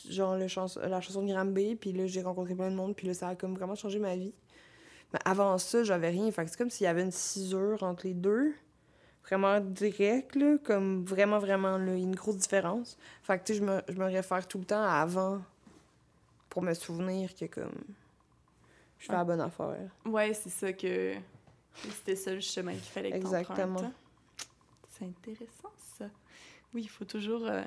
genre 0.09 0.37
le 0.37 0.49
chans- 0.49 0.67
la 0.83 1.01
chanson 1.01 1.23
de 1.23 1.33
Granby, 1.33 1.77
puis 1.77 1.93
là, 1.93 2.07
j'ai 2.07 2.21
rencontré 2.23 2.57
plein 2.57 2.71
de 2.71 2.75
monde, 2.75 2.97
puis 2.97 3.07
là, 3.07 3.15
ça 3.15 3.29
a 3.29 3.35
comme 3.37 3.55
vraiment 3.55 3.77
changé 3.77 4.01
ma 4.01 4.17
vie. 4.17 4.33
Mais 5.13 5.19
avant 5.25 5.57
ça, 5.59 5.83
j'avais 5.85 6.11
rien. 6.11 6.31
Fait 6.31 6.45
que 6.45 6.51
c'est 6.51 6.57
comme 6.59 6.71
s'il 6.71 6.85
y 6.85 6.89
avait 6.89 7.03
une 7.03 7.13
cisure 7.13 7.83
entre 7.83 8.07
les 8.07 8.15
deux. 8.15 8.55
Vraiment 9.25 9.61
direct, 9.61 10.37
là. 10.37 10.57
Comme 10.65 11.05
vraiment, 11.05 11.39
vraiment, 11.39 11.77
là, 11.79 11.95
une 11.95 12.15
grosse 12.15 12.37
différence. 12.37 12.97
Fait 13.23 13.39
que, 13.39 13.45
tu 13.45 13.53
sais, 13.55 13.59
je 13.61 13.65
me, 13.65 13.81
je 13.89 13.95
me 13.99 14.05
réfère 14.07 14.47
tout 14.49 14.59
le 14.59 14.65
temps 14.65 14.83
à 14.83 15.01
avant 15.01 15.41
pour 16.49 16.63
me 16.63 16.73
souvenir 16.75 17.35
que, 17.35 17.45
comme, 17.47 17.73
je 18.99 19.07
fais 19.07 19.13
la 19.13 19.25
bonne 19.25 19.41
affaire. 19.41 19.91
Ouais, 20.05 20.33
c'est 20.35 20.49
ça 20.51 20.73
que... 20.73 21.15
C'était 21.75 22.17
ça 22.17 22.33
le 22.35 22.41
chemin 22.41 22.73
qu'il 22.73 22.81
fallait 22.83 23.11
que 23.11 23.17
Exactement. 23.17 23.93
C'est 24.89 25.05
intéressant, 25.05 25.71
ça. 25.99 26.07
Oui, 26.75 26.83
il 26.83 26.89
faut 26.89 27.05
toujours... 27.05 27.47
euh, 27.47 27.63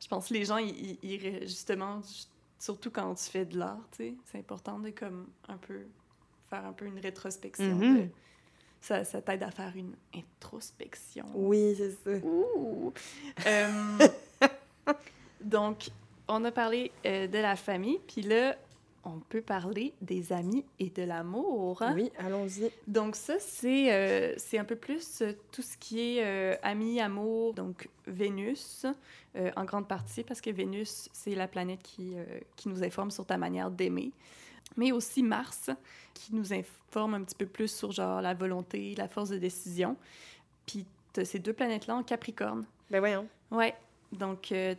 Je 0.00 0.08
pense 0.08 0.28
que 0.28 0.34
les 0.34 0.44
gens, 0.46 0.56
ils, 0.56 0.98
ils- 1.02 1.40
justement, 1.42 2.00
ju- 2.00 2.24
surtout 2.58 2.90
quand 2.90 3.14
tu 3.14 3.24
fais 3.24 3.44
de 3.44 3.58
l'art, 3.58 3.80
tu 3.90 3.96
sais, 3.98 4.14
c'est 4.24 4.38
important 4.38 4.78
de 4.78 4.90
comme 4.90 5.26
un 5.48 5.58
peu 5.58 5.80
faire 6.50 6.64
un 6.64 6.72
peu 6.72 6.84
une 6.86 6.98
rétrospection. 6.98 7.74
Mhm. 7.74 7.96
de- 8.02 8.08
Ça, 8.80 9.04
ça 9.04 9.20
t'aide 9.20 9.42
à 9.42 9.50
faire 9.50 9.72
une 9.74 9.94
introspection. 10.14 11.24
Oui, 11.34 11.74
c'est 11.76 11.90
ça. 11.92 12.24
Ouh! 12.24 12.92
Euh, 13.46 13.98
donc, 15.40 15.88
on 16.28 16.44
a 16.44 16.50
parlé 16.52 16.90
euh, 17.04 17.26
de 17.26 17.38
la 17.38 17.56
famille, 17.56 17.98
puis 18.06 18.22
là, 18.22 18.56
on 19.04 19.20
peut 19.28 19.40
parler 19.40 19.92
des 20.00 20.32
amis 20.32 20.64
et 20.80 20.90
de 20.90 21.02
l'amour. 21.04 21.80
hein? 21.82 21.92
Oui, 21.94 22.10
allons-y. 22.18 22.70
Donc 22.88 23.14
ça, 23.14 23.34
c'est 23.38 23.92
euh, 23.92 24.34
un 24.54 24.64
peu 24.64 24.74
plus 24.76 25.22
euh, 25.22 25.32
tout 25.52 25.62
ce 25.62 25.76
qui 25.76 26.00
est 26.18 26.24
euh, 26.24 26.56
amis, 26.62 27.00
amour, 27.00 27.54
donc 27.54 27.88
Vénus, 28.06 28.84
euh, 29.36 29.50
en 29.56 29.64
grande 29.64 29.86
partie, 29.86 30.24
parce 30.24 30.40
que 30.40 30.50
Vénus, 30.50 31.08
c'est 31.12 31.34
la 31.36 31.46
planète 31.46 31.82
qui, 31.82 32.14
qui 32.56 32.68
nous 32.68 32.82
informe 32.82 33.10
sur 33.12 33.24
ta 33.24 33.36
manière 33.38 33.70
d'aimer. 33.70 34.10
Mais 34.76 34.92
aussi 34.92 35.22
Mars, 35.22 35.70
qui 36.14 36.34
nous 36.34 36.52
informe 36.52 37.14
un 37.14 37.22
petit 37.24 37.34
peu 37.34 37.46
plus 37.46 37.68
sur 37.74 37.92
genre 37.92 38.20
la 38.20 38.34
volonté, 38.34 38.94
la 38.96 39.08
force 39.08 39.30
de 39.30 39.38
décision. 39.38 39.96
Puis 40.66 40.84
t'as 41.12 41.24
ces 41.24 41.38
deux 41.38 41.52
planètes-là 41.52 41.96
en 41.96 42.02
Capricorne. 42.02 42.64
Ben 42.90 42.98
voyons. 43.00 43.28
Ouais. 43.50 43.74
Donc, 44.12 44.52
euh, 44.52 44.74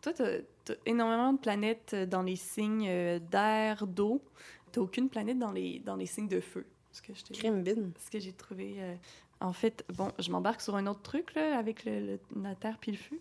toi, 0.00 0.12
t'as 0.12 0.36
as 0.68 0.76
énormément 0.86 1.32
de 1.32 1.38
planètes 1.38 1.92
euh, 1.94 2.06
dans 2.06 2.22
les 2.22 2.36
signes 2.36 2.86
euh, 2.88 3.18
d'air, 3.18 3.86
d'eau. 3.86 4.22
T'as 4.72 4.80
aucune 4.80 5.08
planète 5.08 5.38
dans 5.38 5.50
les, 5.52 5.80
dans 5.80 5.96
les 5.96 6.06
signes 6.06 6.28
de 6.28 6.40
feu. 6.40 6.64
Ce 6.92 7.02
que 7.02 7.12
ce 7.14 8.10
que 8.10 8.18
j'ai 8.18 8.32
trouvé. 8.32 8.74
euh, 8.78 8.94
En 9.40 9.52
fait, 9.52 9.84
bon, 9.94 10.12
je 10.18 10.30
m'embarque 10.30 10.60
sur 10.60 10.76
un 10.76 10.86
autre 10.86 11.02
truc, 11.02 11.34
là, 11.34 11.58
avec 11.58 11.84
le, 11.84 12.00
le- 12.06 12.20
la 12.42 12.54
terre 12.54 12.78
puis 12.80 12.92
le 12.92 12.98
feu. 12.98 13.20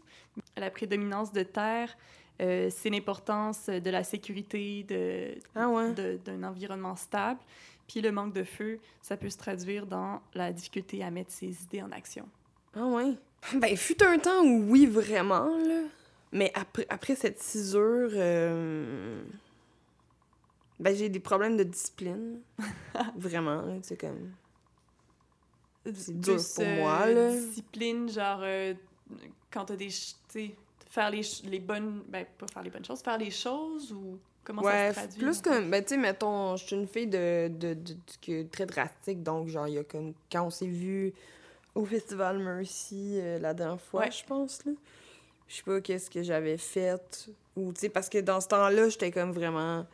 La 0.57 0.69
prédominance 0.69 1.31
de 1.33 1.43
terre, 1.43 1.95
euh, 2.41 2.69
c'est 2.69 2.89
l'importance 2.89 3.67
de 3.67 3.89
la 3.89 4.03
sécurité, 4.03 4.83
de, 4.83 5.35
Ah 5.55 5.67
ouais. 5.69 5.93
de- 5.93 6.19
d'un 6.23 6.43
environnement 6.43 6.95
stable. 6.95 7.39
Puis 7.87 8.01
le 8.01 8.11
manque 8.11 8.33
de 8.33 8.43
feu, 8.43 8.79
ça 9.01 9.17
peut 9.17 9.29
se 9.29 9.37
traduire 9.37 9.85
dans 9.87 10.21
la 10.33 10.53
difficulté 10.53 11.03
à 11.03 11.09
mettre 11.11 11.31
ses 11.31 11.63
idées 11.63 11.81
en 11.81 11.91
action. 11.91 12.27
Ah 12.75 12.85
ouais? 12.85 13.13
Ben, 13.55 13.75
fut 13.77 14.03
un 14.03 14.19
temps 14.19 14.43
où 14.43 14.69
oui, 14.69 14.85
vraiment, 14.85 15.47
là. 15.57 15.83
Mais 16.31 16.51
après, 16.53 16.85
après 16.89 17.15
cette 17.15 17.41
cisure, 17.41 18.09
euh, 18.13 19.23
ben, 20.79 20.95
j'ai 20.95 21.09
des 21.09 21.19
problèmes 21.19 21.57
de 21.57 21.63
discipline. 21.63 22.41
vraiment, 23.15 23.63
sais, 23.81 23.97
comme... 23.97 24.31
C'est 25.93 26.19
dur 26.19 26.35
pour 26.55 26.63
euh, 26.63 26.75
moi, 26.75 27.05
là. 27.07 27.31
Discipline, 27.31 28.09
genre, 28.09 28.41
euh, 28.43 28.73
quand 29.49 29.65
t'as 29.65 29.75
des... 29.75 29.89
faire 30.89 31.09
les, 31.11 31.21
les 31.45 31.59
bonnes... 31.59 32.03
Ben, 32.07 32.25
pas 32.37 32.47
faire 32.47 32.63
les 32.63 32.69
bonnes 32.69 32.85
choses, 32.85 33.01
faire 33.01 33.17
les 33.17 33.31
choses 33.31 33.91
ou... 33.91 34.19
Comment 34.43 34.63
ouais, 34.63 34.91
ça 34.93 35.03
se 35.03 35.07
traduit? 35.07 35.19
plus 35.23 35.41
comme... 35.41 35.69
Ben, 35.69 35.83
tu 35.83 35.89
sais, 35.89 35.97
mettons, 35.97 36.55
je 36.55 36.65
suis 36.65 36.75
une 36.75 36.87
fille 36.87 37.07
de, 37.07 37.47
de, 37.49 37.73
de, 37.73 37.93
de- 37.93 37.95
que- 38.21 38.43
très 38.47 38.65
drastique, 38.65 39.21
donc, 39.21 39.47
genre, 39.47 39.67
il 39.67 39.75
y 39.75 39.77
a 39.77 39.83
comme... 39.83 40.13
Quand 40.31 40.45
on 40.45 40.49
s'est 40.49 40.65
vu 40.67 41.13
au 41.75 41.85
Festival 41.85 42.39
Mercy 42.39 43.19
euh, 43.19 43.37
la 43.39 43.53
dernière 43.53 43.79
fois, 43.81 44.01
Ouais. 44.01 44.11
je 44.11 44.23
pense, 44.25 44.65
là. 44.65 44.71
Je 45.47 45.55
sais 45.55 45.63
pas 45.63 45.81
qu'est-ce 45.81 46.09
que 46.09 46.21
j'avais 46.23 46.57
fait. 46.57 47.29
Ou, 47.55 47.73
tu 47.73 47.81
sais, 47.81 47.89
parce 47.89 48.07
que 48.09 48.19
dans 48.19 48.39
ce 48.41 48.47
temps-là, 48.47 48.89
j'étais 48.89 49.11
comme 49.11 49.31
vraiment 49.31 49.85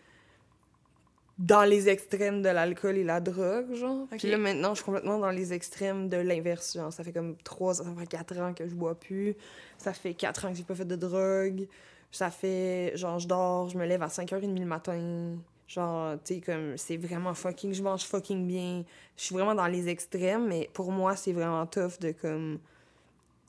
dans 1.38 1.64
les 1.64 1.90
extrêmes 1.90 2.42
de 2.42 2.50
l'alcool 2.50 2.98
et 2.98 3.04
la 3.04 3.20
drogue, 3.20 3.74
genre. 3.74 4.08
Puis 4.18 4.30
là, 4.30 4.38
maintenant, 4.38 4.70
je 4.70 4.76
suis 4.76 4.86
complètement 4.86 5.20
dans 5.20 5.32
les 5.32 5.52
extrêmes 5.52 6.08
de 6.08 6.18
l'inverse, 6.18 6.76
genre. 6.76 6.94
Ça 6.94 7.04
fait 7.04 7.12
comme 7.12 7.36
trois, 7.44 7.74
ça 7.74 7.84
fait 7.98 8.08
quatre 8.08 8.38
ans 8.40 8.54
que 8.54 8.68
je 8.68 8.74
bois 8.74 8.96
plus. 8.96 9.36
Ça 9.78 9.92
fait 9.92 10.14
quatre 10.14 10.46
ans 10.46 10.52
que 10.52 10.58
j'ai 10.58 10.64
pas 10.64 10.76
fait 10.76 10.86
de 10.86 10.96
drogue. 10.96 11.68
Ça 12.12 12.32
fait, 12.32 12.94
genre, 12.96 13.20
je 13.20 13.28
dors, 13.28 13.68
je 13.68 13.78
me 13.78 13.86
lève 13.86 14.02
à 14.02 14.08
5h30 14.08 14.58
le 14.58 14.66
matin. 14.66 15.36
Genre, 15.68 16.16
tu 16.24 16.36
sais, 16.36 16.42
comme, 16.42 16.78
c'est 16.78 16.96
vraiment 16.96 17.34
fucking, 17.34 17.74
je 17.74 17.84
mange 17.84 18.04
fucking 18.04 18.48
bien. 18.48 18.86
Je 19.18 19.24
suis 19.24 19.36
vraiment 19.36 19.56
dans 19.56 19.68
les 19.68 19.90
extrêmes, 19.90 20.48
mais 20.48 20.70
pour 20.74 20.92
moi, 20.92 21.16
c'est 21.16 21.34
vraiment 21.34 21.66
tough 21.66 22.00
de, 22.00 22.12
comme... 22.12 22.60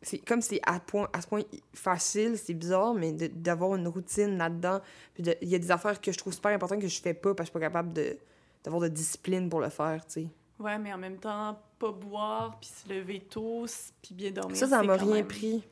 C'est 0.06 0.18
comme 0.18 0.40
c'est 0.40 0.60
à, 0.64 0.78
point, 0.78 1.08
à 1.12 1.20
ce 1.20 1.26
point 1.26 1.42
facile, 1.74 2.38
c'est 2.38 2.54
bizarre, 2.54 2.94
mais 2.94 3.12
d'avoir 3.12 3.74
une 3.74 3.88
routine 3.88 4.38
là-dedans. 4.38 4.80
Puis 5.14 5.24
il 5.42 5.48
y 5.48 5.54
a 5.56 5.58
des 5.58 5.70
affaires 5.72 6.00
que 6.00 6.12
je 6.12 6.18
trouve 6.18 6.32
super 6.32 6.52
importantes 6.52 6.80
que 6.80 6.86
je 6.86 7.00
fais 7.00 7.12
pas 7.12 7.34
parce 7.34 7.50
que 7.50 7.58
je 7.58 7.58
suis 7.58 7.70
pas 7.70 7.78
capable 7.80 7.92
de 7.92 8.16
d'avoir 8.62 8.82
de 8.82 8.88
discipline 8.88 9.48
pour 9.48 9.60
le 9.60 9.68
faire, 9.68 10.04
tu 10.06 10.12
sais. 10.22 10.28
Ouais, 10.58 10.78
mais 10.78 10.92
en 10.92 10.98
même 10.98 11.18
temps, 11.18 11.58
pas 11.78 11.92
boire, 11.92 12.58
puis 12.60 12.68
se 12.70 12.88
lever 12.92 13.20
tôt, 13.20 13.66
puis 14.02 14.14
bien 14.14 14.30
dormir. 14.30 14.56
Ça, 14.56 14.66
ça 14.68 14.82
m'a 14.82 14.94
rien 14.96 15.14
même- 15.16 15.26
pris. 15.26 15.62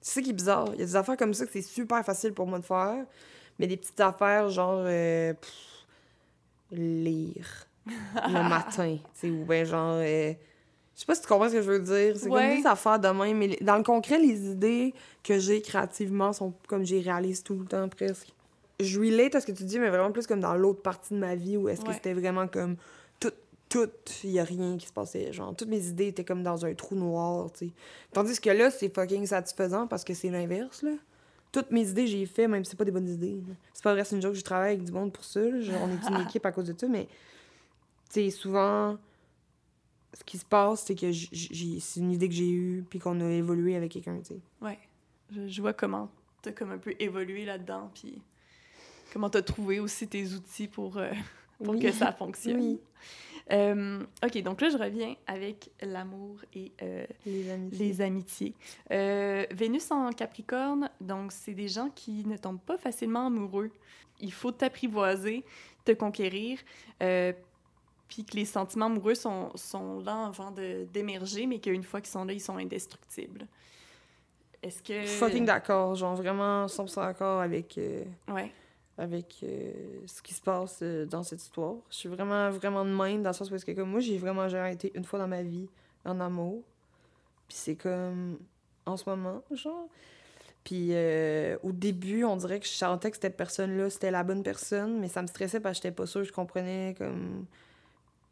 C'est 0.00 0.14
ça 0.14 0.22
qui 0.22 0.30
est 0.30 0.34
bizarre. 0.34 0.68
Il 0.74 0.80
y 0.80 0.82
a 0.82 0.86
des 0.86 0.96
affaires 0.96 1.16
comme 1.16 1.34
ça 1.34 1.44
que 1.46 1.52
c'est 1.52 1.62
super 1.62 2.04
facile 2.04 2.32
pour 2.32 2.46
moi 2.46 2.58
de 2.58 2.64
faire, 2.64 3.04
mais 3.58 3.66
des 3.66 3.76
petites 3.76 4.00
affaires 4.00 4.48
genre 4.48 4.82
euh, 4.86 5.34
pff, 5.34 5.86
lire 6.72 7.66
le 7.86 8.48
matin, 8.48 8.96
tu 8.96 9.20
sais, 9.20 9.30
ou 9.30 9.44
ben 9.44 9.64
genre 9.66 9.96
euh, 10.00 10.32
je 11.00 11.04
sais 11.04 11.06
pas 11.06 11.14
si 11.14 11.22
tu 11.22 11.28
comprends 11.28 11.48
ce 11.48 11.54
que 11.54 11.62
je 11.62 11.70
veux 11.70 11.78
dire. 11.78 12.14
C'est 12.18 12.28
Ouais. 12.28 12.48
comme 12.48 12.60
des 12.62 12.66
affaires 12.66 12.98
de 13.00 13.08
même, 13.08 13.38
mais 13.38 13.56
dans 13.62 13.78
le 13.78 13.82
concret, 13.82 14.18
les 14.18 14.50
idées 14.50 14.92
que 15.24 15.38
j'ai 15.38 15.62
créativement 15.62 16.34
sont 16.34 16.52
comme 16.68 16.84
j'y 16.84 17.00
réalise 17.00 17.42
tout 17.42 17.54
le 17.54 17.64
temps 17.64 17.88
presque. 17.88 18.34
Je 18.80 19.00
relate 19.00 19.34
à 19.34 19.40
ce 19.40 19.46
que 19.46 19.52
tu 19.52 19.64
dis, 19.64 19.78
mais 19.78 19.88
vraiment 19.88 20.12
plus 20.12 20.26
comme 20.26 20.40
dans 20.40 20.54
l'autre 20.54 20.82
partie 20.82 21.14
de 21.14 21.18
ma 21.18 21.34
vie 21.36 21.56
où 21.56 21.70
est-ce 21.70 21.80
que 21.82 21.92
c'était 21.94 22.12
vraiment 22.12 22.46
comme 22.48 22.76
tout, 23.18 23.32
tout, 23.70 23.88
il 24.24 24.30
y 24.32 24.38
a 24.40 24.44
rien 24.44 24.76
qui 24.76 24.86
se 24.88 24.92
passait. 24.92 25.32
Genre, 25.32 25.54
toutes 25.56 25.68
mes 25.68 25.86
idées 25.86 26.08
étaient 26.08 26.24
comme 26.24 26.42
dans 26.42 26.66
un 26.66 26.74
trou 26.74 26.94
noir, 26.96 27.50
tu 27.52 27.66
sais. 27.68 27.72
Tandis 28.12 28.38
que 28.38 28.50
là, 28.50 28.70
c'est 28.70 28.94
fucking 28.94 29.24
satisfaisant 29.26 29.86
parce 29.86 30.04
que 30.04 30.12
c'est 30.12 30.28
l'inverse, 30.28 30.82
là. 30.82 30.90
Toutes 31.52 31.70
mes 31.70 31.88
idées, 31.88 32.06
j'ai 32.08 32.26
fait, 32.26 32.46
même 32.46 32.62
si 32.64 32.70
c'est 32.72 32.76
pas 32.76 32.84
des 32.84 32.90
bonnes 32.92 33.08
idées. 33.08 33.40
C'est 33.72 33.82
pas 33.82 33.92
vrai, 33.94 34.04
c'est 34.04 34.16
une 34.16 34.22
joke, 34.22 34.34
je 34.34 34.42
travaille 34.42 34.74
avec 34.74 34.84
du 34.84 34.92
monde 34.92 35.12
pour 35.12 35.24
ça. 35.24 35.40
là. 35.40 35.48
On 35.82 35.88
est 35.88 36.14
une 36.14 36.20
équipe 36.28 36.44
à 36.46 36.52
cause 36.52 36.66
de 36.66 36.74
ça, 36.78 36.86
mais 36.86 37.06
tu 38.12 38.22
sais, 38.24 38.30
souvent, 38.30 38.96
ce 40.12 40.24
qui 40.24 40.38
se 40.38 40.44
passe, 40.44 40.84
c'est 40.86 40.94
que 40.94 41.12
c'est 41.12 42.00
une 42.00 42.12
idée 42.12 42.28
que 42.28 42.34
j'ai 42.34 42.50
eue, 42.50 42.84
puis 42.88 42.98
qu'on 42.98 43.20
a 43.20 43.30
évolué 43.30 43.76
avec 43.76 43.92
quelqu'un, 43.92 44.18
tu 44.18 44.34
sais. 44.34 44.40
Ouais. 44.60 44.78
Je, 45.30 45.46
je 45.48 45.60
vois 45.60 45.72
comment 45.72 46.10
t'as 46.42 46.52
comme 46.52 46.70
un 46.72 46.78
peu 46.78 46.94
évolué 46.98 47.44
là-dedans, 47.44 47.90
puis 47.94 48.20
comment 49.12 49.28
t'as 49.30 49.42
trouvé 49.42 49.78
aussi 49.78 50.08
tes 50.08 50.26
outils 50.32 50.68
pour, 50.68 50.96
euh, 50.96 51.12
pour 51.62 51.74
Oui. 51.74 51.80
que 51.80 51.92
ça 51.92 52.12
fonctionne. 52.12 52.60
Oui. 52.60 52.80
Euh, 53.52 54.02
OK, 54.24 54.40
donc 54.42 54.60
là, 54.60 54.70
je 54.70 54.76
reviens 54.76 55.14
avec 55.26 55.70
l'amour 55.82 56.36
et 56.54 56.70
euh, 56.82 57.04
Les 57.26 58.00
amitiés. 58.00 58.54
Euh, 58.92 59.44
Vénus 59.50 59.90
en 59.90 60.10
Capricorne, 60.12 60.88
donc 61.00 61.32
c'est 61.32 61.54
des 61.54 61.66
gens 61.68 61.90
qui 61.90 62.24
ne 62.26 62.36
tombent 62.36 62.60
pas 62.60 62.78
facilement 62.78 63.26
amoureux. 63.26 63.70
Il 64.20 64.32
faut 64.32 64.52
t'apprivoiser, 64.52 65.44
te 65.84 65.92
conquérir, 65.92 66.58
puis 68.10 68.24
que 68.24 68.34
les 68.36 68.44
sentiments 68.44 68.86
amoureux 68.86 69.14
sont, 69.14 69.52
sont 69.54 70.00
là 70.00 70.26
avant 70.26 70.50
d'émerger, 70.92 71.46
mais 71.46 71.60
qu'une 71.60 71.84
fois 71.84 72.00
qu'ils 72.00 72.10
sont 72.10 72.24
là, 72.24 72.32
ils 72.32 72.40
sont 72.40 72.56
indestructibles. 72.56 73.46
Est-ce 74.64 74.82
que... 74.82 75.06
Fucking 75.06 75.44
d'accord, 75.46 75.94
genre 75.94 76.16
vraiment 76.16 76.66
100% 76.66 76.96
d'accord 76.96 77.40
avec, 77.40 77.78
euh, 77.78 78.02
Ouais. 78.28 78.52
avec 78.98 79.36
euh, 79.44 79.72
ce 80.06 80.20
qui 80.22 80.34
se 80.34 80.42
passe 80.42 80.80
euh, 80.82 81.06
dans 81.06 81.22
cette 81.22 81.40
histoire. 81.40 81.76
Je 81.88 81.96
suis 81.96 82.08
vraiment, 82.08 82.50
vraiment 82.50 82.84
de 82.84 82.90
même, 82.90 83.22
dans 83.22 83.30
le 83.30 83.34
sens 83.34 83.48
où, 83.48 83.56
que, 83.56 83.72
comme 83.72 83.90
moi, 83.90 84.00
j'ai 84.00 84.18
vraiment 84.18 84.48
jamais 84.48 84.74
été 84.74 84.90
une 84.96 85.04
fois 85.04 85.20
dans 85.20 85.28
ma 85.28 85.42
vie 85.44 85.68
en 86.04 86.18
amour. 86.18 86.64
Puis 87.46 87.56
c'est 87.58 87.76
comme 87.76 88.38
en 88.86 88.96
ce 88.96 89.08
moment, 89.08 89.40
genre. 89.52 89.86
Puis 90.64 90.88
euh, 90.90 91.56
au 91.62 91.70
début, 91.70 92.24
on 92.24 92.36
dirait 92.36 92.58
que 92.58 92.66
je 92.66 92.72
sentais 92.72 93.12
que 93.12 93.18
cette 93.18 93.36
personne-là, 93.36 93.88
c'était 93.88 94.10
la 94.10 94.24
bonne 94.24 94.42
personne, 94.42 94.98
mais 94.98 95.08
ça 95.08 95.22
me 95.22 95.28
stressait 95.28 95.60
parce 95.60 95.78
que 95.78 95.84
j'étais 95.84 95.94
pas 95.94 96.06
sûre, 96.06 96.24
je 96.24 96.32
comprenais 96.32 96.94
comme. 96.98 97.46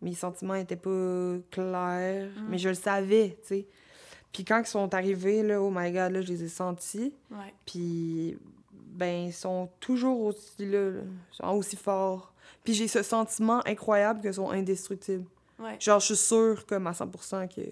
Mes 0.02 0.14
sentiments 0.14 0.54
étaient 0.54 0.76
pas 0.76 1.36
clairs, 1.50 2.28
Mm. 2.36 2.46
mais 2.50 2.58
je 2.58 2.68
le 2.68 2.74
savais, 2.74 3.36
tu 3.42 3.48
sais. 3.48 3.66
Puis 4.32 4.44
quand 4.44 4.60
ils 4.60 4.66
sont 4.66 4.92
arrivés, 4.94 5.42
là, 5.42 5.60
oh 5.60 5.70
my 5.74 5.90
god, 5.90 6.12
là, 6.12 6.20
je 6.20 6.28
les 6.28 6.44
ai 6.44 6.48
sentis. 6.48 7.12
Ouais. 7.30 7.52
Puis, 7.66 8.38
ben, 8.72 9.26
ils 9.26 9.32
sont 9.32 9.68
toujours 9.80 10.20
aussi 10.26 10.66
là, 10.66 10.90
là. 10.90 11.52
Aussi 11.52 11.76
forts. 11.76 12.32
Puis 12.62 12.74
j'ai 12.74 12.88
ce 12.88 13.02
sentiment 13.02 13.60
incroyable 13.66 14.20
qu'ils 14.20 14.34
sont 14.34 14.50
indestructibles. 14.50 15.24
Ouais. 15.58 15.76
Genre, 15.80 15.98
je 16.00 16.06
suis 16.06 16.16
sûre, 16.16 16.64
comme 16.66 16.86
à 16.86 16.92
100%, 16.92 17.48
que, 17.48 17.62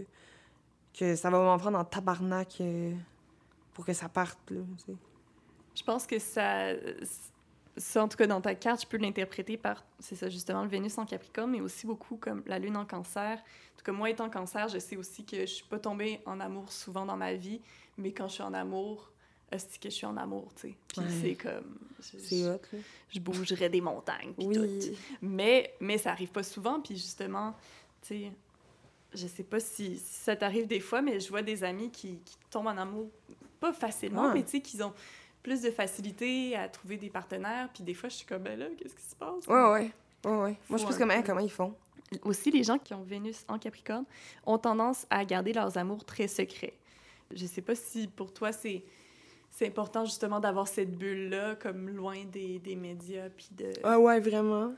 que 0.98 1.14
ça 1.14 1.30
va 1.30 1.38
m'en 1.40 1.58
prendre 1.58 1.78
en 1.78 1.84
tabarnak 1.84 2.56
euh, 2.60 2.92
pour 3.74 3.84
que 3.84 3.92
ça 3.92 4.08
parte, 4.08 4.38
là, 4.50 4.60
tu 4.78 4.84
sais. 4.92 4.96
Je 5.76 5.82
pense 5.82 6.06
que 6.06 6.18
ça, 6.18 6.70
ça, 7.76 8.02
en 8.02 8.08
tout 8.08 8.16
cas 8.16 8.26
dans 8.26 8.40
ta 8.40 8.54
carte, 8.54 8.82
je 8.82 8.86
peux 8.86 8.96
l'interpréter 8.96 9.56
par, 9.56 9.84
c'est 9.98 10.14
ça 10.16 10.28
justement, 10.28 10.62
le 10.62 10.68
Vénus 10.68 10.96
en 10.98 11.04
Capricorne, 11.06 11.50
mais 11.50 11.60
aussi 11.60 11.86
beaucoup 11.86 12.16
comme 12.16 12.42
la 12.46 12.58
Lune 12.58 12.76
en 12.76 12.84
Cancer. 12.86 13.38
En 13.38 13.78
tout 13.78 13.84
cas, 13.84 13.92
moi 13.92 14.08
étant 14.10 14.30
Cancer, 14.30 14.68
je 14.68 14.78
sais 14.78 14.96
aussi 14.96 15.24
que 15.24 15.40
je 15.40 15.46
suis 15.46 15.64
pas 15.66 15.78
tombée 15.78 16.20
en 16.26 16.40
amour 16.40 16.72
souvent 16.72 17.04
dans 17.04 17.16
ma 17.16 17.34
vie, 17.34 17.60
mais 17.98 18.12
quand 18.12 18.28
je 18.28 18.34
suis 18.34 18.42
en 18.42 18.54
amour, 18.54 19.10
c'est 19.56 19.78
que 19.80 19.88
je 19.90 19.94
suis 19.94 20.06
en 20.06 20.16
amour, 20.16 20.52
tu 20.54 20.68
sais. 20.68 20.74
Puis 20.88 21.00
Ouais. 21.00 21.06
c'est 21.20 21.34
comme, 21.34 21.78
je, 22.00 22.46
hot, 22.48 22.60
là. 22.72 22.78
je 23.10 23.20
bougerais 23.20 23.68
des 23.68 23.80
montagnes, 23.80 24.32
puis 24.36 24.48
tout. 24.48 24.66
Mais, 25.22 25.74
mais 25.80 25.98
ça 25.98 26.10
arrive 26.12 26.30
pas 26.30 26.42
souvent, 26.42 26.80
puis 26.80 26.96
justement, 26.96 27.54
tu 28.02 28.08
sais, 28.08 28.32
je 29.14 29.26
sais 29.26 29.44
pas 29.44 29.60
si, 29.60 29.98
si 29.98 30.14
ça 30.14 30.34
t'arrive 30.34 30.66
des 30.66 30.80
fois, 30.80 31.00
mais 31.00 31.20
je 31.20 31.28
vois 31.28 31.42
des 31.42 31.62
amis 31.62 31.90
qui, 31.90 32.18
qui 32.24 32.36
tombent 32.50 32.66
en 32.66 32.76
amour, 32.76 33.08
pas 33.60 33.72
facilement, 33.72 34.26
Ouais. 34.28 34.34
mais 34.34 34.42
tu 34.44 34.50
sais, 34.52 34.60
qu'ils 34.60 34.82
ont 34.82 34.92
plus 35.46 35.62
de 35.62 35.70
facilité 35.70 36.56
à 36.56 36.68
trouver 36.68 36.96
des 36.96 37.08
partenaires, 37.08 37.68
puis 37.72 37.84
des 37.84 37.94
fois, 37.94 38.08
je 38.08 38.16
suis 38.16 38.26
comme, 38.26 38.42
ben 38.42 38.58
là, 38.58 38.66
qu'est-ce 38.76 38.96
qui 38.96 39.04
se 39.04 39.14
passe? 39.14 39.46
Ouais, 39.46 39.54
ouais. 39.54 39.92
Ouais, 40.24 40.36
ouais. 40.42 40.58
Moi, 40.68 40.76
je 40.76 40.78
Faut 40.78 40.78
suis 40.78 40.86
plus 40.86 40.94
un 40.96 40.98
comme, 40.98 41.10
hein, 41.12 41.20
peu. 41.20 41.26
comment 41.28 41.40
ils 41.40 41.50
font? 41.50 41.72
Aussi, 42.24 42.50
les 42.50 42.64
gens 42.64 42.78
qui 42.78 42.94
ont 42.94 43.02
Vénus 43.04 43.44
en 43.46 43.56
Capricorne 43.56 44.06
ont 44.44 44.58
tendance 44.58 45.06
à 45.08 45.24
garder 45.24 45.52
leurs 45.52 45.78
amours 45.78 46.04
très 46.04 46.26
secrets. 46.26 46.74
Je 47.32 47.46
sais 47.46 47.62
pas 47.62 47.76
si 47.76 48.08
pour 48.08 48.32
toi, 48.32 48.50
c'est... 48.50 48.82
C'est 49.52 49.68
important 49.68 50.04
justement 50.04 50.40
d'avoir 50.40 50.66
cette 50.66 50.98
bulle-là, 50.98 51.54
comme 51.54 51.90
loin 51.90 52.24
des, 52.30 52.58
des 52.58 52.74
médias, 52.74 53.28
puis 53.30 53.48
de... 53.52 53.70
Ah 53.84 54.00
ouais, 54.00 54.18
vraiment. 54.18 54.74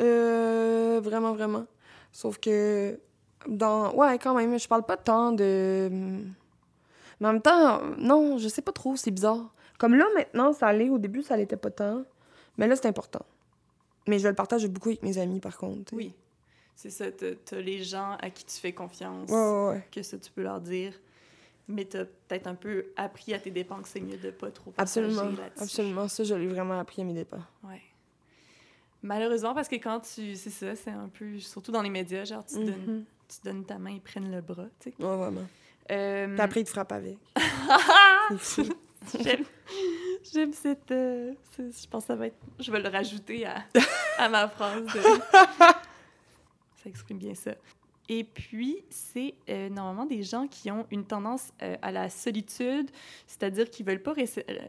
Euh, 0.00 1.00
vraiment, 1.02 1.32
vraiment. 1.32 1.66
Sauf 2.12 2.38
que 2.38 3.00
dans... 3.48 3.92
Ouais, 3.94 4.16
quand 4.18 4.34
même, 4.34 4.58
je 4.58 4.68
parle 4.68 4.84
pas 4.84 4.96
tant 4.96 5.32
de... 5.32 5.90
Mais 7.20 7.28
en 7.28 7.32
même 7.32 7.42
temps, 7.42 7.82
non, 7.98 8.38
je 8.38 8.46
sais 8.46 8.62
pas 8.62 8.72
trop, 8.72 8.94
c'est 8.94 9.10
bizarre. 9.10 9.52
Comme 9.78 9.94
là, 9.94 10.06
maintenant, 10.14 10.52
ça 10.52 10.68
allait. 10.68 10.88
Au 10.88 10.98
début, 10.98 11.22
ça 11.22 11.36
l'était 11.36 11.56
pas 11.56 11.70
tant. 11.70 12.04
Mais 12.58 12.66
là, 12.66 12.76
c'est 12.76 12.86
important. 12.86 13.24
Mais 14.08 14.18
je 14.18 14.28
le 14.28 14.34
partage 14.34 14.66
beaucoup 14.68 14.88
avec 14.90 15.02
mes 15.02 15.18
amis, 15.18 15.40
par 15.40 15.56
contre. 15.58 15.92
Oui, 15.94 16.14
c'est 16.74 16.90
ça. 16.90 17.10
T'as 17.10 17.32
t'as 17.44 17.60
les 17.60 17.82
gens 17.82 18.16
à 18.20 18.30
qui 18.30 18.44
tu 18.44 18.54
fais 18.56 18.72
confiance, 18.72 19.28
Ouais, 19.30 19.36
ouais, 19.36 19.68
ouais. 19.74 19.86
que 19.92 20.02
ça, 20.02 20.16
tu 20.18 20.30
peux 20.30 20.42
leur 20.42 20.60
dire. 20.60 20.92
Mais 21.68 21.84
t'as 21.84 22.04
peut-être 22.04 22.46
un 22.46 22.54
peu 22.54 22.86
appris 22.96 23.34
à 23.34 23.40
tes 23.40 23.50
dépens 23.50 23.82
que 23.82 23.88
c'est 23.88 24.00
mieux 24.00 24.16
de 24.16 24.30
pas 24.30 24.50
trop 24.52 24.70
partager 24.70 25.04
Absolument. 25.06 25.36
Absolument. 25.58 26.08
Ça, 26.08 26.22
je 26.22 26.34
l'ai 26.34 26.46
vraiment 26.46 26.78
appris 26.78 27.02
à 27.02 27.04
mes 27.04 27.12
dépens. 27.14 27.42
Ouais. 27.64 27.82
Malheureusement, 29.02 29.52
parce 29.54 29.68
que 29.68 29.74
quand 29.76 30.00
tu... 30.00 30.36
C'est 30.36 30.50
ça, 30.50 30.74
c'est 30.76 30.90
un 30.90 31.08
peu... 31.08 31.38
Surtout 31.40 31.72
dans 31.72 31.82
les 31.82 31.90
médias, 31.90 32.24
genre, 32.24 32.44
tu, 32.44 32.54
donnes, 32.54 32.66
Mhm. 32.86 33.04
tu 33.28 33.36
donnes 33.44 33.64
ta 33.64 33.78
main, 33.78 33.90
ils 33.90 34.00
prennent 34.00 34.30
le 34.30 34.40
bras, 34.40 34.66
tu 34.80 34.90
sais. 34.90 34.96
Ouais, 35.04 35.16
vraiment. 35.16 35.44
Euh, 35.90 36.28
Puis 36.34 36.40
après, 36.40 36.60
ils 36.60 36.64
te 36.64 36.70
frappent 36.70 36.92
avec. 36.92 37.18
c'est 38.30 38.64
fou. 38.64 38.72
J'aime, 39.22 39.44
j'aime 40.32 40.52
cette, 40.52 40.90
euh, 40.90 41.32
Je 41.58 41.86
pense 41.88 42.04
que 42.04 42.08
ça 42.08 42.16
va 42.16 42.26
être. 42.28 42.36
Je 42.58 42.70
vais 42.70 42.80
le 42.80 42.88
rajouter 42.88 43.46
à, 43.46 43.64
à 44.18 44.28
ma 44.28 44.48
phrase. 44.48 44.84
de- 44.84 45.00
Ça 45.00 46.86
exprime 46.86 47.18
bien 47.18 47.34
ça. 47.34 47.52
Et 48.08 48.22
puis, 48.22 48.84
c'est 48.88 49.34
euh, 49.48 49.68
normalement 49.68 50.06
des 50.06 50.22
gens 50.22 50.46
qui 50.46 50.70
ont 50.70 50.86
une 50.92 51.04
tendance 51.04 51.52
euh, 51.60 51.76
à 51.82 51.90
la 51.90 52.08
solitude, 52.08 52.88
c'est-à-dire 53.26 53.68
qu'ils 53.68 53.84
veulent 53.84 54.02
pas 54.02 54.14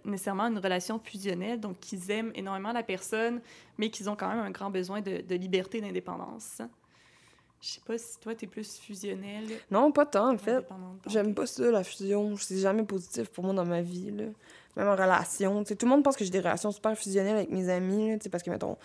nécessairement 0.06 0.48
une 0.48 0.58
relation 0.58 0.98
fusionnelle, 1.00 1.60
donc 1.60 1.80
qu'ils 1.80 2.10
aiment 2.10 2.32
énormément 2.34 2.72
la 2.72 2.82
personne, 2.82 3.40
mais 3.78 3.92
qu'ils 3.92 4.10
ont 4.10 4.16
quand 4.16 4.30
même 4.30 4.40
un 4.40 4.50
grand 4.50 4.72
besoin 4.72 5.02
de, 5.02 5.22
de 5.22 5.36
liberté 5.36 5.78
et 5.78 5.82
d'indépendance. 5.82 6.62
Je 7.60 7.70
sais 7.70 7.82
pas 7.86 7.98
si 7.98 8.20
toi, 8.20 8.36
tu 8.36 8.46
es 8.46 8.48
plus 8.48 8.78
fusionnel. 8.78 9.46
Non, 9.72 9.92
pas 9.92 10.06
tant, 10.06 10.34
en 10.34 10.38
fait. 10.38 10.66
J'aime 11.08 11.34
pas 11.34 11.48
ça, 11.48 11.70
la 11.72 11.84
fusion. 11.84 12.36
C'est 12.38 12.60
jamais 12.60 12.84
positif 12.84 13.30
pour 13.30 13.44
moi 13.44 13.54
dans 13.54 13.66
ma 13.66 13.82
vie, 13.82 14.12
là. 14.12 14.26
Même 14.76 14.88
en 14.88 14.96
relation. 14.96 15.64
Tout 15.64 15.76
le 15.82 15.88
monde 15.88 16.04
pense 16.04 16.16
que 16.16 16.24
j'ai 16.24 16.30
des 16.30 16.40
relations 16.40 16.72
super 16.72 16.96
fusionnelles 16.96 17.36
avec 17.36 17.50
mes 17.50 17.68
amis, 17.70 18.12
là, 18.12 18.18
parce 18.32 18.44
que, 18.44 18.52
mettons, 18.52 18.78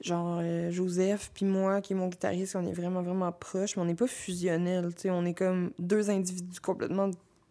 genre, 0.00 0.40
euh, 0.42 0.72
Joseph 0.72 1.30
puis 1.32 1.46
moi, 1.46 1.80
qui 1.80 1.92
est 1.92 1.96
mon 1.96 2.08
guitariste, 2.08 2.56
on 2.56 2.66
est 2.66 2.72
vraiment, 2.72 3.02
vraiment 3.02 3.30
proches, 3.30 3.76
mais 3.76 3.82
on 3.82 3.86
n'est 3.86 3.94
pas 3.94 4.08
fusionnels, 4.08 4.92
tu. 4.94 5.08
On 5.10 5.24
est 5.24 5.34
comme 5.34 5.70
deux 5.78 6.10
individus 6.10 6.60
complètement, 6.60 7.10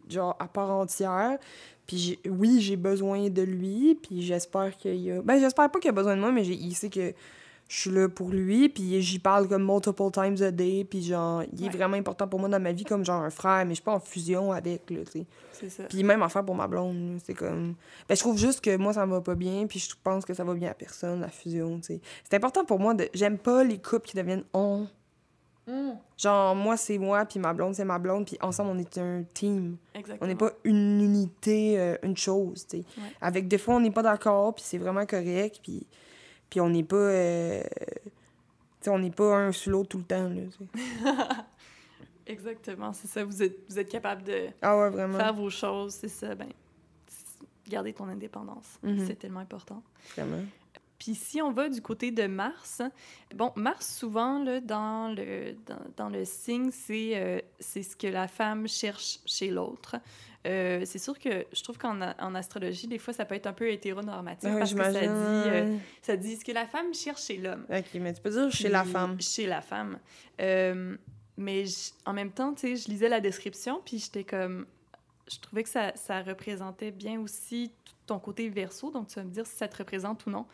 genre, 0.09 0.35
à 0.39 0.47
part 0.49 0.71
entière. 0.71 1.37
Puis 1.87 2.19
oui, 2.27 2.59
j'ai 2.59 2.75
besoin 2.75 3.29
de 3.29 3.41
lui, 3.41 3.95
puis 3.95 4.21
j'espère 4.21 4.77
qu'il 4.77 4.97
y 4.97 5.11
a... 5.11 5.21
Ben, 5.21 5.39
j'espère 5.39 5.71
pas 5.71 5.79
qu'il 5.79 5.89
a 5.89 5.93
besoin 5.93 6.15
de 6.15 6.21
moi, 6.21 6.31
mais 6.31 6.45
il 6.45 6.75
sait 6.75 6.89
que 6.89 7.13
je 7.69 7.81
suis 7.81 7.91
là 7.91 8.09
pour 8.09 8.29
lui, 8.31 8.67
puis 8.67 8.99
j'y 9.01 9.19
parle 9.19 9.47
comme 9.47 9.63
multiple 9.63 10.09
times 10.11 10.41
a 10.41 10.49
day, 10.51 10.83
puis 10.89 11.03
genre, 11.03 11.43
il 11.53 11.61
est 11.63 11.67
Ouais. 11.67 11.77
vraiment 11.77 11.95
important 11.97 12.27
pour 12.27 12.39
moi 12.39 12.49
dans 12.49 12.59
ma 12.59 12.71
vie 12.71 12.83
comme 12.83 13.05
genre 13.05 13.21
un 13.21 13.29
frère, 13.29 13.63
mais 13.63 13.69
je 13.71 13.75
suis 13.75 13.83
pas 13.83 13.93
en 13.93 13.99
fusion 13.99 14.51
avec, 14.51 14.89
là, 14.89 14.97
tu 15.05 15.11
sais. 15.19 15.25
C'est 15.53 15.69
ça. 15.69 15.83
Puis 15.83 16.03
même 16.03 16.23
affaire 16.23 16.43
pour 16.43 16.55
ma 16.55 16.67
blonde, 16.67 17.19
c'est 17.23 17.35
comme... 17.35 17.75
Ben, 18.07 18.15
je 18.15 18.19
trouve 18.19 18.37
juste 18.39 18.61
que 18.61 18.75
moi, 18.75 18.91
ça 18.93 19.05
me 19.05 19.11
va 19.11 19.21
pas 19.21 19.35
bien, 19.35 19.67
puis 19.67 19.77
je 19.79 19.93
pense 20.03 20.25
que 20.25 20.33
ça 20.33 20.43
va 20.43 20.53
bien 20.55 20.71
à 20.71 20.73
personne, 20.73 21.21
la 21.21 21.27
fusion, 21.29 21.77
tu 21.77 21.83
sais. 21.93 22.01
C'est 22.23 22.35
important 22.35 22.65
pour 22.65 22.79
moi 22.79 22.95
de... 22.95 23.07
J'aime 23.13 23.37
pas 23.37 23.63
les 23.63 23.77
couples 23.77 24.07
qui 24.07 24.17
deviennent 24.17 24.43
«on 24.53 24.87
Mm,». 25.67 25.91
Genre, 26.17 26.55
moi, 26.55 26.75
c'est 26.77 26.97
moi, 26.97 27.23
puis 27.25 27.37
ma 27.39 27.53
blonde, 27.53 27.75
c'est 27.75 27.85
ma 27.85 27.99
blonde, 27.99 28.25
puis 28.25 28.37
ensemble, 28.41 28.71
on 28.71 28.79
est 28.79 28.97
un 28.97 29.23
team. 29.35 29.77
exactement. 29.93 30.25
On 30.25 30.27
n'est 30.27 30.35
pas 30.35 30.51
une 30.63 30.99
unité, 31.01 31.79
euh, 31.79 31.95
une 32.01 32.17
chose, 32.17 32.65
tu 32.67 32.77
sais. 32.77 32.83
Ouais. 32.97 33.03
Avec 33.21 33.47
des 33.47 33.59
fois, 33.59 33.75
on 33.75 33.79
n'est 33.79 33.91
pas 33.91 34.01
d'accord, 34.01 34.55
puis 34.55 34.63
c'est 34.65 34.79
vraiment 34.79 35.05
correct, 35.05 35.59
puis, 35.61 35.85
puis 36.49 36.59
on 36.61 36.69
n'est 36.69 36.83
pas... 36.83 36.95
euh, 36.95 37.63
Tu 38.01 38.09
sais, 38.81 38.89
on 38.89 38.99
n'est 38.99 39.11
pas 39.11 39.35
un 39.37 39.51
sur 39.51 39.71
l'autre 39.71 39.89
tout 39.89 39.97
le 39.99 40.03
temps, 40.03 40.29
là. 40.29 41.45
Exactement, 42.27 42.93
c'est 42.93 43.07
ça. 43.07 43.23
Vous 43.23 43.41
êtes, 43.41 43.57
vous 43.69 43.79
êtes 43.79 43.89
capable 43.89 44.23
de 44.23 44.47
Ah 44.61 44.77
ouais, 44.77 44.89
vraiment. 44.89 45.17
faire 45.17 45.33
vos 45.33 45.49
choses, 45.49 45.93
c'est 45.95 46.07
ça. 46.09 46.35
Ben, 46.35 46.49
garder 47.67 47.93
ton 47.93 48.07
indépendance, 48.07 48.77
Mhm. 48.83 49.05
c'est 49.07 49.15
tellement 49.15 49.39
important. 49.39 49.81
Vraiment. 50.15 50.43
Puis 50.99 51.15
si 51.15 51.41
on 51.41 51.51
va 51.51 51.69
du 51.69 51.81
côté 51.81 52.11
de 52.11 52.27
Mars, 52.27 52.81
bon, 53.33 53.51
Mars, 53.55 53.97
souvent, 53.97 54.43
là, 54.43 54.59
dans, 54.59 55.15
le, 55.15 55.55
dans, 55.65 55.79
dans 55.95 56.09
le 56.09 56.25
signe, 56.25 56.71
c'est 56.71 57.11
euh, 57.15 57.39
ce 57.59 57.95
que 57.95 58.07
la 58.07 58.27
femme 58.27 58.67
cherche 58.67 59.19
chez 59.25 59.49
l'autre. 59.49 59.95
Euh, 60.47 60.83
c'est 60.85 60.99
sûr 60.99 61.19
que 61.19 61.45
je 61.51 61.63
trouve 61.63 61.77
qu'en 61.77 61.99
en 62.01 62.35
astrologie, 62.35 62.87
des 62.87 62.97
fois, 62.97 63.13
ça 63.13 63.25
peut 63.25 63.35
être 63.35 63.47
un 63.47 63.53
peu 63.53 63.69
hétéronormatif 63.69 64.49
Ah 64.49 64.53
ouais, 64.53 64.59
parce 64.59 64.73
que 64.73 64.83
ça 64.83 64.91
dit, 64.91 65.07
euh, 65.07 65.77
ça 66.01 66.17
dit 66.17 66.37
ce 66.37 66.45
que 66.45 66.51
la 66.51 66.65
femme 66.65 66.93
cherche 66.93 67.23
chez 67.23 67.37
l'homme. 67.37 67.65
Ok, 67.69 67.85
mais 67.95 68.13
tu 68.13 68.21
peux 68.21 68.29
dire 68.29 68.51
chez 68.51 68.69
la 68.69 68.83
femme. 68.83 69.19
Chez 69.21 69.47
la 69.47 69.61
femme. 69.61 69.99
Euh, 70.39 70.95
mais 71.37 71.65
en 72.05 72.13
même 72.13 72.31
temps, 72.31 72.53
tu 72.53 72.61
sais, 72.61 72.75
je 72.75 72.89
lisais 72.89 73.09
la 73.09 73.19
description, 73.19 73.81
puis 73.83 73.99
j'étais 73.99 74.23
comme... 74.23 74.65
Je 75.31 75.39
trouvais 75.39 75.63
que 75.63 75.69
ça, 75.69 75.91
ça 75.95 76.21
représentait 76.21 76.91
bien 76.91 77.19
aussi 77.19 77.71
tout 77.85 77.93
ton 78.09 78.19
côté 78.19 78.49
verso, 78.49 78.91
donc 78.91 79.07
tu 79.07 79.15
vas 79.15 79.23
me 79.23 79.31
dire 79.31 79.47
si 79.47 79.55
ça 79.55 79.67
te 79.67 79.77
représente 79.77 80.25
ou 80.25 80.29
non. 80.29 80.45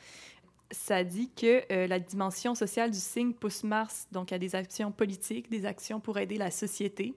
Ça 0.71 1.03
dit 1.03 1.29
que 1.35 1.63
euh, 1.71 1.87
la 1.87 1.99
dimension 1.99 2.55
sociale 2.55 2.91
du 2.91 2.99
signe 2.99 3.33
pousse 3.33 3.63
Mars 3.63 4.07
donc 4.11 4.31
à 4.31 4.39
des 4.39 4.55
actions 4.55 4.91
politiques, 4.91 5.49
des 5.49 5.65
actions 5.65 5.99
pour 5.99 6.17
aider 6.17 6.37
la 6.37 6.51
société, 6.51 7.13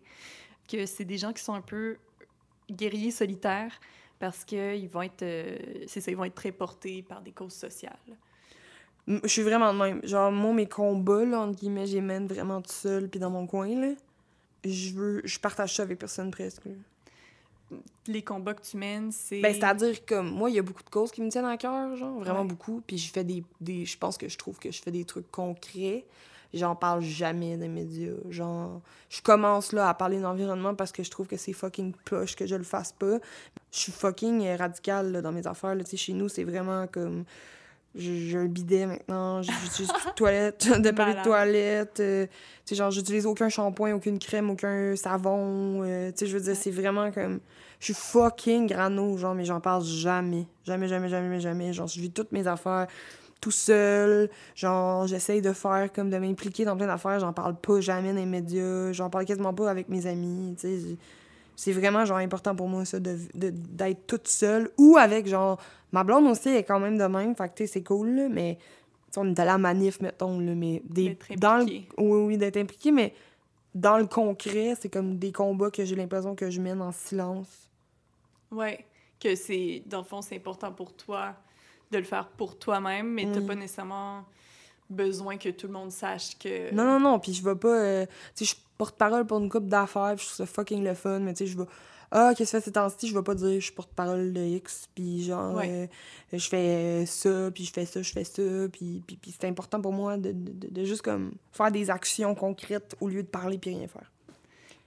que 0.70 0.86
c'est 0.86 1.05
des 1.05 1.18
gens 1.18 1.32
qui 1.32 1.43
sont 1.43 1.55
un 1.55 1.62
peu 1.62 1.97
guerriers 2.70 3.11
solitaires 3.11 3.80
parce 4.18 4.45
qu'ils 4.45 4.89
vont 4.89 5.03
être, 5.03 5.22
euh, 5.22 5.59
vont 6.14 6.24
être 6.24 6.34
très 6.34 6.53
portés 6.53 7.03
par 7.03 7.22
des 7.22 7.32
causes 7.32 7.55
sociales. 7.55 7.97
Je 9.07 9.26
suis 9.26 9.43
vraiment 9.43 9.72
de 9.72 9.78
même. 9.78 10.01
Genre, 10.05 10.30
moi, 10.30 10.53
mes 10.53 10.66
combats, 10.66 11.41
entre 11.41 11.59
guillemets, 11.59 11.86
j'y 11.86 12.01
mène 12.01 12.26
vraiment 12.26 12.61
tout 12.61 12.72
seul, 12.72 13.09
puis 13.09 13.18
dans 13.18 13.30
mon 13.30 13.47
coin, 13.47 13.68
là. 13.68 13.95
Je 14.64 14.93
veux... 14.93 15.22
Je 15.24 15.39
partage 15.39 15.76
ça 15.76 15.84
avec 15.84 15.99
personne, 15.99 16.30
presque. 16.30 16.68
Les 18.07 18.23
combats 18.23 18.55
que 18.55 18.62
tu 18.62 18.77
mènes, 18.79 19.12
c'est... 19.12 19.41
Ben, 19.41 19.53
c'est-à-dire 19.53 20.05
que 20.05 20.21
moi, 20.21 20.49
il 20.51 20.57
y 20.57 20.59
a 20.59 20.62
beaucoup 20.62 20.83
de 20.83 20.89
causes 20.89 21.11
qui 21.11 21.21
me 21.21 21.29
tiennent 21.29 21.45
à 21.45 21.57
cœur, 21.59 21.95
genre, 21.97 22.19
vraiment 22.21 22.41
Ouais. 22.41 22.47
beaucoup. 22.47 22.83
Puis 22.87 22.97
je 22.99 23.12
fais 23.12 23.25
des, 23.25 23.45
des... 23.61 23.85
Je 23.85 23.99
pense 23.99 24.16
que 24.16 24.29
je 24.29 24.39
trouve 24.39 24.59
que 24.59 24.71
je 24.71 24.81
fais 24.81 24.91
des 24.91 25.05
trucs 25.05 25.31
concrets. 25.31 26.07
J'en 26.55 26.75
parle 26.75 27.03
jamais 27.03 27.57
dans 27.57 27.62
les 27.62 27.69
médias. 27.69 28.14
Genre, 28.31 28.81
je 29.11 29.21
commence, 29.21 29.73
là, 29.73 29.91
à 29.91 29.93
parler 29.95 30.19
d'environnement 30.19 30.75
parce 30.75 30.93
que 30.93 31.03
je 31.03 31.11
trouve 31.11 31.27
que 31.27 31.37
c'est 31.37 31.53
fucking 31.53 31.93
poche 32.07 32.37
que 32.37 32.47
je 32.47 32.55
le 32.57 32.64
fasse 32.64 32.93
pas. 32.93 33.19
Je 33.71 33.79
suis 33.79 33.93
fucking 33.93 34.47
euh, 34.47 34.57
radicale, 34.57 35.12
là, 35.12 35.21
dans 35.21 35.33
mes 35.33 35.47
affaires, 35.47 35.75
là. 35.75 35.85
Chez 35.95 36.14
nous, 36.14 36.31
c'est 36.31 36.45
vraiment 36.45 36.87
comme... 36.87 37.25
j'ai 37.95 38.36
un 38.36 38.47
bidet 38.47 38.86
maintenant, 38.86 39.43
j'utilise 39.43 39.91
plus 39.93 40.07
de 40.11 40.11
toilette, 40.16 40.68
de 40.80 40.91
papier 40.91 41.14
de 41.14 41.22
toilette. 41.24 42.01
euh, 42.01 42.26
tu 42.26 42.30
sais, 42.66 42.74
genre, 42.74 42.91
j'utilise 42.91 43.26
aucun 43.26 43.49
shampoing, 43.49 43.93
aucune 43.95 44.18
crème, 44.18 44.51
aucun 44.51 44.95
savon. 44.97 45.82
euh, 45.84 46.11
tu 46.12 46.18
sais, 46.18 46.26
je 46.26 46.36
veux 46.36 46.43
dire, 46.45 46.57
c'est 46.57 46.70
vraiment 46.70 47.11
comme. 47.11 47.41
Je 47.80 47.86
suis 47.86 47.95
fucking 47.95 48.66
grano, 48.66 49.16
genre, 49.16 49.34
mais 49.34 49.45
j'en 49.45 49.61
parle 49.61 49.84
jamais. 49.84 50.47
Jamais, 50.66 50.89
jamais, 50.89 51.09
jamais, 51.09 51.41
jamais. 51.41 51.72
Genre, 51.72 51.86
je 51.86 52.01
vis 52.01 52.11
toutes 52.11 52.32
mes 52.32 52.47
affaires 52.47 52.86
tout 53.41 53.53
seul. 53.53 54.28
Genre, 54.57 55.07
j'essaye 55.07 55.41
de 55.41 55.53
faire 55.53 55.93
comme 55.93 56.11
de 56.11 56.18
m'impliquer 56.18 56.64
dans 56.64 56.76
plein 56.76 56.89
d'affaires. 56.89 57.20
J'en 57.20 57.32
parle 57.32 57.55
pas 57.55 57.80
jamais 57.80 58.11
dans 58.12 58.18
les 58.18 58.26
médias. 58.26 58.91
J'en 58.93 59.11
parle 59.11 59.24
quasiment 59.26 59.55
pas 59.55 59.70
avec 59.70 59.89
mes 59.89 60.07
amis. 60.07 60.57
Tu 60.61 60.66
sais, 60.80 60.97
c'est 61.55 61.72
vraiment, 61.72 62.05
genre, 62.05 62.16
important 62.18 62.55
pour 62.57 62.68
moi, 62.68 62.84
ça, 62.84 62.99
de- 62.99 63.16
de- 63.34 63.51
d'être 63.51 64.07
toute 64.09 64.26
seule. 64.26 64.70
Ou 64.76 64.97
avec, 64.97 65.28
genre, 65.28 65.61
ma 65.93 66.05
blonde 66.05 66.26
aussi 66.26 66.49
est 66.51 66.64
quand 66.64 66.80
même 66.80 66.99
de 66.99 67.05
même. 67.05 67.34
Fait 67.36 67.49
que, 67.49 67.55
tu 67.55 67.66
sais, 67.66 67.72
c'est 67.74 67.82
cool, 67.84 68.11
là, 68.11 68.28
mais. 68.28 68.59
tu 69.12 69.18
on 69.18 69.24
est 69.26 69.39
allé 69.41 69.49
à 69.51 69.53
la 69.53 69.59
manif, 69.59 70.01
mettons, 70.01 70.39
là, 70.39 70.55
mais 70.55 70.82
des, 70.84 71.16
dans 71.36 71.57
le, 71.59 71.64
oui, 71.64 71.86
oui, 71.99 72.39
d'être 72.39 72.57
impliqué, 72.59 72.91
mais 72.93 73.14
dans 73.74 73.99
le 73.99 74.07
concret, 74.07 74.74
c'est 74.80 74.89
comme 74.89 75.18
des 75.18 75.32
combats 75.32 75.70
que 75.70 75.84
j'ai 75.84 75.95
l'impression 75.97 76.34
que 76.34 76.51
je 76.51 76.61
mène 76.61 76.80
en 76.82 76.93
silence. 76.93 77.70
Ouais. 78.51 78.84
Que 79.20 79.34
c'est, 79.34 79.82
dans 79.86 79.99
le 79.99 80.05
fond, 80.05 80.22
c'est 80.22 80.36
important 80.36 80.72
pour 80.72 80.93
toi 80.95 81.34
de 81.91 81.99
le 81.99 82.05
faire 82.05 82.28
pour 82.28 82.59
toi-même, 82.59 83.09
mais 83.14 83.24
t'as 83.32 83.41
Mm. 83.41 83.47
pas 83.47 83.55
nécessairement 83.55 84.24
besoin 84.91 85.36
que 85.39 85.49
tout 85.51 85.66
le 85.66 85.72
monde 85.72 85.91
sache 85.91 86.39
que. 86.39 86.72
Non, 86.74 86.84
non, 86.84 87.01
non, 87.01 87.18
puis 87.18 87.32
je 87.34 87.43
vais 87.43 87.55
pas. 87.57 87.68
euh, 87.68 88.07
tu 88.36 88.45
sais, 88.45 88.55
je 88.55 88.61
porte-parole 88.76 89.26
pour 89.26 89.39
une 89.39 89.49
coupe 89.51 89.66
d'affaires, 89.68 90.16
je 90.16 90.24
trouve 90.24 90.36
ça 90.36 90.47
fucking 90.47 90.84
le 90.84 90.95
fun, 90.95 91.18
mais 91.20 91.32
tu 91.34 91.39
sais, 91.45 91.47
je 91.53 91.59
vais. 91.59 91.64
Ah, 92.11 92.33
qu'est-ce 92.37 92.53
que 92.53 92.57
tu 92.57 92.61
fais 92.63 92.65
ces 92.65 92.73
temps-ci? 92.73 93.07
Je 93.09 93.15
vais 93.15 93.23
pas 93.23 93.35
dire 93.35 93.61
je 93.61 93.65
suis 93.67 93.73
porte-parole 93.75 94.33
de 94.33 94.41
X, 94.41 94.89
puis 94.95 95.23
genre, 95.25 95.57
Ouais. 95.57 95.89
euh, 96.33 96.39
je 96.39 96.49
fais 96.49 97.05
ça, 97.07 97.51
puis 97.55 97.65
je 97.65 97.73
fais 97.73 97.85
ça, 97.85 98.01
je 98.01 98.13
fais 98.13 98.25
ça, 98.25 98.43
puis, 98.73 99.03
puis, 99.07 99.17
puis 99.17 99.35
c'est 99.39 99.47
important 99.47 99.81
pour 99.81 99.93
moi 99.93 100.17
de, 100.17 100.33
de, 100.33 100.69
de- 100.69 100.85
juste 100.85 101.03
comme 101.03 101.33
faire 101.53 101.71
des 101.71 101.91
actions 101.91 102.35
concrètes 102.35 102.97
au 103.01 103.09
lieu 103.09 103.23
de 103.23 103.29
parler 103.29 103.59
puis 103.59 103.75
rien 103.75 103.87
faire. 103.89 104.11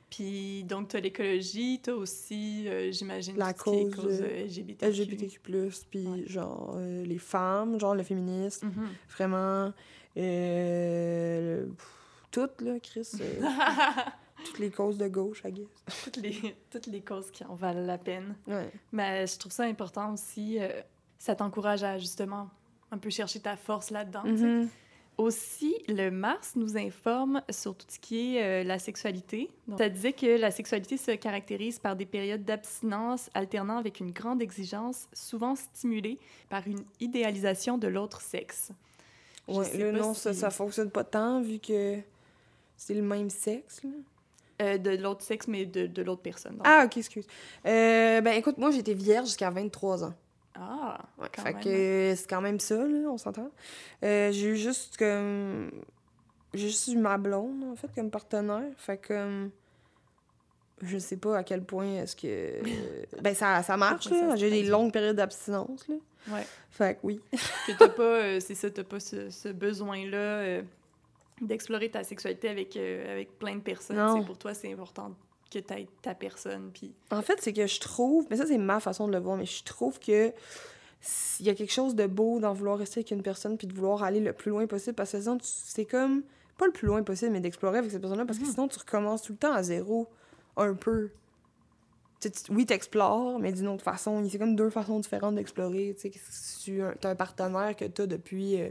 Puis 0.10 0.64
donc, 0.66 0.90
t'as 0.90 1.00
l'écologie, 1.00 1.80
t'as 1.82 1.94
aussi, 1.94 2.68
euh, 2.68 2.92
j'imagine, 2.92 3.38
La 3.38 3.54
tout 3.54 3.64
cause, 3.64 3.96
cause 3.96 4.22
euh, 4.22 4.44
LGBTQ. 4.46 4.86
LGBTQ+, 4.86 5.40
puis 5.90 6.08
Ouais. 6.08 6.24
genre 6.28 6.74
euh, 6.76 7.06
les 7.06 7.18
femmes, 7.20 7.80
genre 7.80 7.96
le 7.96 8.04
féminisme, 8.04 8.68
Mhm. 8.68 8.88
vraiment. 9.16 9.72
Euh, 10.18 11.62
le- 11.66 11.68
pff, 11.72 11.88
toutes, 12.32 12.62
là, 12.62 12.80
Chris. 12.82 13.08
toutes 14.44 14.60
les 14.60 14.70
causes 14.70 14.98
de 14.98 15.08
gauche, 15.08 15.42
I 15.46 15.52
guess. 15.52 15.68
toutes, 16.04 16.18
les, 16.18 16.56
toutes 16.70 16.88
les 16.88 17.02
causes 17.02 17.32
qui 17.32 17.44
en 17.46 17.56
valent 17.56 17.86
la 17.86 17.98
peine. 17.98 18.36
Ouais. 18.48 18.72
Mais 18.92 19.28
je 19.28 19.38
trouve 19.38 19.52
ça 19.52 19.64
important 19.64 20.14
aussi. 20.14 20.58
euh, 20.60 20.70
ça 21.20 21.36
t'encourage 21.36 21.84
à 21.84 22.00
justement 22.00 22.50
un 22.92 22.98
peu 22.98 23.10
chercher 23.10 23.39
ta 23.39 23.56
force 23.56 23.92
là-dedans. 23.92 24.24
Mhm. 24.26 24.70
Aussi, 25.18 25.76
le 25.88 26.10
Mars 26.10 26.54
nous 26.56 26.78
informe 26.78 27.44
sur 27.50 27.76
tout 27.76 27.86
ce 27.88 28.00
qui 28.00 28.38
est 28.38 28.44
euh, 28.44 28.64
la 28.64 28.80
sexualité. 28.80 29.52
Donc, 29.68 29.78
ça 29.78 29.88
disait 29.89 30.14
que 30.14 30.39
la 30.39 30.50
sexualité 30.50 30.98
se 30.98 31.12
caractérise 31.12 31.78
par 31.78 31.96
des 31.96 32.08
périodes 32.08 32.44
d'abstinence 32.44 33.30
alternant 33.36 33.78
avec 33.78 34.00
une 34.00 34.12
grande 34.12 34.42
exigence, 34.42 35.08
souvent 35.14 35.56
stimulée 35.56 36.18
par 36.50 36.66
une 36.68 36.84
idéalisation 37.00 37.78
de 37.78 37.88
l'autre 37.88 38.22
sexe. 38.22 38.72
Là, 39.48 39.64
pas 39.64 39.92
non, 39.92 40.14
ça, 40.14 40.34
ça 40.34 40.50
fonctionne 40.50 40.89
pas 40.89 41.04
tant 41.04 41.42
vu 41.42 41.60
que 41.60 42.00
c'est 42.78 42.94
le 42.94 43.04
même 43.04 43.30
sexe. 43.30 43.84
Là. 43.84 43.92
Euh, 44.62 44.78
de 44.78 44.91
l'autre 44.91 45.24
sexe, 45.24 45.47
mais 45.47 45.66
de, 45.66 45.88
de 45.88 46.01
l'autre 46.03 46.22
personne. 46.22 46.53
donc. 46.57 46.62
Ah, 46.66 46.84
ok, 46.86 46.97
excuse. 46.97 47.26
Euh, 47.66 48.22
ben 48.22 48.34
écoute, 48.34 48.57
moi, 48.57 48.70
j'étais 48.72 48.93
vierge 48.93 49.28
jusqu'à 49.28 49.49
23 49.49 50.03
ans. 50.03 50.14
Ah, 50.55 50.99
Ouais, 51.18 51.28
quand 51.36 51.41
fait 51.43 51.53
même. 51.53 51.64
que 51.64 52.14
c'est 52.16 52.30
quand 52.30 52.41
même 52.41 52.59
ça, 52.59 52.76
là, 52.76 53.09
on 53.09 53.18
s'entend. 53.18 53.49
Euh, 54.03 54.32
j'ai 54.32 54.47
eu 54.49 54.55
juste 54.57 54.97
comme. 54.97 55.72
J'ai 56.53 56.68
juste 56.68 56.88
eu 56.89 56.97
ma 56.97 57.18
blonde, 57.18 57.64
en 57.72 57.76
fait, 57.76 57.89
comme 57.95 58.12
partenaire. 58.12 58.64
Fait 58.78 58.97
que. 58.97 59.47
Je 60.84 60.97
sais 60.97 61.18
pas 61.18 61.38
à 61.38 61.43
quel 61.43 61.64
point 61.64 61.88
est-ce 61.95 62.16
que. 62.16 62.62
ben, 63.22 63.34
ça, 63.34 63.64
ça 63.64 63.78
marche, 63.78 64.09
là. 64.09 64.36
J'ai 64.36 64.49
des 64.49 64.64
longues 64.64 64.91
périodes 64.91 65.16
d'abstinence, 65.16 65.88
là. 65.88 65.95
Ouais. 66.30 66.45
Fait 66.70 66.95
que 66.95 66.99
oui. 67.03 67.20
que 67.68 67.72
t'as 67.80 67.89
pas, 67.89 68.39
c'est 68.39 68.53
ça, 68.55 68.70
t'as 68.70 68.84
pas 68.84 68.99
ce, 68.99 69.30
ce 69.32 69.49
besoin-là 69.49 70.62
d'explorer 71.42 71.89
ta 71.89 72.04
sexualité 72.04 72.50
avec, 72.50 72.76
euh, 72.78 73.14
avec 73.14 73.38
plein 73.39 73.56
de 73.56 73.62
personnes. 73.62 73.98
Tu 74.20 74.26
Pour 74.26 74.38
toi, 74.38 74.54
c'est 74.54 74.72
important 74.72 75.12
que 75.52 75.60
t'aies 75.60 75.88
ta 76.02 76.16
personne, 76.16 76.72
puis... 76.74 76.94
En 77.12 77.22
fait, 77.22 77.42
c'est 77.42 77.52
que 77.52 77.68
je 77.68 77.80
trouve, 77.82 78.26
mais 78.30 78.38
ça 78.38 78.46
c'est 78.46 78.58
ma 78.58 78.80
façon 78.80 79.08
de 79.08 79.12
le 79.14 79.20
voir, 79.20 79.36
mais 79.36 79.46
je 79.46 79.64
trouve 79.64 80.00
que 80.00 80.32
s'il 81.02 81.46
y 81.46 81.50
a 81.50 81.56
quelque 81.56 81.74
chose 81.74 81.94
de 81.96 82.06
beau 82.06 82.39
dans 82.39 82.54
vouloir 82.54 82.78
rester 82.78 83.00
avec 83.00 83.12
une 83.12 83.22
personne 83.24 83.58
puis 83.58 83.68
de 83.68 83.74
vouloir 83.74 84.04
aller 84.04 84.20
le 84.22 84.32
plus 84.34 84.52
loin 84.52 84.66
possible 84.68 84.96
parce 84.96 85.12
que 85.12 85.20
sinon 85.20 85.38
tu- 85.38 85.48
c'est 85.48 85.86
comme 85.86 86.22
pas 86.58 86.68
le 86.68 86.72
plus 86.72 86.86
loin 86.88 87.02
possible 87.02 87.32
mais 87.32 87.39
d'explorer 87.39 87.80
avec 87.80 87.89
cette 87.92 88.02
personne-là 88.02 88.26
parce 88.26 88.38
que 88.38 88.46
Mhm. 88.46 88.52
sinon 88.52 88.68
tu 88.68 88.78
recommences 88.80 89.24
tout 89.24 89.32
le 89.34 89.38
temps 89.39 89.52
à 89.52 89.64
zéro 89.64 90.08
un 90.58 90.74
peu. 90.76 91.10
Tu 92.22 92.30
tu- 92.30 92.52
oui, 92.54 92.68
t'explores, 92.68 93.39
mais 93.39 93.52
d'une 93.52 93.68
autre 93.68 93.84
façon. 93.84 94.24
C'est 94.30 94.38
comme 94.38 94.56
deux 94.56 94.70
façons 94.70 95.00
différentes 95.00 95.34
d'explorer. 95.36 95.96
Tu 96.00 96.12
sais, 96.12 96.20
tu 96.64 96.82
as 96.84 97.10
un 97.10 97.16
partenaire 97.16 97.76
que 97.76 97.86
tu 97.86 98.04
as 98.04 98.06
depuis 98.08 98.62
euh, 98.62 98.70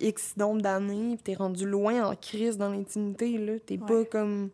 X 0.00 0.36
nombre 0.36 0.60
d'années, 0.62 1.16
puis 1.16 1.22
t'es 1.22 1.34
rendu 1.34 1.66
loin 1.66 2.10
en 2.10 2.14
crise 2.14 2.56
dans 2.58 2.70
l'intimité, 2.70 3.38
là. 3.38 3.58
T'es 3.60 3.78
pas 3.78 4.04
comme... 4.04 4.50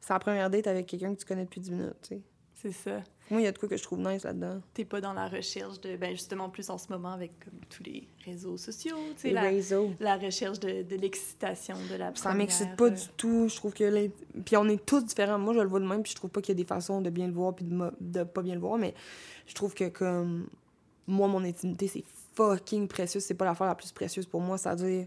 C'est 0.00 0.12
la 0.12 0.18
première 0.18 0.50
date 0.50 0.66
avec 0.66 0.86
quelqu'un 0.86 1.14
que 1.14 1.20
tu 1.20 1.24
connais 1.26 1.44
depuis 1.44 1.60
10 1.60 1.70
minutes, 1.70 1.96
tu 2.02 2.08
sais. 2.16 2.20
C'est 2.54 2.72
ça. 2.72 3.02
Moi, 3.30 3.40
il 3.40 3.44
y 3.44 3.46
a 3.46 3.52
de 3.52 3.58
quoi 3.58 3.68
que 3.68 3.76
je 3.76 3.82
trouve 3.82 4.00
nice 4.00 4.22
là-dedans. 4.22 4.60
T'es 4.74 4.84
pas 4.84 5.00
dans 5.00 5.12
la 5.14 5.28
recherche 5.28 5.80
de... 5.80 5.96
Ben 5.96 6.12
justement, 6.12 6.50
plus 6.50 6.68
en 6.68 6.78
ce 6.78 6.88
moment, 6.90 7.12
avec 7.12 7.32
comme, 7.42 7.58
tous 7.70 7.82
les 7.82 8.08
réseaux 8.24 8.56
sociaux, 8.56 8.96
tu 9.16 9.22
sais, 9.22 9.28
Les 9.28 9.34
la, 9.34 9.42
réseaux. 9.42 9.92
la 10.00 10.16
recherche 10.16 10.60
de, 10.60 10.82
de 10.82 10.96
l'excitation, 10.96 11.74
de 11.90 11.96
la 11.96 12.14
Ça 12.14 12.34
m'excite 12.34 12.76
pas 12.76 12.86
euh, 12.86 12.90
du 12.90 13.08
tout. 13.16 13.48
Je 13.48 13.56
trouve 13.56 13.72
que... 13.72 14.08
Puis 14.44 14.56
on 14.56 14.68
est 14.68 14.84
tous 14.84 15.04
différents. 15.04 15.38
Moi, 15.38 15.54
je 15.54 15.60
le 15.60 15.68
vois 15.68 15.80
de 15.80 15.86
même, 15.86 16.02
puis 16.02 16.12
je 16.12 16.16
trouve 16.16 16.30
pas 16.30 16.40
qu'il 16.42 16.54
y 16.54 16.58
a 16.58 16.62
des 16.62 16.68
façons 16.68 17.00
de 17.00 17.10
bien 17.10 17.26
le 17.26 17.32
voir 17.32 17.54
puis 17.54 17.64
de, 17.64 17.92
de 18.00 18.24
pas 18.24 18.42
bien 18.42 18.54
le 18.54 18.60
voir, 18.60 18.78
mais 18.78 18.94
je 19.46 19.54
trouve 19.54 19.74
que 19.74 19.88
comme... 19.88 20.46
Moi, 21.06 21.28
mon 21.28 21.44
intimité, 21.44 21.86
c'est 21.86 22.04
fucking 22.34 22.88
précieux. 22.88 23.20
C'est 23.20 23.34
pas 23.34 23.44
l'affaire 23.44 23.66
la 23.66 23.74
plus 23.74 23.92
précieuse 23.92 24.26
pour 24.26 24.40
moi. 24.40 24.58
C'est-à-dire... 24.58 25.06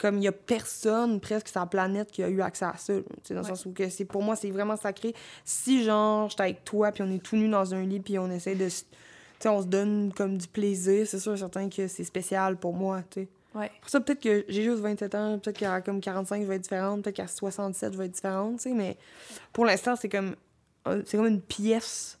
Comme 0.00 0.18
il 0.18 0.22
y 0.22 0.28
a 0.28 0.32
personne 0.32 1.18
presque 1.18 1.48
sur 1.48 1.58
la 1.58 1.66
planète 1.66 2.12
qui 2.12 2.22
a 2.22 2.28
eu 2.28 2.40
accès 2.40 2.64
à 2.66 2.76
ça. 2.76 2.92
là. 2.92 3.00
Dans 3.30 3.36
le 3.38 3.42
sens 3.42 3.66
où 3.66 3.72
que 3.72 3.88
c'est 3.88 4.04
pour 4.04 4.22
moi, 4.22 4.36
c'est 4.36 4.52
vraiment 4.52 4.76
sacré. 4.76 5.12
Si, 5.44 5.82
genre, 5.82 6.30
j'étais 6.30 6.44
avec 6.44 6.62
toi, 6.64 6.92
puis 6.92 7.02
on 7.02 7.10
est 7.10 7.18
tout 7.20 7.34
nus 7.34 7.48
dans 7.48 7.74
un 7.74 7.82
lit, 7.82 7.98
puis 7.98 8.16
on 8.16 8.30
essaie 8.30 8.54
de... 8.54 8.68
se- 8.68 8.82
Tu 8.82 8.86
sais, 9.40 9.48
on 9.48 9.60
se 9.60 9.66
donne 9.66 10.12
comme 10.16 10.38
du 10.38 10.46
plaisir. 10.46 11.04
C'est 11.04 11.18
sûr 11.18 11.36
certain 11.36 11.68
que 11.68 11.88
c'est 11.88 12.04
spécial 12.04 12.56
pour 12.56 12.74
moi, 12.74 13.02
tu 13.10 13.22
sais. 13.22 13.28
Ouais. 13.56 13.72
Pour 13.80 13.90
ça, 13.90 14.00
peut-être 14.00 14.20
que 14.22 14.44
j'ai 14.48 14.62
juste 14.62 14.78
27 14.78 15.14
ans, 15.16 15.38
peut-être 15.40 15.58
qu'à 15.58 15.80
comme 15.80 16.00
45, 16.00 16.42
je 16.42 16.46
vais 16.46 16.54
être 16.54 16.62
différente, 16.62 17.02
peut-être 17.02 17.16
qu'à 17.16 17.26
67, 17.26 17.92
je 17.94 17.98
vais 17.98 18.04
être 18.04 18.12
différente, 18.12 18.58
tu 18.58 18.62
sais, 18.68 18.72
mais 18.72 18.96
pour 19.52 19.64
l'instant, 19.64 19.96
c'est 19.96 20.08
comme, 20.08 20.36
euh, 20.86 21.02
c'est 21.06 21.16
comme 21.16 21.26
une 21.26 21.40
pièce 21.40 22.17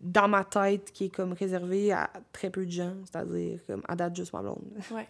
dans 0.00 0.28
ma 0.28 0.44
tête 0.44 0.92
qui 0.92 1.06
est 1.06 1.14
comme 1.14 1.32
réservée 1.32 1.92
à 1.92 2.10
très 2.32 2.50
peu 2.50 2.64
de 2.64 2.70
gens, 2.70 2.94
c'est-à-dire 3.04 3.58
comme 3.66 3.82
à 3.88 3.96
date 3.96 4.14
juste 4.14 4.32
ma 4.32 4.42
blonde. 4.42 4.62
Ouais. 4.90 5.08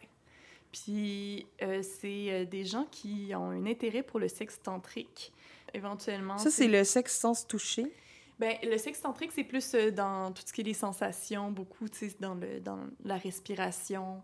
Puis 0.73 1.47
euh, 1.62 1.83
c'est 1.83 2.33
euh, 2.33 2.45
des 2.45 2.65
gens 2.65 2.87
qui 2.91 3.33
ont 3.35 3.51
un 3.51 3.67
intérêt 3.67 4.03
pour 4.03 4.19
le 4.19 4.29
sexe 4.29 4.61
tantrique, 4.62 5.33
éventuellement. 5.73 6.39
Ça, 6.39 6.51
c'est 6.51 6.67
le 6.67 6.83
sexe 6.83 7.19
sans 7.19 7.35
se 7.35 7.47
toucher? 7.47 7.93
Ben, 8.41 8.57
le 8.65 8.77
sexe 8.79 9.01
tantrique, 9.01 9.31
c'est 9.33 9.45
plus 9.45 9.75
euh, 9.75 9.93
dans 9.93 10.33
tout 10.33 10.43
ce 10.45 10.53
qui 10.53 10.62
est 10.62 10.65
les 10.65 10.75
sensations, 10.75 11.53
beaucoup, 11.53 11.89
tu 11.89 12.09
sais, 12.09 12.17
dans, 12.19 12.35
le, 12.35 12.59
dans 12.59 12.81
la 13.05 13.17
respiration. 13.17 14.21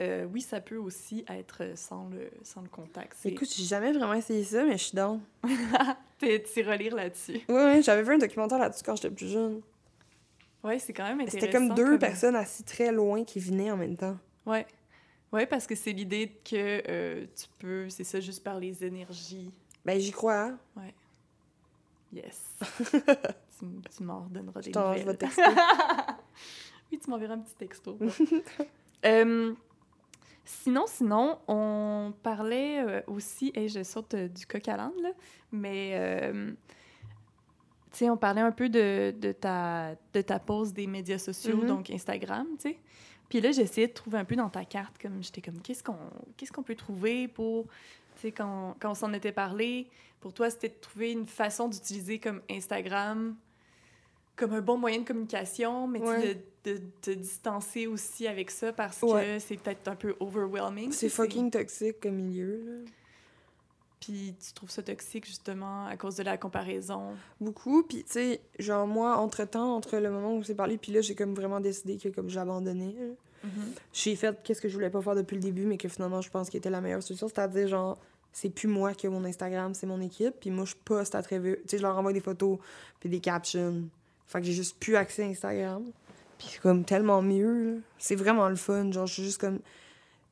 Euh, 0.00 0.26
oui, 0.32 0.40
ça 0.40 0.60
peut 0.60 0.78
aussi 0.78 1.24
être 1.28 1.76
sans 1.76 2.08
le, 2.08 2.30
sans 2.42 2.62
le 2.62 2.68
contact. 2.68 3.16
Écoute, 3.24 3.48
j'ai 3.54 3.64
jamais 3.64 3.92
vraiment 3.92 4.14
essayé 4.14 4.42
ça, 4.42 4.64
mais 4.64 4.78
je 4.78 4.84
suis 4.84 4.96
dans. 4.96 5.20
T'es 6.18 6.42
relire 6.62 6.96
là-dessus. 6.96 7.40
Ouais, 7.48 7.54
ouais, 7.54 7.82
j'avais 7.82 8.02
vu 8.02 8.14
un 8.14 8.18
documentaire 8.18 8.58
là-dessus 8.58 8.82
quand 8.84 8.96
j'étais 8.96 9.10
plus 9.10 9.28
jeune. 9.28 9.60
Ouais, 10.64 10.78
c'est 10.78 10.92
quand 10.92 11.04
même 11.04 11.20
intéressant. 11.20 11.40
C'était 11.40 11.52
comme 11.52 11.74
deux 11.74 11.98
personnes 11.98 12.36
assis 12.36 12.62
très 12.64 12.92
loin 12.92 13.24
qui 13.24 13.40
venaient 13.40 13.70
en 13.70 13.76
même 13.76 13.96
temps. 13.96 14.16
Ouais. 14.46 14.66
Ouais, 15.32 15.46
parce 15.46 15.66
que 15.66 15.74
c'est 15.74 15.92
l'idée 15.92 16.40
que 16.44 16.82
euh, 16.88 17.26
tu 17.34 17.46
peux, 17.58 17.88
c'est 17.88 18.04
ça, 18.04 18.20
juste 18.20 18.44
par 18.44 18.58
les 18.60 18.84
énergies. 18.84 19.50
Ben, 19.84 19.98
j'y 19.98 20.12
crois, 20.12 20.42
hein. 20.42 20.58
Yes. 22.12 22.56
tu, 23.58 23.66
tu 23.96 24.02
m'en 24.02 24.20
redonneras 24.24 24.60
des 24.60 24.68
Attends, 24.70 24.92
je 24.92 25.00
nouvelles. 25.00 25.06
vais 25.06 25.16
texter. 25.16 25.42
Oui, 26.92 26.98
tu 27.02 27.08
m'enverras 27.10 27.34
un 27.34 27.38
petit 27.38 27.54
texto. 27.56 27.98
Euh, 29.04 29.52
sinon, 30.44 30.84
sinon, 30.86 31.40
on 31.48 32.12
parlait 32.22 32.78
euh, 32.86 33.00
aussi, 33.08 33.50
et 33.56 33.66
je 33.66 33.82
saute 33.82 34.14
euh, 34.14 34.28
du 34.28 34.46
coq 34.46 34.68
à 34.68 34.76
l'âne, 34.76 34.92
là, 35.02 35.10
mais 35.50 35.94
euh, 35.94 36.52
sais, 37.98 38.10
on 38.10 38.16
parlait 38.16 38.40
un 38.40 38.52
peu 38.52 38.68
de, 38.68 39.12
de, 39.18 39.32
ta, 39.32 39.94
de 40.12 40.20
ta 40.22 40.38
pause 40.38 40.72
des 40.72 40.86
médias 40.86 41.18
sociaux, 41.18 41.56
Mhm. 41.58 41.66
donc 41.66 41.90
Instagram, 41.90 42.46
tu 42.60 42.70
sais. 42.70 42.78
Puis 43.28 43.40
là, 43.40 43.50
j'essayais 43.52 43.86
de 43.88 43.92
trouver 43.92 44.18
un 44.18 44.24
peu 44.24 44.36
dans 44.36 44.50
ta 44.50 44.64
carte, 44.64 44.96
comme 45.00 45.22
j'étais 45.22 45.40
comme, 45.40 45.60
qu'est-ce 45.60 45.82
qu'on 45.82 45.96
qu'est-ce 46.36 46.52
qu'on 46.52 46.62
peut 46.62 46.74
trouver 46.74 47.28
pour, 47.28 47.64
tu 48.16 48.22
sais, 48.22 48.32
quand, 48.32 48.76
quand 48.80 48.90
on 48.90 48.94
s'en 48.94 49.12
était 49.14 49.32
parlé, 49.32 49.88
pour 50.20 50.32
toi, 50.34 50.50
c'était 50.50 50.68
de 50.68 50.74
trouver 50.80 51.12
une 51.12 51.26
façon 51.26 51.68
d'utiliser 51.68 52.18
comme 52.18 52.40
Instagram 52.50 53.34
comme 54.34 54.54
un 54.54 54.60
bon 54.62 54.78
moyen 54.78 55.00
de 55.00 55.04
communication, 55.04 55.86
mais 55.86 56.00
Ouais. 56.00 56.34
de, 56.64 56.72
de 56.72 56.80
te 57.02 57.10
distancer 57.10 57.86
aussi 57.86 58.26
avec 58.26 58.50
ça 58.50 58.72
parce 58.72 59.00
Ouais. 59.02 59.24
que 59.24 59.38
c'est 59.38 59.56
peut-être 59.58 59.86
un 59.88 59.94
peu 59.94 60.16
overwhelming. 60.20 60.90
C'est 60.90 61.10
fucking 61.10 61.50
toxique 61.50 62.00
comme 62.00 62.14
milieu, 62.16 62.62
là. 62.64 62.90
Puis 64.02 64.34
tu 64.44 64.52
trouves 64.52 64.70
ça 64.70 64.82
toxique 64.82 65.26
justement 65.26 65.86
à 65.86 65.96
cause 65.96 66.16
de 66.16 66.24
la 66.24 66.36
comparaison? 66.36 67.14
Beaucoup, 67.40 67.84
puis 67.84 68.02
tu 68.02 68.12
sais, 68.12 68.40
genre 68.58 68.84
moi, 68.84 69.16
entre-temps, 69.16 69.76
entre 69.76 69.96
le 69.98 70.10
moment 70.10 70.32
où 70.32 70.38
on 70.38 70.42
s'est 70.42 70.56
parlé, 70.56 70.76
puis 70.76 70.90
là, 70.90 71.00
j'ai 71.02 71.14
comme 71.14 71.34
vraiment 71.34 71.60
décidé 71.60 71.96
que 71.98 72.08
comme 72.08 72.28
j'abandonnais. 72.28 72.96
là. 72.98 73.48
J'ai 73.92 74.16
fait 74.16 74.36
qu'est-ce 74.42 74.60
que 74.60 74.68
je 74.68 74.74
voulais 74.74 74.90
pas 74.90 75.00
faire 75.02 75.14
depuis 75.14 75.36
le 75.36 75.42
début, 75.42 75.66
mais 75.66 75.76
que 75.76 75.88
finalement, 75.88 76.20
je 76.20 76.30
pense 76.30 76.50
qu'il 76.50 76.58
était 76.58 76.70
la 76.70 76.80
meilleure 76.80 77.02
solution, 77.02 77.28
c'est-à-dire 77.28 77.68
genre, 77.68 77.96
c'est 78.32 78.50
plus 78.50 78.68
moi 78.68 78.92
qui 78.92 79.06
ai 79.06 79.08
mon 79.08 79.24
Instagram, 79.24 79.72
c'est 79.74 79.86
mon 79.86 80.00
équipe, 80.00 80.34
puis 80.40 80.50
moi, 80.50 80.64
je 80.64 80.74
poste 80.84 81.14
à 81.14 81.22
travers... 81.22 81.56
Tu 81.56 81.62
sais, 81.66 81.78
je 81.78 81.82
leur 81.82 81.96
envoie 81.96 82.12
des 82.12 82.20
photos, 82.20 82.58
puis 82.98 83.08
des 83.08 83.20
captions. 83.20 83.84
Fait 84.26 84.40
que 84.40 84.46
j'ai 84.46 84.52
juste 84.52 84.78
plus 84.80 84.96
accès 84.96 85.22
à 85.22 85.26
Instagram. 85.26 85.84
Puis 86.38 86.48
c'est 86.50 86.60
comme 86.60 86.84
tellement 86.84 87.22
mieux. 87.22 87.82
C'est 87.98 88.16
vraiment 88.16 88.48
le 88.48 88.56
fun, 88.56 88.90
genre, 88.90 89.06
je 89.06 89.14
suis 89.14 89.24
juste 89.24 89.40
comme... 89.40 89.60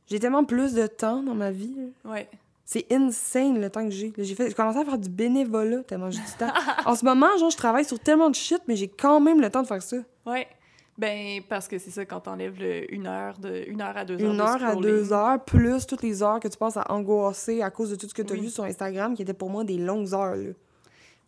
J'ai 0.09 0.19
tellement 0.19 0.45
plus 0.45 0.75
de 0.75 0.89
temps 0.89 1.23
dans 1.23 1.37
ma 1.37 1.53
vie, 1.53 1.75
là. 1.77 2.11
Ouais. 2.11 2.29
C'est 2.73 2.87
insane 2.93 3.61
le 3.61 3.69
temps 3.69 3.83
que 3.85 3.91
j'ai. 3.91 4.13
J'ai 4.17 4.37
fait, 4.37 4.55
commencé 4.55 4.79
à 4.79 4.85
faire 4.85 4.97
du 4.97 5.09
bénévolat 5.09 5.83
tellement 5.83 6.09
j'ai 6.09 6.21
du 6.21 6.33
temps. 6.39 6.53
en 6.87 6.95
ce 6.95 7.05
moment, 7.05 7.27
genre, 7.37 7.51
je 7.51 7.57
travaille 7.57 7.85
sur 7.85 7.99
tellement 7.99 8.31
de 8.31 8.37
shit, 8.37 8.63
mais 8.69 8.77
j'ai 8.77 8.87
quand 8.87 9.19
même 9.19 9.41
le 9.41 9.51
temps 9.51 9.63
de 9.63 9.67
faire 9.67 9.83
ça. 9.83 9.97
Ouais. 10.25 10.47
Ben, 10.97 11.41
parce 11.49 11.67
que 11.67 11.79
c'est 11.79 11.91
ça, 11.91 12.05
quand 12.05 12.21
t'enlèves 12.21 12.61
le 12.61 12.95
une 12.95 13.09
heure, 13.09 13.37
de, 13.39 13.65
une 13.67 13.81
heure 13.81 13.97
à 13.97 14.05
deux 14.05 14.23
heures. 14.23 14.31
Une 14.31 14.37
de 14.37 14.41
heure 14.43 14.65
à 14.65 14.77
deux 14.77 15.13
heures, 15.13 15.45
plus 15.45 15.85
toutes 15.85 16.05
les 16.05 16.23
heures 16.23 16.39
que 16.39 16.47
tu 16.47 16.57
passes 16.57 16.77
à 16.77 16.93
angoisser 16.93 17.61
à 17.61 17.71
cause 17.71 17.91
de 17.91 17.97
tout 17.97 18.07
ce 18.07 18.15
que 18.15 18.23
tu 18.23 18.35
as 18.35 18.37
Oui. 18.37 18.43
vu 18.43 18.51
sur 18.51 18.63
Instagram, 18.63 19.17
qui 19.17 19.23
étaient 19.23 19.35
pour 19.35 19.51
moi 19.51 19.65
des 19.65 19.77
longues 19.77 20.15
heures. 20.15 20.37
Là. 20.37 20.51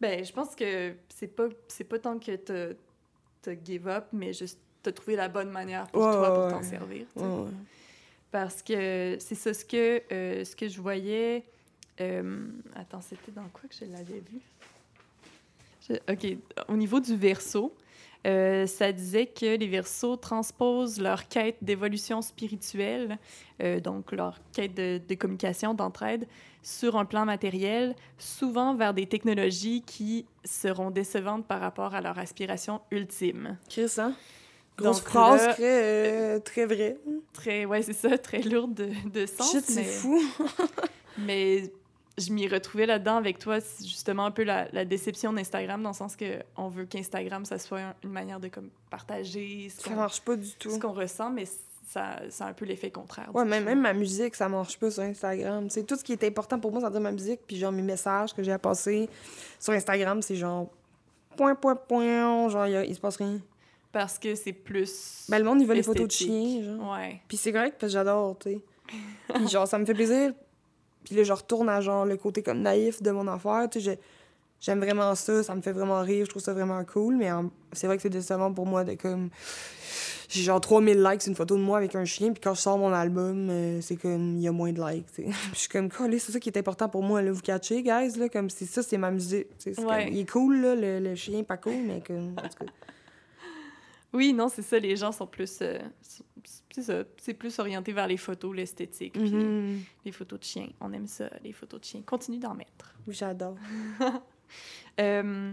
Ben, 0.01 0.25
je 0.25 0.33
pense 0.33 0.55
que 0.55 0.93
c'est 1.13 1.27
pas, 1.27 1.49
pas 1.91 1.99
tant 1.99 2.21
que 2.21 2.37
t'as 2.37 3.53
give 3.65 3.89
up, 3.89 4.05
mais 4.13 4.33
juste 4.33 4.61
t'as 4.81 4.93
trouvé 4.93 5.17
la 5.17 5.29
bonne 5.29 5.51
manière 5.51 5.89
pour 5.89 6.05
Ouais, 6.07 6.13
toi 6.13 6.35
pour 6.35 6.49
t'en 6.53 6.59
ouais. 6.59 6.63
servir. 6.63 7.07
Parce 8.33 8.63
que 8.63 9.19
c'est 9.21 9.35
ça, 9.35 9.53
ce 9.53 9.65
que, 9.65 10.03
euh, 10.11 10.45
ce 10.45 10.57
que 10.57 10.67
je 10.67 10.81
voyais. 10.81 11.45
euh, 12.01 12.47
attends, 12.75 13.03
c'était 13.03 13.31
dans 13.31 13.47
quoi 13.53 13.69
que 13.69 13.75
je 13.79 13.85
l'avais 13.85 14.23
vu? 14.31 14.41
OK. 16.09 16.39
Au 16.69 16.77
niveau 16.77 16.99
du 16.99 17.15
verso, 17.15 17.77
euh, 18.27 18.67
ça 18.67 18.91
disait 18.91 19.27
que 19.27 19.57
les 19.59 19.67
versos 19.67 20.17
transposent 20.17 20.99
leur 20.99 21.29
quête 21.29 21.57
d'évolution 21.61 22.23
spirituelle, 22.23 23.19
donc 23.85 24.13
leur 24.13 24.39
quête 24.53 24.75
de, 24.75 25.15
communication, 25.15 25.75
d'entraide, 25.75 26.27
sur 26.63 26.97
un 26.97 27.05
plan 27.05 27.27
matériel, 27.27 27.95
souvent 28.17 28.75
vers 28.75 28.95
des 28.95 29.07
technologies 29.07 29.83
qui 29.83 30.25
seront 30.45 30.91
décevantes 30.91 31.47
par 31.47 31.61
rapport 31.61 31.95
à 31.95 32.01
leur 32.01 32.19
aspiration 32.19 32.81
ultime. 32.91 33.59
Chris, 33.69 33.93
hein? 33.99 34.15
Grosse 34.77 34.99
Donc 35.01 35.09
phrase 35.09 35.47
là, 35.47 35.55
très, 35.55 35.65
euh, 35.65 36.39
très 36.41 36.67
vraie. 36.67 36.97
Très, 37.33 37.65
ouais, 37.67 37.83
c'est 37.83 37.93
ça, 37.93 38.17
très 38.19 38.41
lourde 38.43 38.75
de, 38.75 38.91
de 39.11 39.27
sens. 39.27 39.51
Shit, 39.53 39.65
c'est 39.67 39.75
mais- 39.77 39.85
fou. 39.85 40.21
Mais 41.19 41.71
je 42.19 42.33
m'y 42.33 42.49
retrouvais 42.49 42.87
là-dedans 42.87 43.17
avec 43.17 43.39
toi, 43.39 43.61
c'est 43.61 43.85
justement 43.87 44.25
un 44.27 44.31
peu 44.31 44.45
la, 44.45 44.69
la 44.73 44.85
déception 44.85 45.33
d'Instagram, 45.33 45.83
dans 45.83 45.91
le 45.91 45.95
sens 45.95 46.17
que 46.17 46.39
on 46.57 46.69
veut 46.69 46.85
qu'Instagram, 46.87 47.45
ça 47.45 47.59
soit 47.59 47.81
un- 47.81 47.95
une 48.03 48.11
manière 48.11 48.41
de 48.41 48.49
comme, 48.49 48.71
partager 48.91 49.69
ce 49.75 49.83
Ça 49.83 49.91
qu'on, 49.91 49.97
marche 49.97 50.21
pas 50.23 50.37
du 50.37 50.47
ce 50.47 50.57
tout. 50.57 50.79
qu'on 50.79 50.93
ressent, 50.93 51.31
mais 51.31 51.45
ça, 51.87 52.21
ça 52.31 52.47
a 52.47 52.49
un 52.49 52.53
peu 52.55 52.65
l'effet 52.65 52.91
contraire. 52.91 53.31
Ouais, 53.35 53.45
même, 53.45 53.65
même 53.65 53.81
ma 53.81 53.93
musique, 53.93 54.35
ça 54.35 54.49
marche 54.49 54.79
pas 54.79 54.91
sur 54.91 55.03
Instagram. 55.03 55.69
C'est 55.69 55.85
tout 55.85 55.97
ce 55.97 56.05
qui 56.05 56.13
est 56.13 56.25
important 56.25 56.59
pour 56.59 56.71
moi, 56.73 56.81
c'est-à-dire 56.81 57.01
ma 57.01 57.13
musique, 57.13 57.41
puis 57.47 57.57
genre 57.59 57.73
mes 57.73 57.83
messages 57.83 58.33
que 58.35 58.43
j'ai 58.43 58.53
à 58.53 58.59
passer 58.59 59.09
sur 59.61 59.75
Instagram, 59.75 60.23
c'est 60.23 60.37
genre 60.37 60.69
point, 61.37 61.55
point, 61.55 61.77
point, 61.77 62.49
genre 62.49 62.67
y 62.67 62.77
a- 62.77 62.85
il 62.85 62.95
se 62.95 63.01
passe 63.01 63.17
rien. 63.17 63.39
Parce 63.93 64.19
que 64.19 64.35
c'est 64.35 64.53
plus... 64.55 65.27
Ben, 65.29 65.39
le 65.39 65.45
monde, 65.45 65.61
il 65.61 65.67
veut 65.67 65.75
les 65.75 65.83
photos 65.83 66.07
de 66.07 66.13
chiens, 66.13 66.63
genre. 66.63 66.93
Ouais. 66.93 67.21
Puis 67.29 67.37
c'est 67.37 67.53
correct 67.53 67.77
parce 67.79 67.93
que 67.93 67.99
j'adore, 67.99 68.39
tu 68.39 68.51
sais. 68.53 68.61
Puis 69.35 69.49
genre, 69.49 69.69
ça 69.69 69.79
me 69.79 69.85
fait 69.85 69.95
plaisir. 69.95 70.33
Puis 71.05 71.15
là, 71.15 71.23
je 71.25 71.33
retourne 71.33 71.69
à 71.69 71.81
genre 71.81 72.07
le 72.07 72.17
côté 72.17 72.43
comme 72.43 72.61
naïf 72.63 73.03
de 73.03 73.11
mon 73.11 73.27
affaire, 73.29 73.69
tu 73.71 73.81
sais. 73.81 73.99
J'aime 74.61 74.79
vraiment 74.79 75.15
ça, 75.17 75.43
ça 75.43 75.55
me 75.57 75.61
fait 75.61 75.73
vraiment 75.73 76.01
rire, 76.01 76.25
je 76.25 76.31
trouve 76.31 76.43
ça 76.43 76.53
vraiment 76.55 76.83
cool, 76.85 77.17
mais 77.17 77.31
en- 77.33 77.51
c'est 77.73 77.89
vrai 77.89 77.97
que 77.97 78.03
c'est 78.03 78.09
décevant 78.11 78.53
pour 78.53 78.65
moi 78.65 78.85
de 78.85 78.95
comme. 78.95 79.29
J'ai 80.29 80.43
genre 80.43 80.61
3000 80.61 81.03
likes, 81.03 81.27
une 81.27 81.35
photo 81.35 81.57
de 81.57 81.61
moi 81.63 81.77
avec 81.77 81.95
un 81.95 82.05
chien, 82.07 82.33
puis 82.33 82.41
quand 82.41 82.55
je 82.55 82.61
sors 82.61 82.79
mon 82.79 82.93
album, 82.93 83.49
euh, 83.51 83.81
c'est 83.83 83.97
comme, 83.97 84.37
il 84.39 84.43
y 84.43 84.49
a 84.49 84.53
moins 84.53 84.73
de 84.73 84.81
likes, 84.81 85.05
tu 85.15 85.25
sais. 85.25 85.29
Je 85.53 85.59
suis 85.59 85.69
comme, 85.69 85.91
Calé, 85.91 86.19
c'est 86.19 86.33
ça 86.33 86.41
qui 86.41 86.49
est 86.49 86.57
important 86.57 86.89
pour 86.89 87.03
moi, 87.03 87.21
là, 87.21 87.33
vous 87.33 87.43
catchez, 87.43 87.83
guys, 87.83 88.17
là, 88.19 88.29
comme, 88.31 88.49
c'est 88.49 88.65
ça, 88.65 88.83
c'est 88.83 88.97
ma 88.97 89.11
musique, 89.11 89.49
tu 89.59 89.65
sais. 89.65 89.75
c'est 89.75 89.85
Ouais. 89.85 90.05
comme- 90.07 90.15
Il 90.15 90.21
est 90.21 90.31
cool, 90.31 90.61
là, 90.63 90.75
le, 90.75 91.01
le 91.01 91.15
chien, 91.17 91.43
pas 91.43 91.59
cool, 91.59 91.75
mais 91.87 92.01
comme, 92.07 92.35
en 92.39 92.49
tout 92.49 92.65
cas. 92.65 92.73
Oui, 94.13 94.33
non, 94.33 94.49
c'est 94.49 94.63
ça, 94.63 94.79
les 94.79 94.95
gens 94.97 95.11
sont 95.13 95.27
plus... 95.27 95.59
euh, 95.63 95.79
c'est 96.71 96.83
ça, 96.83 97.05
c'est 97.19 97.35
plus 97.35 97.59
orienté 97.59 97.93
vers 97.93 98.07
les 98.07 98.17
photos, 98.17 98.55
l'esthétique, 98.55 99.13
puis 99.15 99.31
Mhm. 99.31 99.81
les 100.05 100.13
photos 100.13 100.39
de 100.41 100.45
chiens. 100.45 100.69
On 100.81 100.93
aime 100.93 101.07
ça, 101.07 101.31
les 101.45 101.53
photos 101.53 101.81
de 101.81 101.85
chiens. 101.85 102.03
Continue 102.05 102.39
d'en 102.39 102.55
mettre. 102.55 102.95
J'adore. 103.09 103.57
Euh, 105.01 105.53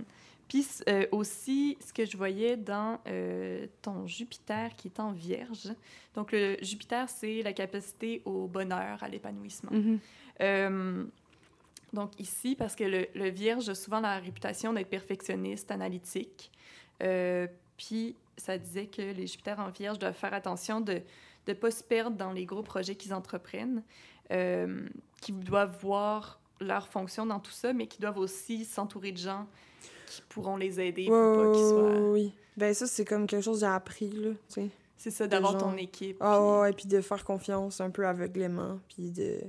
Puis 0.49 0.65
euh, 0.89 1.05
aussi, 1.13 1.77
ce 1.79 1.93
que 1.93 2.05
je 2.05 2.17
voyais 2.17 2.57
dans 2.57 2.99
euh, 3.07 3.65
ton 3.81 4.05
Jupiter 4.07 4.75
qui 4.75 4.89
est 4.89 4.99
en 4.99 5.11
Vierge. 5.13 5.69
Donc, 6.15 6.33
le 6.33 6.57
Jupiter, 6.61 7.07
c'est 7.07 7.41
la 7.41 7.53
capacité 7.53 8.21
au 8.25 8.47
bonheur, 8.47 9.01
à 9.01 9.07
l'épanouissement. 9.07 9.71
Mhm. 9.71 9.99
Euh, 10.41 11.05
donc, 11.93 12.19
ici, 12.19 12.55
parce 12.57 12.75
que 12.75 12.83
le, 12.83 13.07
le 13.15 13.29
Vierge 13.29 13.69
a 13.69 13.75
souvent 13.75 14.01
la 14.01 14.19
réputation 14.19 14.73
d'être 14.73 14.89
perfectionniste, 14.89 15.71
analytique. 15.71 16.51
Puis, 17.77 18.15
ça 18.39 18.57
disait 18.57 18.87
que 18.87 19.01
les 19.01 19.27
Jupiters 19.27 19.59
en 19.59 19.69
Vierge 19.69 19.99
doivent 19.99 20.15
faire 20.15 20.33
attention 20.33 20.81
de 20.81 21.01
ne 21.47 21.53
pas 21.53 21.71
se 21.71 21.83
perdre 21.83 22.15
dans 22.17 22.31
les 22.31 22.45
gros 22.45 22.61
projets 22.61 22.95
qu'ils 22.95 23.13
entreprennent, 23.13 23.83
euh, 24.31 24.87
qu'ils 25.21 25.39
doivent 25.39 25.77
voir 25.81 26.39
leur 26.59 26.87
fonction 26.87 27.25
dans 27.25 27.39
tout 27.39 27.51
ça, 27.51 27.73
mais 27.73 27.87
qu'ils 27.87 28.01
doivent 28.01 28.17
aussi 28.17 28.65
s'entourer 28.65 29.11
de 29.11 29.17
gens 29.17 29.47
qui 30.07 30.21
pourront 30.29 30.57
les 30.57 30.79
aider 30.79 31.05
pour 31.05 31.15
pas 31.15 31.51
qu'ils 31.53 31.67
soient... 31.67 31.99
oui. 32.11 32.33
Ben 32.57 32.73
ça, 32.73 32.87
c'est 32.87 33.05
comme 33.05 33.25
quelque 33.25 33.43
chose 33.43 33.61
que 33.61 33.65
j'ai 33.65 33.71
appris, 33.71 34.09
là, 34.11 34.31
tu 34.31 34.37
sais. 34.47 34.69
C'est 34.97 35.11
ça, 35.11 35.27
d'avoir 35.27 35.57
ton 35.57 35.77
équipe. 35.77 36.17
Ah 36.19 36.35
puis- 36.37 36.45
ouais, 36.45 36.59
ouais, 36.59 36.73
puis 36.73 36.87
de 36.87 36.99
faire 36.99 37.23
confiance 37.23 37.79
un 37.79 37.89
peu 37.89 38.05
aveuglément, 38.05 38.79
puis 38.89 39.11
de, 39.11 39.39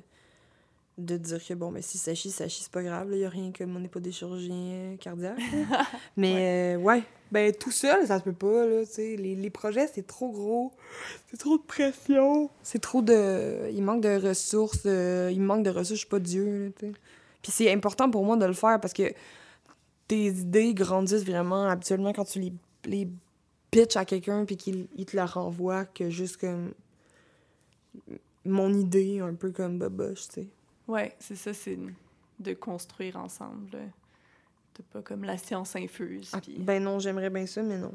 de 1.04 1.16
dire 1.16 1.44
que, 1.44 1.54
bon, 1.54 1.72
ben 1.72 1.82
si 1.82 1.98
ça 1.98 2.14
chie, 2.14 2.30
ça 2.30 2.48
chie, 2.48 2.62
c'est 2.62 2.72
pas 2.72 2.82
grave, 2.82 3.08
il 3.12 3.18
y 3.18 3.24
a 3.24 3.28
rien 3.28 3.52
comme 3.56 3.76
on 3.76 3.80
n'est 3.80 3.88
pas 3.88 4.00
des 4.00 4.12
chirurgiens 4.12 4.96
cardiaques. 5.00 5.38
là. 5.38 5.86
Mais 6.16 6.76
ouais. 6.76 6.84
ouais, 6.84 7.02
ben 7.32 7.52
tout 7.52 7.70
seul, 7.70 8.06
ça 8.06 8.18
se 8.18 8.24
peut 8.24 8.32
pas, 8.32 8.66
là, 8.66 8.84
tu 8.84 8.92
sais. 8.92 9.16
Les, 9.16 9.34
les 9.34 9.50
projets, 9.50 9.88
c'est 9.92 10.06
trop 10.06 10.30
gros, 10.30 10.72
c'est 11.30 11.36
trop 11.36 11.58
de 11.58 11.62
pression. 11.62 12.50
C'est 12.62 12.80
trop 12.80 13.02
de... 13.02 13.70
Il 13.72 13.82
manque 13.82 14.02
de 14.02 14.16
ressources, 14.28 14.82
euh, 14.86 15.30
il 15.32 15.40
manque 15.40 15.64
de 15.64 15.70
ressources, 15.70 16.00
je 16.00 16.06
suis 16.06 16.08
pas 16.08 16.20
Dieu, 16.20 16.66
là, 16.66 16.70
tu 16.78 16.86
sais. 16.86 16.92
Puis 17.42 17.52
c'est 17.52 17.72
important 17.72 18.10
pour 18.10 18.24
moi 18.24 18.36
de 18.36 18.44
le 18.44 18.52
faire 18.52 18.80
parce 18.80 18.92
que 18.92 19.14
tes 20.08 20.26
idées 20.26 20.74
grandissent 20.74 21.24
vraiment 21.24 21.68
habituellement 21.68 22.12
quand 22.12 22.24
tu 22.24 22.40
les, 22.40 22.52
les 22.84 23.08
pitch 23.70 23.96
à 23.96 24.04
quelqu'un 24.04 24.44
puis 24.44 24.56
qu'il 24.56 24.88
il 24.96 25.06
te 25.06 25.16
la 25.16 25.26
renvoie 25.26 25.84
que 25.84 26.10
juste 26.10 26.36
comme 26.38 26.72
mon 28.44 28.72
idée 28.74 29.20
un 29.20 29.34
peu 29.34 29.50
comme 29.50 29.78
boboche, 29.78 30.28
tu 30.28 30.34
sais. 30.34 30.48
Ouais, 30.90 31.14
c'est 31.18 31.36
ça, 31.36 31.52
c'est 31.54 31.78
de 32.38 32.54
construire 32.54 33.16
ensemble. 33.16 33.70
De 33.70 33.78
pas 34.92 35.02
comme 35.02 35.24
la 35.24 35.36
science 35.36 35.76
infuse. 35.76 36.30
Ah, 36.32 36.40
Ben 36.58 36.82
non, 36.82 36.98
j'aimerais 36.98 37.28
bien 37.28 37.44
ça 37.46 37.62
mais 37.62 37.76
non. 37.76 37.92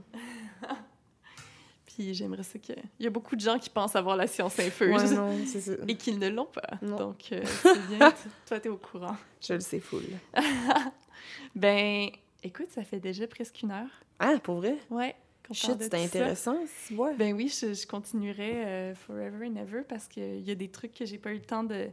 Puis 1.85 2.13
j'aimerais 2.13 2.43
ça 2.43 2.59
que... 2.59 2.73
Il 2.99 3.03
y 3.05 3.07
a 3.07 3.09
beaucoup 3.09 3.35
de 3.35 3.41
gens 3.41 3.57
qui 3.57 3.69
pensent 3.69 3.95
avoir 3.95 4.15
la 4.17 4.27
science 4.27 4.59
infuse 4.59 4.89
Ouais, 4.93 5.15
non, 5.15 5.35
c'est 5.45 5.61
ça. 5.61 5.71
et 5.87 5.95
qu'ils 5.95 6.19
ne 6.19 6.27
l'ont 6.29 6.45
pas. 6.45 6.77
Non. 6.81 6.97
Donc, 6.97 7.31
euh, 7.31 7.41
c'est 7.63 7.87
bien. 7.87 8.13
Toi, 8.45 8.59
t'es 8.59 8.69
au 8.69 8.77
courant. 8.77 9.15
Je 9.41 9.53
le 9.53 9.59
sais 9.61 9.79
full. 9.79 10.03
Ben, 11.55 12.09
écoute, 12.43 12.69
ça 12.71 12.83
fait 12.83 12.99
déjà 12.99 13.27
presque 13.27 13.61
une 13.61 13.71
heure. 13.71 13.89
Ah, 14.19 14.35
pour 14.43 14.55
vrai? 14.55 14.77
Ouais. 14.89 15.15
Shit, 15.51 15.81
c'était 15.81 16.03
intéressant, 16.03 16.57
ouais. 16.91 17.13
Ben 17.15 17.33
oui, 17.33 17.47
je, 17.47 17.73
je 17.73 17.85
continuerai 17.87 18.65
euh, 18.65 18.95
forever 18.95 19.47
and 19.47 19.55
ever 19.57 19.81
parce 19.87 20.07
qu'il 20.07 20.41
y 20.41 20.49
a 20.51 20.55
des 20.55 20.69
trucs 20.69 20.93
que 20.93 21.05
j'ai 21.05 21.19
pas 21.19 21.31
eu 21.31 21.35
le 21.35 21.41
temps 21.41 21.63
de- 21.63 21.89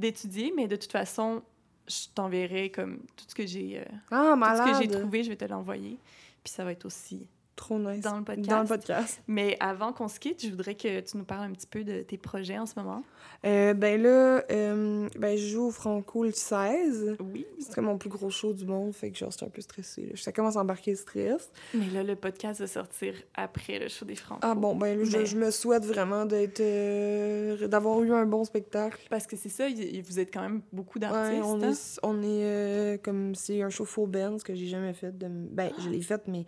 d'étudier, 0.00 0.52
mais 0.56 0.66
de 0.66 0.76
toute 0.76 0.90
façon, 0.92 1.42
je 1.88 2.06
t'enverrai 2.14 2.70
comme 2.70 2.98
tout 3.16 3.24
ce 3.28 3.34
que 3.34 3.46
j'ai 3.46 3.80
euh, 3.80 3.84
Ah, 4.10 4.16
tout 4.18 4.30
ce 4.32 4.36
malade. 4.38 4.72
que 4.76 4.82
j'ai 4.82 4.88
trouvé, 4.88 5.22
je 5.24 5.28
vais 5.30 5.36
te 5.36 5.44
l'envoyer. 5.44 5.98
Puis 6.42 6.52
ça 6.52 6.64
va 6.64 6.72
être 6.72 6.86
aussi 6.86 7.26
Trop 7.56 7.78
nice. 7.78 8.00
dans 8.02 8.16
le 8.16 8.24
podcast. 8.24 8.48
Dans 8.48 8.62
le 8.62 8.66
podcast. 8.68 9.22
Mais 9.26 9.56
avant 9.60 9.92
qu'on 9.92 10.08
se 10.08 10.18
quitte, 10.18 10.42
je 10.44 10.50
voudrais 10.50 10.74
que 10.74 11.00
tu 11.00 11.16
nous 11.18 11.24
parles 11.24 11.44
un 11.44 11.52
petit 11.52 11.66
peu 11.66 11.84
de 11.84 12.00
tes 12.02 12.16
projets 12.16 12.58
en 12.58 12.64
ce 12.64 12.72
moment. 12.78 13.02
Euh, 13.44 13.74
ben 13.74 14.00
là, 14.02 14.42
euh, 14.50 15.08
ben 15.18 15.36
je 15.36 15.46
joue 15.46 15.66
au 15.66 15.70
Franco 15.70 16.24
le 16.24 16.32
16. 16.32 17.16
Oui. 17.20 17.46
C'est 17.58 17.74
comme 17.74 17.84
mon 17.86 17.98
plus 17.98 18.08
gros 18.08 18.30
show 18.30 18.52
du 18.54 18.64
monde, 18.64 18.94
fait 18.94 19.10
que 19.10 19.18
genre, 19.18 19.30
j'étais 19.30 19.44
un 19.44 19.50
peu 19.50 19.60
stressée. 19.60 20.02
Là. 20.06 20.12
Ça 20.16 20.32
commence 20.32 20.56
à 20.56 20.60
embarquer 20.60 20.92
le 20.92 20.96
stress. 20.96 21.50
Mais 21.74 21.88
là, 21.90 22.02
le 22.02 22.16
podcast 22.16 22.60
va 22.60 22.66
sortir 22.66 23.14
après 23.34 23.78
le 23.78 23.88
show 23.88 24.04
des 24.06 24.14
Francs. 24.16 24.38
Ah 24.42 24.54
bon, 24.54 24.74
ben 24.74 24.98
là, 24.98 25.04
je, 25.04 25.16
Mais- 25.18 25.26
je 25.26 25.36
me 25.36 25.50
souhaite 25.50 25.84
vraiment 25.84 26.24
d'être... 26.24 26.60
euh, 26.60 27.66
d'avoir 27.68 28.02
eu 28.02 28.12
un 28.12 28.24
bon 28.26 28.44
spectacle. 28.44 29.00
Parce 29.10 29.26
que 29.26 29.36
c'est 29.36 29.48
ça, 29.50 29.68
y- 29.68 30.00
vous 30.00 30.18
êtes 30.18 30.32
quand 30.32 30.42
même 30.42 30.62
beaucoup 30.72 30.98
Ouais, 30.98 31.06
d'artistes. 31.08 31.42
on 31.44 31.62
hein? 31.62 31.70
est, 31.72 31.98
on 32.02 32.22
est 32.22 32.44
euh, 32.44 32.96
comme 33.02 33.34
c'est 33.34 33.62
un 33.62 33.70
show 33.70 33.84
full 33.84 34.08
band, 34.08 34.38
ce 34.38 34.44
que 34.44 34.54
j'ai 34.54 34.66
jamais 34.66 34.94
fait. 34.94 35.16
De... 35.16 35.26
Ben, 35.28 35.70
je 35.78 35.88
l'ai 35.90 36.02
fait, 36.02 36.22
mais 36.28 36.44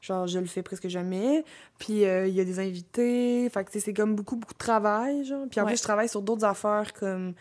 Genre, 0.00 0.26
je 0.26 0.38
le 0.38 0.46
fais 0.46 0.62
presque 0.62 0.88
jamais. 0.88 1.44
Puis, 1.78 2.04
euh, 2.06 2.26
il 2.26 2.34
y 2.34 2.40
a 2.40 2.44
des 2.44 2.58
invités. 2.58 3.48
Fait 3.50 3.64
que, 3.64 3.78
c'est 3.78 3.92
comme 3.92 4.14
beaucoup, 4.16 4.36
beaucoup 4.36 4.54
de 4.54 4.58
travail, 4.58 5.24
genre. 5.24 5.46
Puis, 5.50 5.60
en 5.60 5.64
Ouais. 5.64 5.70
plus, 5.72 5.78
je 5.78 5.82
travaille 5.82 6.08
sur 6.08 6.22
d'autres 6.22 6.44
affaires 6.44 6.92
comme... 6.94 7.34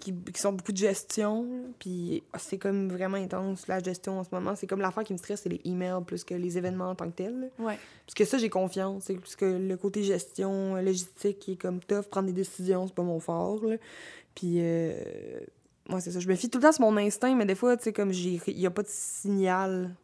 Qui, 0.00 0.12
qui 0.12 0.40
sont 0.40 0.52
beaucoup 0.52 0.72
de 0.72 0.76
gestion. 0.76 1.46
Puis, 1.78 2.24
c'est 2.36 2.58
comme 2.58 2.88
vraiment 2.90 3.16
intense, 3.16 3.68
la 3.68 3.78
gestion 3.78 4.18
en 4.18 4.24
ce 4.24 4.28
moment. 4.32 4.54
C'est 4.56 4.66
comme 4.66 4.80
l'affaire 4.80 5.04
qui 5.04 5.12
me 5.12 5.18
stresse, 5.18 5.42
c'est 5.42 5.48
les 5.48 5.60
emails 5.64 6.02
plus 6.04 6.24
que 6.24 6.34
les 6.34 6.58
événements 6.58 6.90
en 6.90 6.94
tant 6.96 7.06
que 7.06 7.14
tels. 7.14 7.50
Ouais. 7.60 7.78
Parce 8.04 8.14
que 8.14 8.24
ça, 8.24 8.36
j'ai 8.36 8.50
confiance. 8.50 9.04
C'est 9.04 9.14
que 9.36 9.44
le 9.44 9.76
côté 9.76 10.02
gestion, 10.02 10.74
euh, 10.76 10.82
logistique, 10.82 11.38
qui 11.38 11.52
est 11.52 11.56
comme 11.56 11.78
tough, 11.80 12.02
prendre 12.10 12.26
des 12.26 12.32
décisions, 12.34 12.86
c'est 12.88 12.94
pas 12.94 13.04
mon 13.04 13.20
fort. 13.20 13.64
Là. 13.64 13.76
Puis, 14.34 14.56
euh... 14.58 14.94
moi, 15.88 16.00
c'est 16.00 16.10
ça. 16.10 16.18
Je 16.18 16.28
me 16.28 16.34
fie 16.34 16.50
tout 16.50 16.58
le 16.58 16.64
temps 16.64 16.72
sur 16.72 16.82
mon 16.82 16.96
instinct, 16.98 17.34
mais 17.36 17.46
des 17.46 17.54
fois, 17.54 17.76
tu 17.76 17.84
sais, 17.84 17.92
comme 17.92 18.12
j'ai... 18.12 18.40
il 18.48 18.58
y 18.58 18.66
a 18.66 18.70
pas 18.72 18.82
de 18.82 18.88
signal 18.90 19.94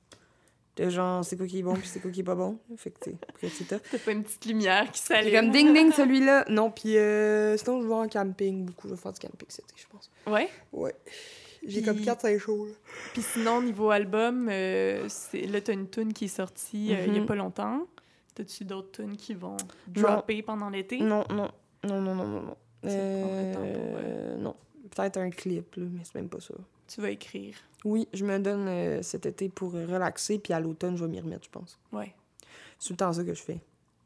de 0.84 0.90
genre, 0.90 1.24
c'est 1.24 1.36
quoi 1.36 1.46
qui 1.46 1.58
est 1.58 1.62
bon, 1.62 1.74
puis 1.74 1.86
c'est 1.86 2.00
quoi 2.00 2.10
qui 2.10 2.20
est 2.20 2.24
pas 2.24 2.34
bon. 2.34 2.58
Fait 2.76 2.90
que, 2.90 3.10
c'est 3.48 3.64
tough. 3.68 3.80
T'as 3.90 3.98
pas 3.98 4.12
une 4.12 4.22
petite 4.24 4.44
lumière 4.46 4.90
qui 4.90 5.00
C'est 5.00 5.14
s'allume. 5.14 5.32
comme 5.34 5.50
ding 5.50 5.72
ding, 5.74 5.92
celui-là. 5.92 6.44
Non, 6.48 6.70
puis 6.70 6.96
euh... 6.96 7.56
sinon, 7.56 7.82
je 7.82 7.86
vais 7.88 7.94
en 7.94 8.08
camping 8.08 8.64
beaucoup. 8.64 8.88
Je 8.88 8.94
vais 8.94 9.00
faire 9.00 9.12
du 9.12 9.20
camping 9.20 9.46
cet 9.48 9.64
été, 9.66 9.74
je 9.76 9.86
pense. 9.88 10.10
Ouais? 10.26 10.48
Ouais. 10.72 10.94
J'ai 11.66 11.82
comme 11.82 11.98
4-5 11.98 12.38
shows, 12.38 12.66
là. 12.66 12.72
Puis 13.12 13.22
sinon, 13.22 13.60
niveau 13.62 13.90
album, 13.90 14.48
euh, 14.50 15.04
c'est... 15.08 15.42
là, 15.42 15.60
t'as 15.60 15.74
une 15.74 15.88
tune 15.90 16.12
qui 16.14 16.24
est 16.24 16.28
sortie 16.28 16.94
euh, 16.94 17.04
il 17.06 17.14
y 17.14 17.16
a 17.18 17.20
Mhm. 17.20 17.26
pas 17.26 17.34
longtemps. 17.34 17.86
T'as-tu 18.34 18.64
d'autres 18.64 18.92
tunes 18.92 19.16
qui 19.16 19.34
vont 19.34 19.56
dropper 19.86 20.42
pendant 20.42 20.70
l'été? 20.70 20.98
Non, 21.00 21.24
non. 21.30 21.50
Non, 21.84 22.00
non, 22.00 22.14
non, 22.14 22.26
non, 22.26 22.40
non. 22.42 22.56
Pour, 22.80 22.90
Euh, 22.90 24.36
Non. 24.38 24.54
Peut-être 24.94 25.18
un 25.18 25.30
clip, 25.30 25.74
là, 25.76 25.84
mais 25.90 26.02
c'est 26.04 26.16
même 26.16 26.28
pas 26.28 26.40
ça. 26.40 26.54
Tu 26.88 27.00
vas 27.00 27.10
écrire. 27.10 27.56
Oui, 27.84 28.08
je 28.12 28.24
me 28.24 28.38
donne 28.38 28.66
euh, 28.68 29.02
cet 29.02 29.26
été 29.26 29.48
pour 29.48 29.72
relaxer, 29.72 30.38
puis 30.38 30.52
à 30.52 30.60
l'automne, 30.60 30.96
je 30.96 31.04
vais 31.04 31.10
m'y 31.10 31.20
remettre, 31.20 31.44
je 31.44 31.50
pense. 31.50 31.78
Ouais. 31.92 32.14
C'est 32.78 32.88
tout 32.88 32.92
le 32.94 32.96
temps 32.98 33.12
ça 33.12 33.24
que 33.24 33.34
je 33.34 33.42
fais. 33.42 33.60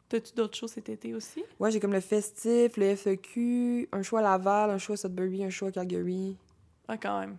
T'as-tu 0.09 0.35
d'autres 0.35 0.57
choses 0.57 0.73
cet 0.73 0.91
été 0.91 1.15
aussi? 1.15 1.43
Ouais, 1.59 1.71
j'ai 1.71 1.81
comme 1.81 1.93
le 1.93 2.01
festif, 2.01 2.77
le 2.77 2.95
FEQ, 2.95 3.89
un 3.91 4.03
show 4.03 4.19
à 4.19 4.23
Laval, 4.23 4.71
un 4.71 4.79
show 4.79 4.93
à 4.93 4.97
Sudbury, 4.97 5.45
un 5.45 5.51
show 5.51 5.67
à 5.67 5.73
Calgary. 5.73 6.37
Ah, 6.87 6.99
quand 6.99 7.21
même. 7.21 7.37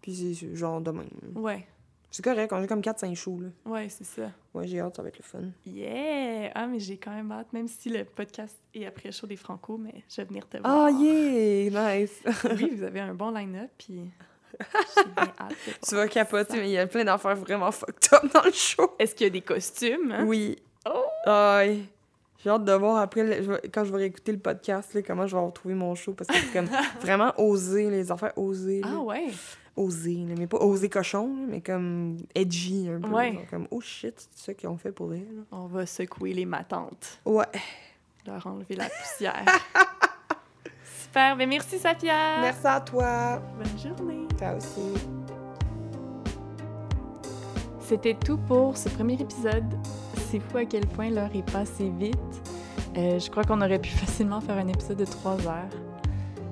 Puis 0.00 0.34
c'est 0.34 0.54
genre 0.54 0.80
demain. 0.80 1.06
Ouais. 1.34 1.66
C'est 2.12 2.24
correct, 2.24 2.52
on 2.52 2.62
a 2.62 2.66
comme 2.66 2.80
4-5 2.80 3.14
shows, 3.14 3.40
là. 3.40 3.48
Ouais, 3.64 3.88
c'est 3.88 4.04
ça. 4.04 4.30
Ouais, 4.52 4.66
j'ai 4.66 4.80
hâte, 4.80 4.96
ça 4.96 5.02
va 5.02 5.08
être 5.08 5.18
le 5.18 5.22
fun. 5.24 5.38
Yeah! 5.64 6.50
Ah, 6.56 6.66
mais 6.66 6.80
j'ai 6.80 6.96
quand 6.96 7.12
même 7.12 7.30
hâte, 7.30 7.52
même 7.52 7.68
si 7.68 7.88
le 7.88 8.04
podcast 8.04 8.56
est 8.74 8.84
après 8.84 9.08
le 9.10 9.12
show 9.12 9.26
des 9.28 9.36
Franco, 9.36 9.76
mais 9.78 10.02
je 10.08 10.16
vais 10.16 10.24
venir 10.24 10.48
te 10.48 10.56
Ah, 10.64 10.88
voir. 10.88 10.90
yeah! 10.90 11.98
Nice! 12.00 12.20
Oui, 12.56 12.72
vous 12.76 12.82
avez 12.82 13.00
un 13.00 13.14
bon 13.14 13.30
line-up, 13.30 13.70
puis 13.78 14.10
j'ai 14.58 15.04
bien 15.14 15.32
hâte 15.38 15.50
de 15.50 15.54
voir 15.64 15.78
tu 15.88 15.94
vas 15.94 16.08
capoter, 16.08 16.56
mais 16.58 16.68
il 16.68 16.72
y 16.72 16.78
a 16.78 16.86
plein 16.86 17.04
d'affaires 17.04 17.36
vraiment 17.36 17.70
fucked 17.70 18.12
up 18.12 18.32
dans 18.34 18.42
le 18.42 18.52
show. 18.52 18.90
Est-ce 18.98 19.14
qu'il 19.14 19.26
y 19.26 19.30
a 19.30 19.32
des 19.32 19.40
costumes? 19.42 20.10
hein? 20.12 20.24
Oui. 20.26 20.56
Oh! 20.86 21.04
Aïe. 21.30 21.84
J'ai 22.42 22.48
hâte 22.50 22.64
de 22.64 22.72
voir 22.72 22.96
après, 22.96 23.22
le- 23.22 23.60
quand 23.72 23.84
je 23.84 23.92
vais 23.92 23.98
réécouter 23.98 24.32
le 24.32 24.38
podcast, 24.38 24.94
là, 24.94 25.02
comment 25.02 25.26
je 25.26 25.36
vais 25.36 25.42
retrouver 25.42 25.74
mon 25.74 25.94
show. 25.94 26.14
Parce 26.14 26.28
que 26.28 26.34
c'est 26.36 26.52
comme 26.52 26.68
vraiment 27.00 27.32
osé, 27.38 27.90
les 27.90 28.10
affaires 28.10 28.32
osées. 28.36 28.80
là. 28.80 28.88
Ah 28.96 29.00
ouais! 29.00 29.26
Osé, 29.80 30.26
là, 30.28 30.34
mais 30.36 30.46
pas 30.46 30.58
osé 30.58 30.88
cochon, 30.90 31.34
mais 31.48 31.60
comme 31.62 32.18
edgy 32.34 32.88
un 32.88 33.00
peu. 33.00 33.08
Ouais. 33.08 33.32
genre 33.32 33.42
Comme, 33.50 33.66
oh 33.70 33.80
shit, 33.80 34.28
c'est 34.30 34.44
ça 34.46 34.54
qu'ils 34.54 34.68
ont 34.68 34.76
fait 34.76 34.92
pour 34.92 35.10
là. 35.10 35.16
On 35.52 35.66
va 35.66 35.86
secouer 35.86 36.32
les 36.34 36.44
matantes, 36.44 37.18
Ouais. 37.24 37.46
leur 38.26 38.46
enlever 38.46 38.76
la 38.76 38.88
poussière. 38.90 39.44
Super! 41.02 41.34
Ben 41.36 41.48
merci, 41.48 41.78
Safia! 41.78 42.40
Merci 42.42 42.66
à 42.66 42.80
toi. 42.80 43.42
Bonne 43.56 43.78
journée! 43.78 44.28
Toi 44.38 44.54
aussi. 44.56 45.00
C'était 47.80 48.14
tout 48.14 48.36
pour 48.38 48.76
ce 48.76 48.88
premier 48.88 49.14
épisode. 49.14 49.64
C'est 50.30 50.40
fou 50.40 50.58
à 50.58 50.64
quel 50.64 50.86
point 50.86 51.10
l'heure 51.10 51.34
est 51.34 51.50
passée 51.50 51.90
vite. 51.98 52.16
Euh, 52.96 53.18
je 53.18 53.30
crois 53.30 53.44
qu'on 53.44 53.60
aurait 53.60 53.80
pu 53.80 53.88
facilement 54.04 54.40
faire 54.40 54.58
un 54.58 54.68
épisode 54.68 54.98
de 54.98 55.04
trois 55.04 55.38
heures. 55.46 55.68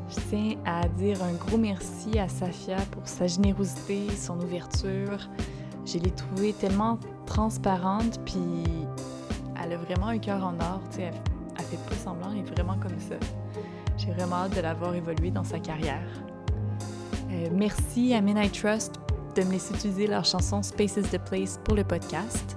Je 0.09 0.17
tiens 0.31 0.57
à 0.65 0.89
dire 0.89 1.23
un 1.23 1.35
gros 1.35 1.59
merci 1.59 2.19
à 2.19 2.29
Safia 2.29 2.77
pour 2.93 3.07
sa 3.07 3.27
générosité, 3.27 4.09
son 4.17 4.41
ouverture. 4.41 5.29
Je 5.85 5.99
l'ai 5.99 6.11
trouvée 6.11 6.55
tellement 6.55 6.99
transparente, 7.27 8.19
puis 8.25 8.65
elle 9.63 9.73
a 9.73 9.77
vraiment 9.77 10.07
un 10.07 10.19
cœur 10.19 10.43
en 10.43 10.59
or. 10.61 10.81
tu 10.95 11.03
Elle, 11.03 11.13
elle 11.59 11.65
fait 11.65 11.77
pas 11.89 11.97
semblant, 11.97 12.31
elle 12.33 12.39
est 12.39 12.55
vraiment 12.55 12.79
comme 12.79 12.99
ça. 12.99 13.17
J'ai 13.99 14.13
vraiment 14.13 14.37
hâte 14.37 14.57
de 14.57 14.63
la 14.63 14.73
voir 14.73 14.95
évoluer 14.95 15.31
dans 15.31 15.45
sa 15.45 15.59
carrière. 15.59 16.09
Euh, 17.31 17.49
merci 17.53 18.15
à 18.15 18.23
Midnight 18.23 18.53
Trust 18.53 18.95
de 19.37 19.43
me 19.43 19.53
laisser 19.53 19.75
utiliser 19.75 20.07
leur 20.07 20.25
chanson 20.25 20.63
Space 20.63 20.97
is 20.97 21.03
the 21.03 21.19
Place 21.19 21.61
pour 21.65 21.75
le 21.75 21.85
podcast. 21.85 22.57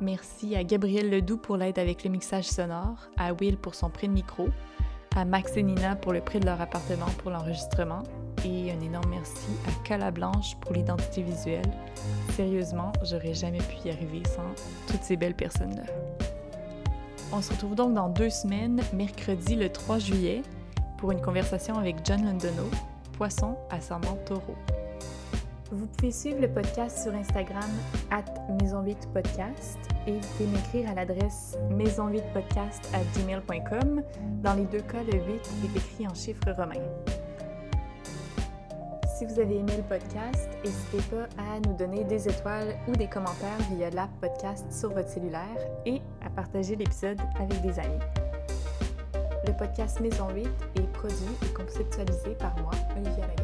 Merci 0.00 0.56
à 0.56 0.64
Gabriel 0.64 1.10
Ledoux 1.10 1.36
pour 1.36 1.56
l'aide 1.56 1.78
avec 1.78 2.02
le 2.02 2.10
mixage 2.10 2.46
sonore, 2.46 3.08
à 3.16 3.32
Will 3.34 3.56
pour 3.56 3.74
son 3.74 3.88
prêt 3.90 4.08
de 4.08 4.12
micro, 4.12 4.48
à 5.18 5.24
Max 5.24 5.56
et 5.56 5.64
Nina 5.64 5.96
pour 5.96 6.12
le 6.12 6.20
prêt 6.20 6.38
de 6.38 6.46
leur 6.46 6.60
appartement 6.60 7.06
pour 7.18 7.32
l'enregistrement 7.32 8.04
et 8.44 8.70
un 8.70 8.80
énorme 8.80 9.10
merci 9.10 9.48
à 9.66 9.84
Cala 9.84 10.12
Blanche 10.12 10.56
pour 10.60 10.72
l'identité 10.72 11.22
visuelle. 11.22 11.70
Sérieusement, 12.34 12.92
j'aurais 13.02 13.34
jamais 13.34 13.58
pu 13.58 13.88
y 13.88 13.90
arriver 13.90 14.22
sans 14.24 14.44
toutes 14.86 15.02
ces 15.02 15.16
belles 15.16 15.34
personnes-là. 15.34 15.82
On 17.32 17.42
se 17.42 17.52
retrouve 17.52 17.74
donc 17.74 17.94
dans 17.94 18.08
deux 18.08 18.30
semaines, 18.30 18.80
mercredi 18.92 19.56
le 19.56 19.70
3 19.70 19.98
juillet, 19.98 20.42
pour 20.98 21.10
une 21.10 21.20
conversation 21.20 21.76
avec 21.76 21.96
John 22.04 22.24
Londono, 22.24 22.70
poisson 23.12 23.56
ascendant 23.70 24.16
taureau. 24.24 24.54
Vous 25.70 25.86
pouvez 25.86 26.10
suivre 26.10 26.40
le 26.40 26.48
podcast 26.48 27.02
sur 27.02 27.14
Instagram 27.14 27.70
at 28.10 28.24
maison8podcast 28.62 29.76
et 30.06 30.12
vous 30.12 30.28
pouvez 30.36 30.46
m'écrire 30.46 30.90
à 30.90 30.94
l'adresse 30.94 31.58
maison8podcast 31.70 32.88
at 32.94 33.04
gmail.com. 33.14 34.02
Dans 34.42 34.54
les 34.54 34.64
deux 34.64 34.80
cas, 34.80 35.02
le 35.02 35.18
8 35.18 35.50
est 35.64 35.76
écrit 35.76 36.08
en 36.08 36.14
chiffres 36.14 36.50
romains. 36.56 36.82
Si 39.18 39.26
vous 39.26 39.40
avez 39.40 39.58
aimé 39.58 39.72
le 39.76 39.82
podcast, 39.82 40.48
n'hésitez 40.64 41.02
pas 41.10 41.28
à 41.42 41.60
nous 41.60 41.76
donner 41.76 42.04
des 42.04 42.28
étoiles 42.28 42.74
ou 42.86 42.92
des 42.92 43.08
commentaires 43.08 43.58
via 43.74 43.90
l'app 43.90 44.10
podcast 44.22 44.72
sur 44.72 44.90
votre 44.94 45.10
cellulaire 45.10 45.42
et 45.84 46.00
à 46.24 46.30
partager 46.30 46.76
l'épisode 46.76 47.20
avec 47.38 47.60
des 47.60 47.78
amis. 47.78 47.98
Le 49.46 49.52
podcast 49.52 50.00
Maison 50.00 50.28
8 50.30 50.46
est 50.76 50.92
produit 50.92 51.36
et 51.42 51.52
conceptualisé 51.52 52.30
par 52.38 52.56
moi, 52.60 52.70
Olivia. 52.96 53.37